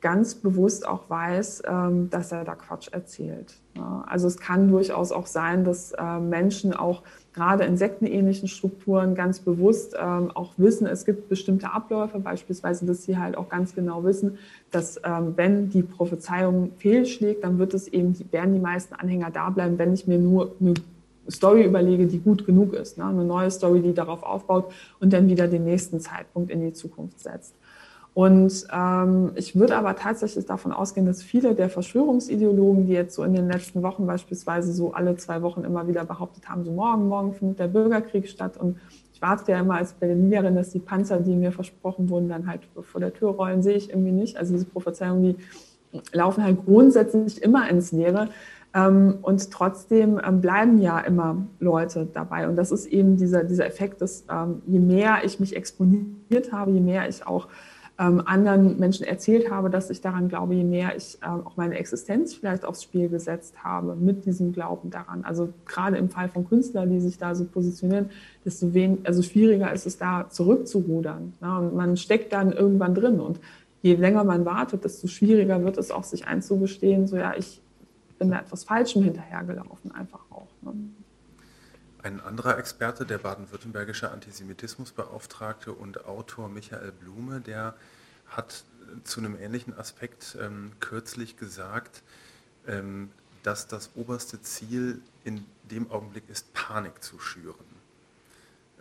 [0.00, 3.54] ganz bewusst auch weiß, ähm, dass er da Quatsch erzählt.
[3.76, 9.14] Ja, also es kann durchaus auch sein, dass äh, Menschen auch gerade in sektenähnlichen Strukturen
[9.14, 13.74] ganz bewusst ähm, auch wissen, es gibt bestimmte Abläufe, beispielsweise, dass sie halt auch ganz
[13.74, 14.38] genau wissen,
[14.70, 19.50] dass ähm, wenn die Prophezeiung fehlschlägt, dann wird es eben, werden die meisten Anhänger da
[19.50, 20.74] bleiben, wenn ich mir nur eine
[21.30, 22.98] Story überlege, die gut genug ist.
[22.98, 23.04] Ne?
[23.04, 27.20] Eine neue Story, die darauf aufbaut und dann wieder den nächsten Zeitpunkt in die Zukunft
[27.20, 27.54] setzt.
[28.12, 33.22] Und ähm, ich würde aber tatsächlich davon ausgehen, dass viele der Verschwörungsideologen, die jetzt so
[33.22, 37.08] in den letzten Wochen beispielsweise so alle zwei Wochen immer wieder behauptet haben, so morgen,
[37.08, 38.78] morgen findet der Bürgerkrieg statt und
[39.14, 42.62] ich warte ja immer als Berlinerin, dass die Panzer, die mir versprochen wurden, dann halt
[42.80, 44.38] vor der Tür rollen, sehe ich irgendwie nicht.
[44.38, 45.36] Also diese Prophezeiungen, die
[46.12, 48.28] laufen halt grundsätzlich immer ins Leere.
[48.72, 52.48] Ähm, und trotzdem ähm, bleiben ja immer Leute dabei.
[52.48, 56.70] Und das ist eben dieser, dieser Effekt, dass ähm, je mehr ich mich exponiert habe,
[56.70, 57.48] je mehr ich auch
[58.02, 62.64] anderen Menschen erzählt habe, dass ich daran glaube, je mehr ich auch meine Existenz vielleicht
[62.64, 65.22] aufs Spiel gesetzt habe mit diesem Glauben daran.
[65.22, 68.08] Also gerade im Fall von Künstlern, die sich da so positionieren,
[68.42, 71.34] desto wen, also schwieriger ist es da zurückzurudern.
[71.42, 73.20] Ja, und man steckt dann irgendwann drin.
[73.20, 73.38] Und
[73.82, 77.60] je länger man wartet, desto schwieriger wird es auch, sich einzugestehen, so ja, ich
[78.20, 80.46] bin da etwas Falschem hinterhergelaufen, einfach auch.
[80.60, 80.74] Ne?
[82.02, 87.74] Ein anderer Experte, der baden-württembergische Antisemitismusbeauftragte und Autor Michael Blume, der
[88.26, 88.64] hat
[89.04, 92.02] zu einem ähnlichen Aspekt ähm, kürzlich gesagt,
[92.66, 93.10] ähm,
[93.42, 97.64] dass das oberste Ziel in dem Augenblick ist, Panik zu schüren.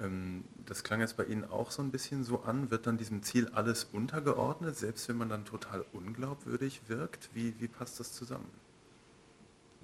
[0.01, 2.71] Ähm, das klang jetzt bei Ihnen auch so ein bisschen so an.
[2.71, 7.29] Wird dann diesem Ziel alles untergeordnet, selbst wenn man dann total unglaubwürdig wirkt?
[7.33, 8.49] Wie, wie passt das zusammen?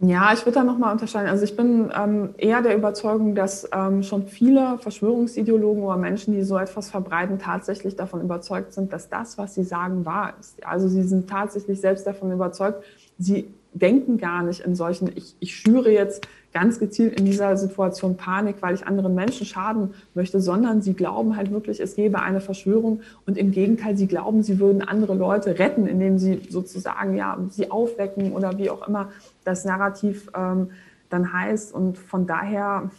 [0.01, 1.29] Ja, ich würde da nochmal unterscheiden.
[1.29, 6.43] Also ich bin ähm, eher der Überzeugung, dass ähm, schon viele Verschwörungsideologen oder Menschen, die
[6.43, 10.65] so etwas verbreiten, tatsächlich davon überzeugt sind, dass das, was sie sagen, wahr ist.
[10.65, 12.83] Also sie sind tatsächlich selbst davon überzeugt,
[13.17, 18.15] sie denken gar nicht in solchen, ich, ich schüre jetzt ganz gezielt in dieser Situation
[18.15, 22.39] Panik, weil ich anderen Menschen schaden möchte, sondern sie glauben halt wirklich, es gäbe eine
[22.39, 27.37] Verschwörung und im Gegenteil, sie glauben, sie würden andere Leute retten, indem sie sozusagen ja
[27.49, 29.09] sie aufwecken oder wie auch immer
[29.45, 30.71] das Narrativ ähm,
[31.09, 31.73] dann heißt.
[31.73, 32.89] Und von daher,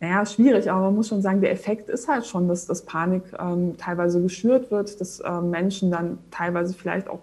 [0.00, 3.24] naja, schwierig, aber man muss schon sagen, der Effekt ist halt schon, dass das Panik
[3.38, 7.20] ähm, teilweise geschürt wird, dass äh, Menschen dann teilweise vielleicht auch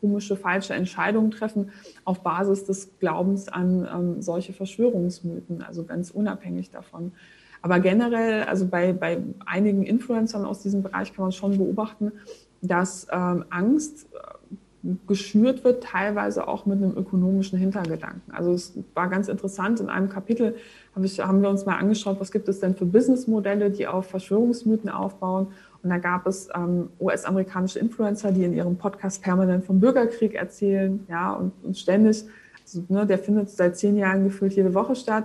[0.00, 1.70] komische, falsche Entscheidungen treffen
[2.04, 7.12] auf Basis des Glaubens an ähm, solche Verschwörungsmythen, also ganz unabhängig davon.
[7.62, 12.12] Aber generell, also bei, bei einigen Influencern aus diesem Bereich kann man schon beobachten,
[12.62, 14.56] dass ähm, Angst äh,
[15.06, 18.32] geschürt wird, teilweise auch mit einem ökonomischen Hintergedanken.
[18.32, 20.54] Also es war ganz interessant, in einem Kapitel
[20.94, 24.06] hab ich, haben wir uns mal angeschaut, was gibt es denn für Businessmodelle, die auf
[24.06, 25.48] Verschwörungsmythen aufbauen.
[25.82, 31.06] Und da gab es ähm, US-amerikanische Influencer, die in ihrem Podcast permanent vom Bürgerkrieg erzählen,
[31.08, 32.24] ja, und, und ständig,
[32.62, 35.24] also, ne, der findet seit zehn Jahren gefühlt jede Woche statt.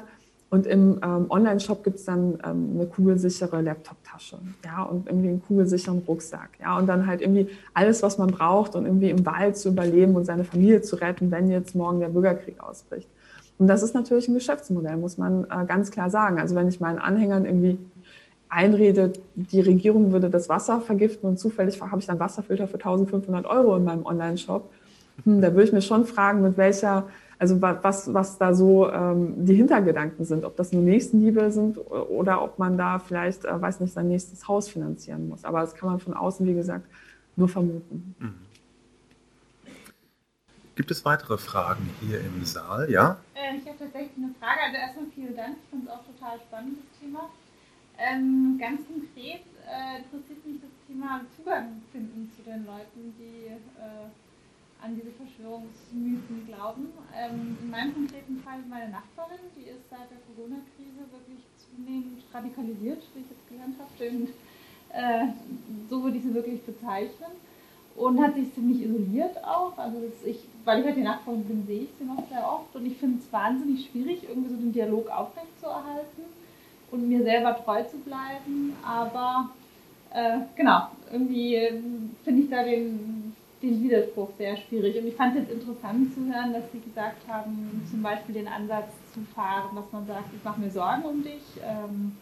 [0.56, 5.44] Und im ähm, Online-Shop gibt es dann ähm, eine kugelsichere Laptop-Tasche, ja, und irgendwie einen
[5.46, 9.58] kugelsicheren Rucksack, ja, und dann halt irgendwie alles, was man braucht, um irgendwie im Wald
[9.58, 13.10] zu überleben und seine Familie zu retten, wenn jetzt morgen der Bürgerkrieg ausbricht.
[13.58, 16.40] Und das ist natürlich ein Geschäftsmodell, muss man äh, ganz klar sagen.
[16.40, 17.78] Also wenn ich meinen Anhängern irgendwie
[18.48, 23.46] einrede, die Regierung würde das Wasser vergiften und zufällig habe ich dann Wasserfilter für 1500
[23.46, 24.70] Euro in meinem Online-Shop.
[25.26, 27.08] Hm, da würde ich mir schon fragen, mit welcher,
[27.38, 32.42] also was, was da so ähm, die Hintergedanken sind, ob das nur Nächstenliebe sind oder
[32.42, 35.44] ob man da vielleicht, äh, weiß nicht, sein nächstes Haus finanzieren muss.
[35.44, 36.86] Aber das kann man von außen, wie gesagt,
[37.36, 38.16] nur vermuten.
[38.20, 38.46] Mhm.
[40.76, 42.92] Gibt es weitere Fragen hier im Saal?
[42.92, 43.18] Ja?
[43.34, 44.60] Äh, ich habe tatsächlich eine Frage.
[44.66, 45.56] Also erstmal vielen Dank.
[45.64, 47.30] Ich finde es auch total spannend, das Thema.
[47.98, 54.12] Ähm, ganz konkret äh, interessiert mich das Thema Zugang finden zu den Leuten, die äh,
[54.86, 56.94] an diese Verschwörungsmythen glauben.
[57.18, 63.02] Ähm, in meinem konkreten Fall meine Nachbarin, die ist seit der Corona-Krise wirklich zunehmend radikalisiert,
[63.14, 63.90] wie ich jetzt gelernt habe.
[64.14, 64.30] Und,
[64.94, 65.34] äh,
[65.90, 67.34] so würde ich sie wirklich bezeichnen
[67.96, 69.76] und hat sich ziemlich isoliert auch.
[69.78, 72.86] Also ich, weil ich halt die Nachbarin bin, sehe ich sie noch sehr oft und
[72.86, 76.24] ich finde es wahnsinnig schwierig, irgendwie so den Dialog aufrechtzuerhalten
[76.92, 78.74] und mir selber treu zu bleiben.
[78.86, 79.50] Aber
[80.14, 81.82] äh, genau, irgendwie äh,
[82.24, 83.25] finde ich da den,
[83.66, 84.98] den Widerspruch sehr schwierig.
[84.98, 88.92] Und ich fand es interessant zu hören, dass Sie gesagt haben, zum Beispiel den Ansatz
[89.14, 91.42] zu fahren, dass man sagt, ich mache mir Sorgen um dich.
[91.64, 92.14] Ähm,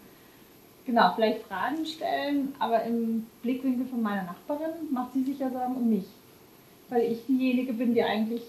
[0.85, 5.75] genau, vielleicht Fragen stellen, aber im Blickwinkel von meiner Nachbarin macht sie sich ja Sorgen
[5.75, 6.05] um mich.
[6.89, 8.43] Weil ich diejenige bin, die eigentlich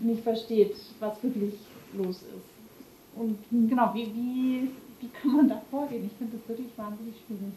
[0.00, 1.54] nicht versteht, was wirklich
[1.92, 3.16] los ist.
[3.16, 4.70] Und genau, wie, wie,
[5.00, 6.06] wie kann man da vorgehen?
[6.06, 7.52] Ich finde das wirklich wahnsinnig schwierig.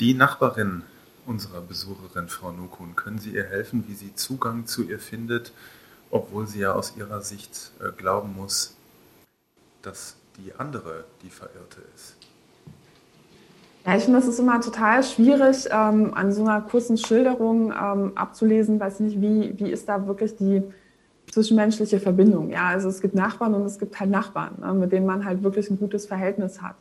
[0.00, 0.82] Die Nachbarin
[1.30, 5.52] unserer Besucherin, Frau Nukun, können Sie ihr helfen, wie sie Zugang zu ihr findet,
[6.10, 8.74] obwohl sie ja aus ihrer Sicht äh, glauben muss,
[9.80, 12.16] dass die andere die Verirrte ist?
[13.86, 18.12] Ja, ich finde, das ist immer total schwierig, ähm, an so einer kurzen Schilderung ähm,
[18.16, 20.62] abzulesen, weiß nicht, wie, wie ist da wirklich die
[21.30, 22.50] zwischenmenschliche Verbindung.
[22.50, 25.44] Ja, also es gibt Nachbarn und es gibt halt Nachbarn, ne, mit denen man halt
[25.44, 26.74] wirklich ein gutes Verhältnis hat.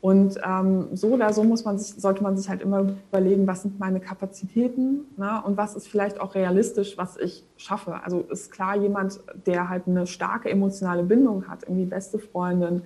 [0.00, 3.62] Und ähm, so oder so muss man sich, sollte man sich halt immer überlegen, was
[3.62, 8.00] sind meine Kapazitäten ne, und was ist vielleicht auch realistisch, was ich schaffe.
[8.04, 12.82] Also ist klar, jemand, der halt eine starke emotionale Bindung hat, irgendwie beste Freundin,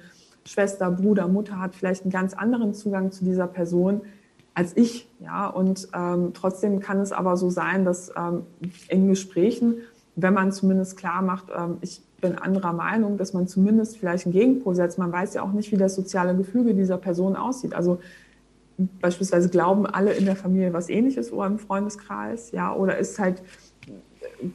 [0.47, 4.01] Schwester, Bruder, Mutter hat vielleicht einen ganz anderen Zugang zu dieser Person
[4.55, 5.09] als ich.
[5.21, 5.49] Ja?
[5.49, 8.47] Und ähm, trotzdem kann es aber so sein, dass ähm,
[8.89, 9.77] in Gesprächen,
[10.17, 14.33] wenn man zumindest klar macht, ähm, ich bin anderer Meinung, dass man zumindest vielleicht einen
[14.33, 14.99] Gegenpol setzt.
[14.99, 17.75] Man weiß ja auch nicht, wie das soziale Gefüge dieser Person aussieht.
[17.75, 18.01] Also
[19.01, 23.43] beispielsweise glauben alle in der Familie was ähnliches oder im Freundeskreis, ja, oder ist halt,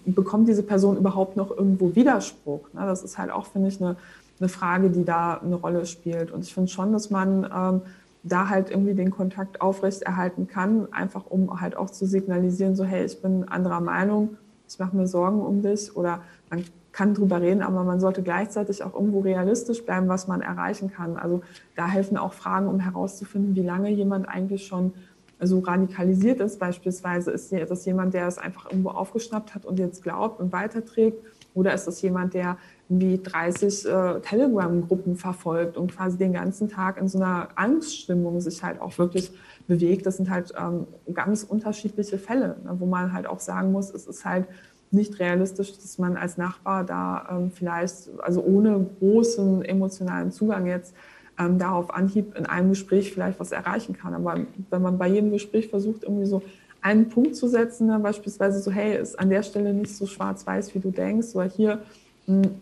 [0.05, 2.73] bekommt diese Person überhaupt noch irgendwo Widerspruch?
[2.73, 2.81] Ne?
[2.85, 3.97] Das ist halt auch, finde ich, eine
[4.39, 6.31] eine Frage, die da eine Rolle spielt.
[6.31, 7.81] Und ich finde schon, dass man ähm,
[8.23, 13.05] da halt irgendwie den Kontakt aufrechterhalten kann, einfach um halt auch zu signalisieren, so hey,
[13.05, 14.37] ich bin anderer Meinung,
[14.67, 16.63] ich mache mir Sorgen um dich oder man
[16.95, 21.17] kann drüber reden, aber man sollte gleichzeitig auch irgendwo realistisch bleiben, was man erreichen kann.
[21.17, 21.41] Also
[21.75, 24.93] da helfen auch Fragen, um herauszufinden, wie lange jemand eigentlich schon
[25.41, 26.57] so radikalisiert ist.
[26.57, 31.17] Beispielsweise ist das jemand, der es einfach irgendwo aufgeschnappt hat und jetzt glaubt und weiterträgt
[31.53, 32.57] oder ist das jemand, der
[32.87, 38.63] wie 30 äh, Telegram-Gruppen verfolgt und quasi den ganzen Tag in so einer Angststimmung sich
[38.63, 39.31] halt auch wirklich
[39.67, 40.05] bewegt.
[40.05, 44.07] Das sind halt ähm, ganz unterschiedliche Fälle, ne, wo man halt auch sagen muss, es
[44.07, 44.47] ist halt
[44.91, 50.93] nicht realistisch, dass man als Nachbar da ähm, vielleicht, also ohne großen emotionalen Zugang jetzt
[51.37, 54.13] ähm, da auf Anhieb in einem Gespräch vielleicht was erreichen kann.
[54.13, 54.39] Aber
[54.69, 56.41] wenn man bei jedem Gespräch versucht, irgendwie so
[56.81, 60.75] einen Punkt zu setzen, ne, beispielsweise so, hey, ist an der Stelle nicht so schwarz-weiß,
[60.75, 61.79] wie du denkst, oder hier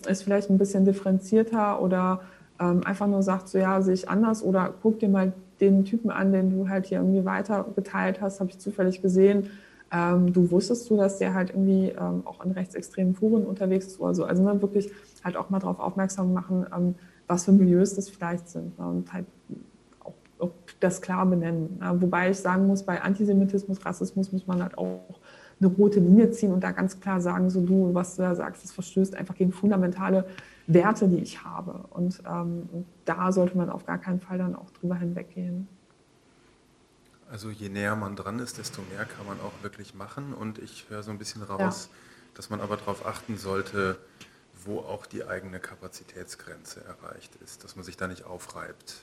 [0.07, 2.21] ist vielleicht ein bisschen differenzierter oder
[2.59, 6.09] ähm, einfach nur sagt, so ja, sehe ich anders oder guck dir mal den Typen
[6.09, 9.49] an, den du halt hier irgendwie weiter geteilt hast, habe ich zufällig gesehen.
[9.93, 13.99] Ähm, du wusstest du, dass der halt irgendwie ähm, auch in rechtsextremen Foren unterwegs ist
[13.99, 14.25] oder so.
[14.25, 14.91] Also dann wirklich
[15.23, 16.95] halt auch mal darauf aufmerksam machen, ähm,
[17.27, 18.87] was für Milieus das vielleicht sind ne?
[18.87, 19.25] und halt
[20.03, 20.49] auch, auch,
[20.79, 21.77] das klar benennen.
[21.79, 22.01] Ne?
[22.01, 25.19] Wobei ich sagen muss, bei Antisemitismus, Rassismus muss man halt auch
[25.61, 28.63] eine rote Linie ziehen und da ganz klar sagen, so du, was du da sagst,
[28.63, 30.25] das verstößt einfach gegen fundamentale
[30.65, 31.85] Werte, die ich habe.
[31.91, 32.67] Und ähm,
[33.05, 35.67] da sollte man auf gar keinen Fall dann auch drüber hinweggehen.
[37.33, 40.35] Also je näher man dran ist, desto mehr kann man auch wirklich machen.
[40.35, 41.97] Und ich höre so ein bisschen raus, ja.
[42.35, 43.97] dass man aber darauf achten sollte,
[44.63, 48.97] wo auch die eigene Kapazitätsgrenze erreicht ist, dass man sich da nicht aufreibt.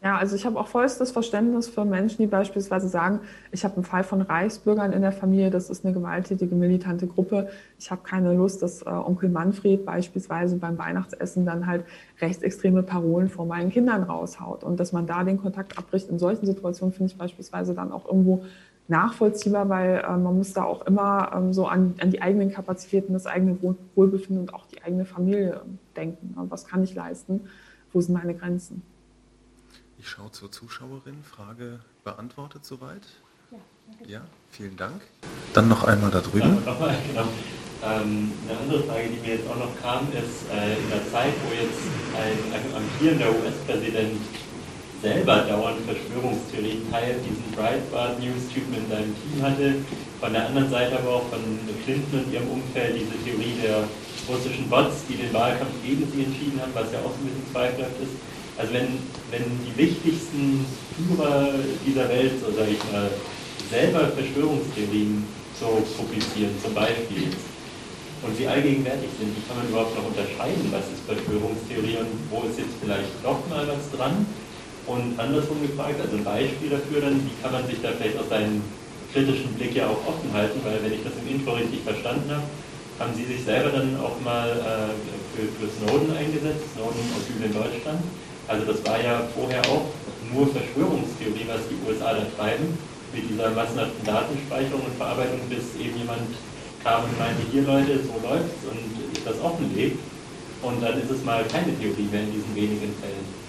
[0.00, 3.18] Ja, also ich habe auch vollstes Verständnis für Menschen, die beispielsweise sagen,
[3.50, 7.48] ich habe einen Fall von Reichsbürgern in der Familie, das ist eine gewalttätige, militante Gruppe.
[7.80, 11.84] Ich habe keine Lust, dass äh, Onkel Manfred beispielsweise beim Weihnachtsessen dann halt
[12.20, 14.62] rechtsextreme Parolen vor meinen Kindern raushaut.
[14.62, 18.06] Und dass man da den Kontakt abbricht, in solchen Situationen finde ich beispielsweise dann auch
[18.06, 18.44] irgendwo
[18.86, 23.14] nachvollziehbar, weil äh, man muss da auch immer ähm, so an, an die eigenen Kapazitäten,
[23.14, 23.58] das eigene
[23.96, 25.62] Wohlbefinden und auch die eigene Familie
[25.96, 26.36] denken.
[26.48, 27.40] Was kann ich leisten?
[27.92, 28.82] Wo sind meine Grenzen?
[29.98, 31.24] Ich schaue zur Zuschauerin.
[31.24, 33.02] Frage beantwortet soweit?
[33.50, 34.12] Ja, danke.
[34.12, 34.20] ja
[34.50, 35.02] vielen Dank.
[35.54, 36.62] Dann noch einmal da drüben.
[36.64, 37.26] Ja, nochmal, genau.
[37.82, 41.34] Ähm, eine andere Frage, die mir jetzt auch noch kam, ist, äh, in der Zeit,
[41.46, 41.82] wo jetzt
[42.14, 44.20] ein, ein amtierender US-Präsident
[45.02, 49.74] selber dauernd Verschwörungstheorien teilt, diesen Breitbart News-Typen in seinem Team hatte.
[50.20, 51.38] Von der anderen Seite aber auch von
[51.84, 53.84] Clinton und ihrem Umfeld diese Theorie der
[54.26, 57.50] russischen Bots, die den Wahlkampf gegen sie entschieden haben, was ja auch so ein bisschen
[57.52, 58.14] zweifelhaft ist.
[58.58, 58.98] Also wenn,
[59.30, 60.66] wenn die wichtigsten
[60.98, 61.54] Führer
[61.86, 63.06] dieser Welt, so sage ich mal,
[63.70, 65.22] selber Verschwörungstheorien
[65.54, 67.30] so publizieren, zum Beispiel,
[68.18, 72.42] und sie allgegenwärtig sind, wie kann man überhaupt noch unterscheiden, was ist Verschwörungstheorie und wo
[72.50, 74.26] ist jetzt vielleicht doch mal was dran?
[74.90, 78.26] Und andersrum gefragt, also ein Beispiel dafür dann, wie kann man sich da vielleicht aus
[78.26, 78.66] seinem
[79.14, 82.50] kritischen Blick ja auch offen halten, weil wenn ich das im Intro richtig verstanden habe,
[82.98, 84.90] haben Sie sich selber dann auch mal äh,
[85.30, 88.02] für, für Snowden eingesetzt, Snowden aus in Deutschland.
[88.48, 89.86] Also das war ja vorher auch
[90.32, 92.76] nur Verschwörungstheorie, was die USA da treiben,
[93.14, 96.22] mit dieser massenhaften Datenspeicherung und Verarbeitung, bis eben jemand
[96.82, 99.98] kam und meinte, hier Leute, so läuft's und das offenlegt.
[100.62, 103.48] Und dann ist es mal keine Theorie mehr in diesen wenigen Fällen.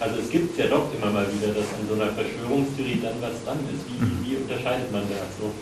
[0.00, 3.44] Also es gibt ja doch immer mal wieder, dass an so einer Verschwörungstheorie dann was
[3.44, 3.86] dran ist.
[3.88, 4.24] Wie, mhm.
[4.24, 5.52] wie unterscheidet man das so?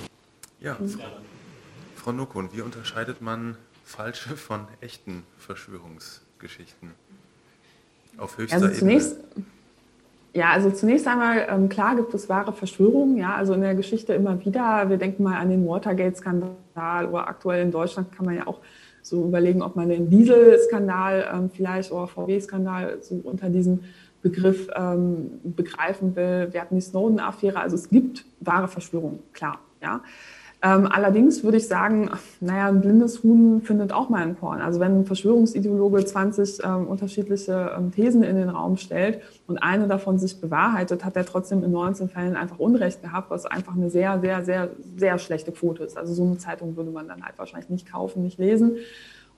[0.61, 1.07] Ja, ja.
[1.97, 6.93] Frau Nokun, wie unterscheidet man falsche von echten Verschwörungsgeschichten?
[8.19, 9.47] Auf höchster also zunächst, Ebene.
[10.35, 14.13] Ja, also zunächst einmal, ähm, klar gibt es wahre Verschwörungen, ja, also in der Geschichte
[14.13, 14.89] immer wieder.
[14.89, 18.61] Wir denken mal an den Watergate-Skandal oder aktuell in Deutschland kann man ja auch
[19.03, 23.85] so überlegen, ob man den Diesel-Skandal ähm, vielleicht oder VW-Skandal so unter diesen
[24.21, 26.49] Begriff ähm, begreifen will.
[26.53, 27.59] Wir hatten die Snowden-Affäre.
[27.59, 29.61] Also es gibt wahre Verschwörungen, klar.
[29.81, 30.03] Ja.
[30.61, 32.11] Ähm, allerdings würde ich sagen,
[32.41, 34.61] naja, ein blindes Huhn findet auch mal ein Korn.
[34.61, 39.87] Also wenn ein Verschwörungsideologe 20 ähm, unterschiedliche ähm, Thesen in den Raum stellt und eine
[39.87, 43.89] davon sich bewahrheitet, hat er trotzdem in 19 Fällen einfach Unrecht gehabt, was einfach eine
[43.89, 45.97] sehr, sehr, sehr, sehr schlechte Quote ist.
[45.97, 48.79] Also so eine Zeitung würde man dann halt wahrscheinlich nicht kaufen, nicht lesen.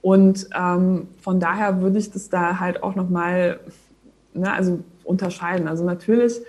[0.00, 3.60] Und ähm, von daher würde ich das da halt auch nochmal
[4.32, 5.68] ne, also unterscheiden.
[5.68, 6.40] Also natürlich,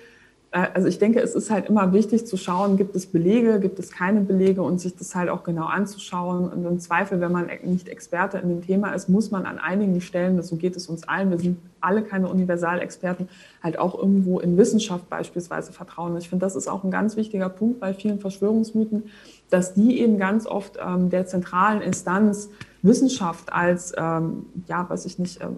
[0.52, 3.90] also ich denke, es ist halt immer wichtig zu schauen, gibt es Belege, gibt es
[3.90, 6.50] keine Belege und sich das halt auch genau anzuschauen.
[6.50, 10.02] Und im Zweifel, wenn man nicht Experte in dem Thema ist, muss man an einigen
[10.02, 13.30] Stellen, so geht es uns allen, wir sind alle keine Universalexperten,
[13.64, 16.18] halt auch irgendwo in Wissenschaft beispielsweise vertrauen.
[16.18, 19.04] Ich finde, das ist auch ein ganz wichtiger Punkt bei vielen Verschwörungsmythen,
[19.50, 22.50] dass die eben ganz oft ähm, der zentralen Instanz
[22.82, 25.58] Wissenschaft als, ähm, ja, was ich nicht, ähm,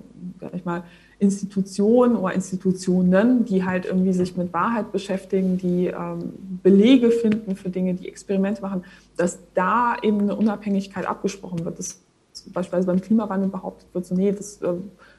[0.54, 0.84] ich mal,
[1.20, 7.70] Institutionen oder Institutionen, die halt irgendwie sich mit Wahrheit beschäftigen, die ähm, Belege finden für
[7.70, 8.84] Dinge, die Experimente machen,
[9.16, 11.80] dass da eben eine Unabhängigkeit abgesprochen wird.
[11.80, 12.00] Das
[12.48, 14.74] beispielsweise beim Klimawandel behauptet wird, so nee, das äh,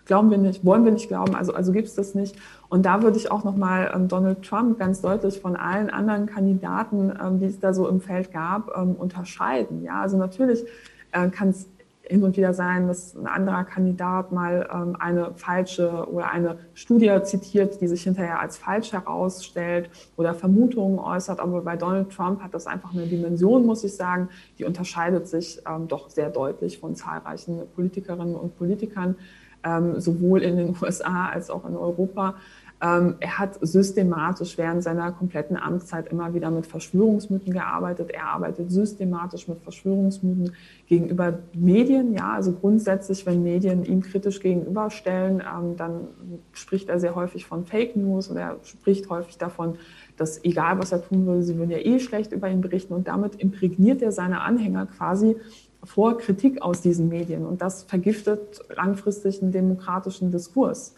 [0.04, 2.36] glauben wir nicht, wollen wir nicht glauben, also, also gibt es das nicht.
[2.68, 7.12] Und da würde ich auch nochmal ähm, Donald Trump ganz deutlich von allen anderen Kandidaten,
[7.22, 9.84] ähm, die es da so im Feld gab, ähm, unterscheiden.
[9.84, 10.64] Ja, also natürlich
[11.12, 11.66] äh, kann es
[12.06, 17.10] hin und wieder sein, dass ein anderer Kandidat mal ähm, eine falsche oder eine Studie
[17.22, 21.40] zitiert, die sich hinterher als falsch herausstellt oder Vermutungen äußert.
[21.40, 24.28] Aber bei Donald Trump hat das einfach eine Dimension, muss ich sagen,
[24.58, 29.16] die unterscheidet sich ähm, doch sehr deutlich von zahlreichen Politikerinnen und Politikern,
[29.64, 32.34] ähm, sowohl in den USA als auch in Europa.
[32.84, 38.10] Ähm, er hat systematisch während seiner kompletten Amtszeit immer wieder mit Verschwörungsmythen gearbeitet.
[38.10, 40.52] Er arbeitet systematisch mit Verschwörungsmythen
[40.86, 42.12] gegenüber Medien.
[42.12, 46.08] Ja, also grundsätzlich, wenn Medien ihm kritisch gegenüberstellen, ähm, dann
[46.52, 49.76] spricht er sehr häufig von Fake News und er spricht häufig davon,
[50.18, 52.92] dass egal was er tun würde, sie würden ja eh schlecht über ihn berichten.
[52.92, 55.36] Und damit imprägniert er seine Anhänger quasi
[55.82, 57.46] vor Kritik aus diesen Medien.
[57.46, 60.94] Und das vergiftet langfristig einen demokratischen Diskurs.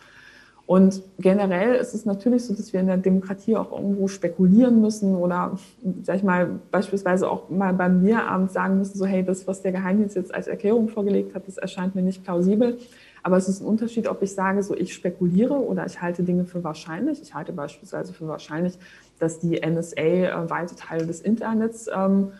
[0.66, 5.14] Und generell ist es natürlich so, dass wir in der Demokratie auch irgendwo spekulieren müssen
[5.14, 5.56] oder,
[6.02, 9.70] sag ich mal, beispielsweise auch mal beim Bierabend sagen müssen, so, hey, das, was der
[9.70, 12.78] Geheimdienst jetzt als Erklärung vorgelegt hat, das erscheint mir nicht plausibel.
[13.22, 16.44] Aber es ist ein Unterschied, ob ich sage, so, ich spekuliere oder ich halte Dinge
[16.44, 17.22] für wahrscheinlich.
[17.22, 18.78] Ich halte beispielsweise für wahrscheinlich,
[19.20, 22.32] dass die NSA äh, weite Teile des Internets, ähm,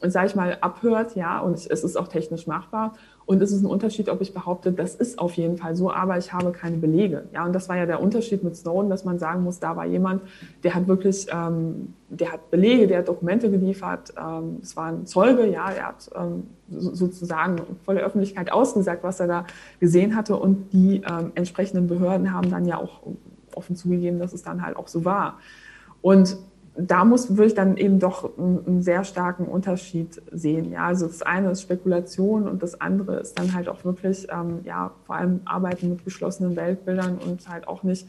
[0.00, 2.94] sage ich mal, abhört, ja, und es ist auch technisch machbar.
[3.24, 6.18] Und es ist ein Unterschied, ob ich behaupte, das ist auf jeden Fall so, aber
[6.18, 7.24] ich habe keine Belege.
[7.32, 9.86] Ja, und das war ja der Unterschied mit Snowden, dass man sagen muss, da war
[9.86, 10.22] jemand,
[10.64, 14.12] der hat wirklich, ähm, der hat Belege, der hat Dokumente geliefert.
[14.18, 19.20] Ähm, es war ein Zeuge, ja, er hat ähm, sozusagen vor der Öffentlichkeit ausgesagt, was
[19.20, 19.46] er da
[19.78, 20.36] gesehen hatte.
[20.36, 23.00] Und die ähm, entsprechenden Behörden haben dann ja auch
[23.54, 25.38] offen zugegeben, dass es dann halt auch so war.
[26.00, 26.36] Und
[26.76, 30.72] da muss würde ich dann eben doch einen, sehr starken Unterschied sehen.
[30.72, 34.60] Ja, also das eine ist Spekulation und das andere ist dann halt auch wirklich, ähm,
[34.64, 38.08] ja, vor allem Arbeiten mit geschlossenen Weltbildern und halt auch nicht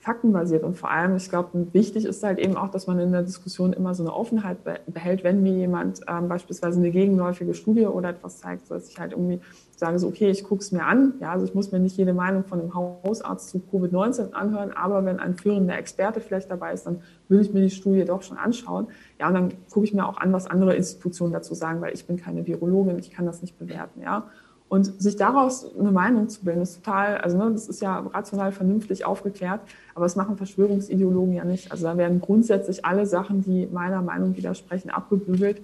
[0.00, 0.62] faktenbasiert.
[0.62, 3.72] Und vor allem, ich glaube, wichtig ist halt eben auch, dass man in der Diskussion
[3.74, 8.38] immer so eine Offenheit behält, wenn mir jemand ähm, beispielsweise eine gegenläufige Studie oder etwas
[8.38, 9.40] zeigt, dass ich halt irgendwie
[9.78, 11.14] sage, so, okay, ich gucke es mir an.
[11.20, 15.04] Ja, also ich muss mir nicht jede Meinung von einem Hausarzt zu Covid-19 anhören, aber
[15.04, 18.38] wenn ein führender Experte vielleicht dabei ist, dann will ich mir die Studie doch schon
[18.38, 18.88] anschauen.
[19.20, 22.06] Ja, und dann gucke ich mir auch an, was andere Institutionen dazu sagen, weil ich
[22.06, 24.02] bin keine Virologin, ich kann das nicht bewerten.
[24.02, 24.24] Ja.
[24.68, 28.50] Und sich daraus eine Meinung zu bilden, ist total, also ne, das ist ja rational
[28.50, 29.60] vernünftig aufgeklärt,
[29.94, 31.70] aber das machen Verschwörungsideologen ja nicht.
[31.70, 35.62] Also da werden grundsätzlich alle Sachen, die meiner Meinung widersprechen, abgebügelt.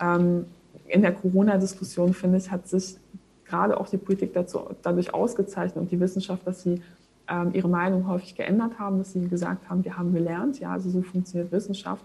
[0.00, 0.46] Ähm,
[0.88, 2.96] in der Corona-Diskussion, finde ich, hat sich
[3.48, 6.82] gerade auch die Politik dazu, dadurch ausgezeichnet und die Wissenschaft, dass sie
[7.28, 10.90] ähm, ihre Meinung häufig geändert haben, dass sie gesagt haben, wir haben gelernt, ja, also
[10.90, 12.04] so funktioniert Wissenschaft.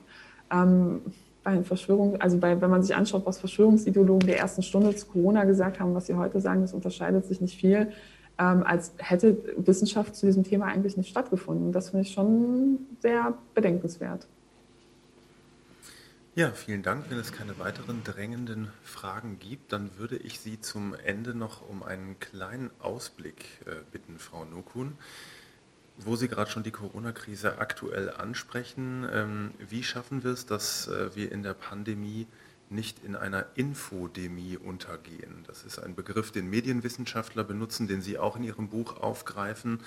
[0.51, 1.01] Ähm,
[1.43, 5.43] bei Verschwörung, also bei, wenn man sich anschaut, was Verschwörungsideologen der ersten Stunde zu Corona
[5.45, 7.91] gesagt haben, was sie heute sagen, das unterscheidet sich nicht viel,
[8.37, 11.67] ähm, als hätte Wissenschaft zu diesem Thema eigentlich nicht stattgefunden.
[11.67, 14.27] Und das finde ich schon sehr bedenkenswert.
[16.33, 17.05] Ja, vielen Dank.
[17.09, 21.83] Wenn es keine weiteren drängenden Fragen gibt, dann würde ich Sie zum Ende noch um
[21.83, 24.97] einen kleinen Ausblick äh, bitten, Frau Nokun
[26.05, 31.15] wo Sie gerade schon die Corona-Krise aktuell ansprechen, ähm, wie schaffen wir es, dass äh,
[31.15, 32.27] wir in der Pandemie
[32.69, 35.43] nicht in einer Infodemie untergehen?
[35.47, 39.79] Das ist ein Begriff, den Medienwissenschaftler benutzen, den Sie auch in Ihrem Buch aufgreifen.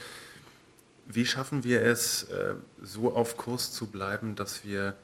[1.06, 4.94] Wie schaffen wir es, äh, so auf Kurs zu bleiben, dass wir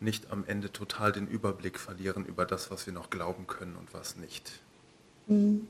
[0.00, 3.92] nicht am Ende total den Überblick verlieren über das, was wir noch glauben können und
[3.92, 4.60] was nicht?
[5.26, 5.66] Mhm.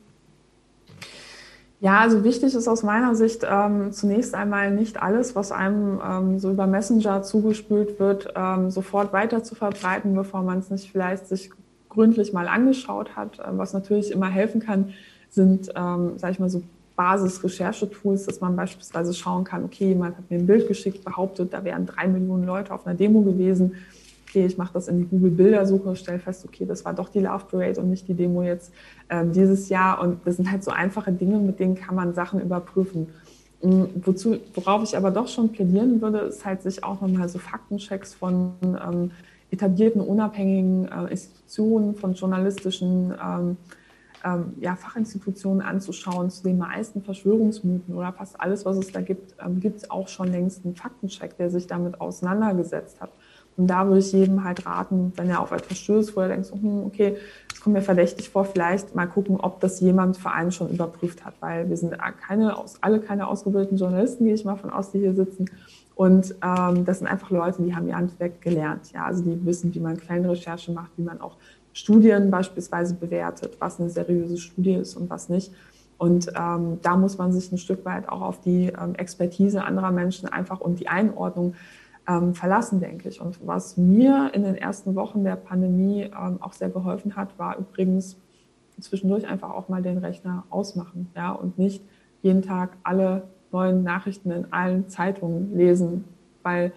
[1.81, 6.39] Ja, also wichtig ist aus meiner Sicht ähm, zunächst einmal nicht alles, was einem ähm,
[6.39, 11.27] so über Messenger zugespült wird, ähm, sofort weiter zu verbreiten, bevor man es nicht vielleicht
[11.27, 11.51] sich
[11.89, 13.41] gründlich mal angeschaut hat.
[13.45, 14.93] Ähm, was natürlich immer helfen kann,
[15.31, 16.63] sind, ähm, sage ich mal, so
[16.97, 21.65] Basis-Recherchetools, dass man beispielsweise schauen kann, okay, jemand hat mir ein Bild geschickt, behauptet, da
[21.65, 23.75] wären drei Millionen Leute auf einer Demo gewesen
[24.31, 27.47] okay, ich mache das in die Google-Bildersuche, stelle fest, okay, das war doch die Love
[27.51, 28.73] Parade und nicht die Demo jetzt
[29.09, 30.01] ähm, dieses Jahr.
[30.01, 33.09] Und das sind halt so einfache Dinge, mit denen kann man Sachen überprüfen.
[33.63, 37.41] Ähm, wozu, worauf ich aber doch schon plädieren würde, ist halt sich auch nochmal so
[37.41, 39.11] Faktenchecks von ähm,
[39.51, 43.57] etablierten, unabhängigen äh, Institutionen, von journalistischen ähm,
[44.25, 46.31] ähm, ja, Fachinstitutionen anzuschauen.
[46.31, 50.07] Zu den meisten Verschwörungsmythen oder fast alles, was es da gibt, ähm, gibt es auch
[50.07, 53.11] schon längst einen Faktencheck, der sich damit auseinandergesetzt hat.
[53.61, 56.51] Und da würde ich jedem halt raten, wenn er auf etwas stößt, wo er denkt,
[56.51, 57.19] hm, okay,
[57.51, 61.27] das kommt mir verdächtig vor, vielleicht mal gucken, ob das jemand für einen schon überprüft
[61.27, 61.95] hat, weil wir sind
[62.27, 65.45] keine, alle keine ausgebildeten Journalisten, gehe ich mal von aus, die hier sitzen.
[65.95, 68.93] Und ähm, das sind einfach Leute, die haben ihr Handwerk gelernt.
[68.95, 71.37] Ja, also die wissen, wie man Quellenrecherche macht, wie man auch
[71.75, 75.53] Studien beispielsweise bewertet, was eine seriöse Studie ist und was nicht.
[75.99, 79.91] Und ähm, da muss man sich ein Stück weit auch auf die ähm, Expertise anderer
[79.91, 81.53] Menschen einfach und die Einordnung
[82.11, 83.21] ähm, verlassen, denke ich.
[83.21, 87.57] Und was mir in den ersten Wochen der Pandemie ähm, auch sehr geholfen hat, war
[87.59, 88.17] übrigens
[88.81, 91.85] zwischendurch einfach auch mal den Rechner ausmachen ja, und nicht
[92.23, 96.05] jeden Tag alle neuen Nachrichten in allen Zeitungen lesen,
[96.43, 96.73] weil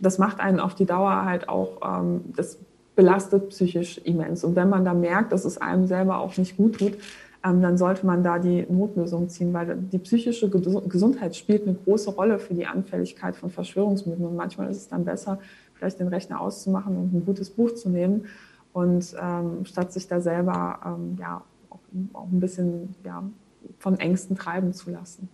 [0.00, 2.58] das macht einen auf die Dauer halt auch, ähm, das
[2.96, 4.44] belastet psychisch immens.
[4.44, 6.94] Und wenn man da merkt, dass es einem selber auch nicht gut tut,
[7.42, 12.38] dann sollte man da die Notlösung ziehen, weil die psychische Gesundheit spielt eine große Rolle
[12.38, 14.26] für die Anfälligkeit von Verschwörungsmythen.
[14.26, 15.38] Und manchmal ist es dann besser,
[15.74, 18.26] vielleicht den Rechner auszumachen und ein gutes Buch zu nehmen
[18.72, 21.80] und ähm, statt sich da selber ähm, ja, auch,
[22.12, 23.22] auch, ein bisschen ja,
[23.78, 25.28] von Ängsten treiben zu lassen.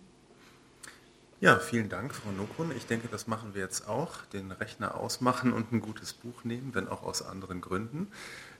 [1.39, 2.71] Ja, vielen Dank, Frau Nokun.
[2.75, 4.25] Ich denke, das machen wir jetzt auch.
[4.33, 8.07] Den Rechner ausmachen und ein gutes Buch nehmen, wenn auch aus anderen Gründen.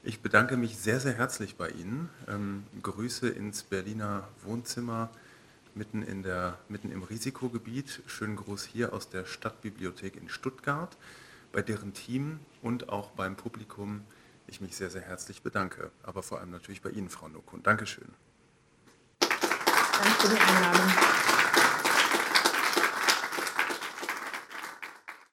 [0.08, 2.10] Ich bedanke mich sehr, sehr herzlich bei Ihnen.
[2.30, 5.10] Ähm, Grüße ins Berliner Wohnzimmer
[5.76, 8.04] mitten, in der, mitten im Risikogebiet.
[8.08, 10.96] Schönen Gruß hier aus der Stadtbibliothek in Stuttgart,
[11.52, 14.06] bei deren Team und auch beim Publikum
[14.48, 15.92] ich mich sehr, sehr herzlich bedanke.
[16.04, 17.62] Aber vor allem natürlich bei Ihnen, Frau Nokun.
[17.62, 18.08] Dankeschön.
[19.20, 21.37] Danke für die Einladung.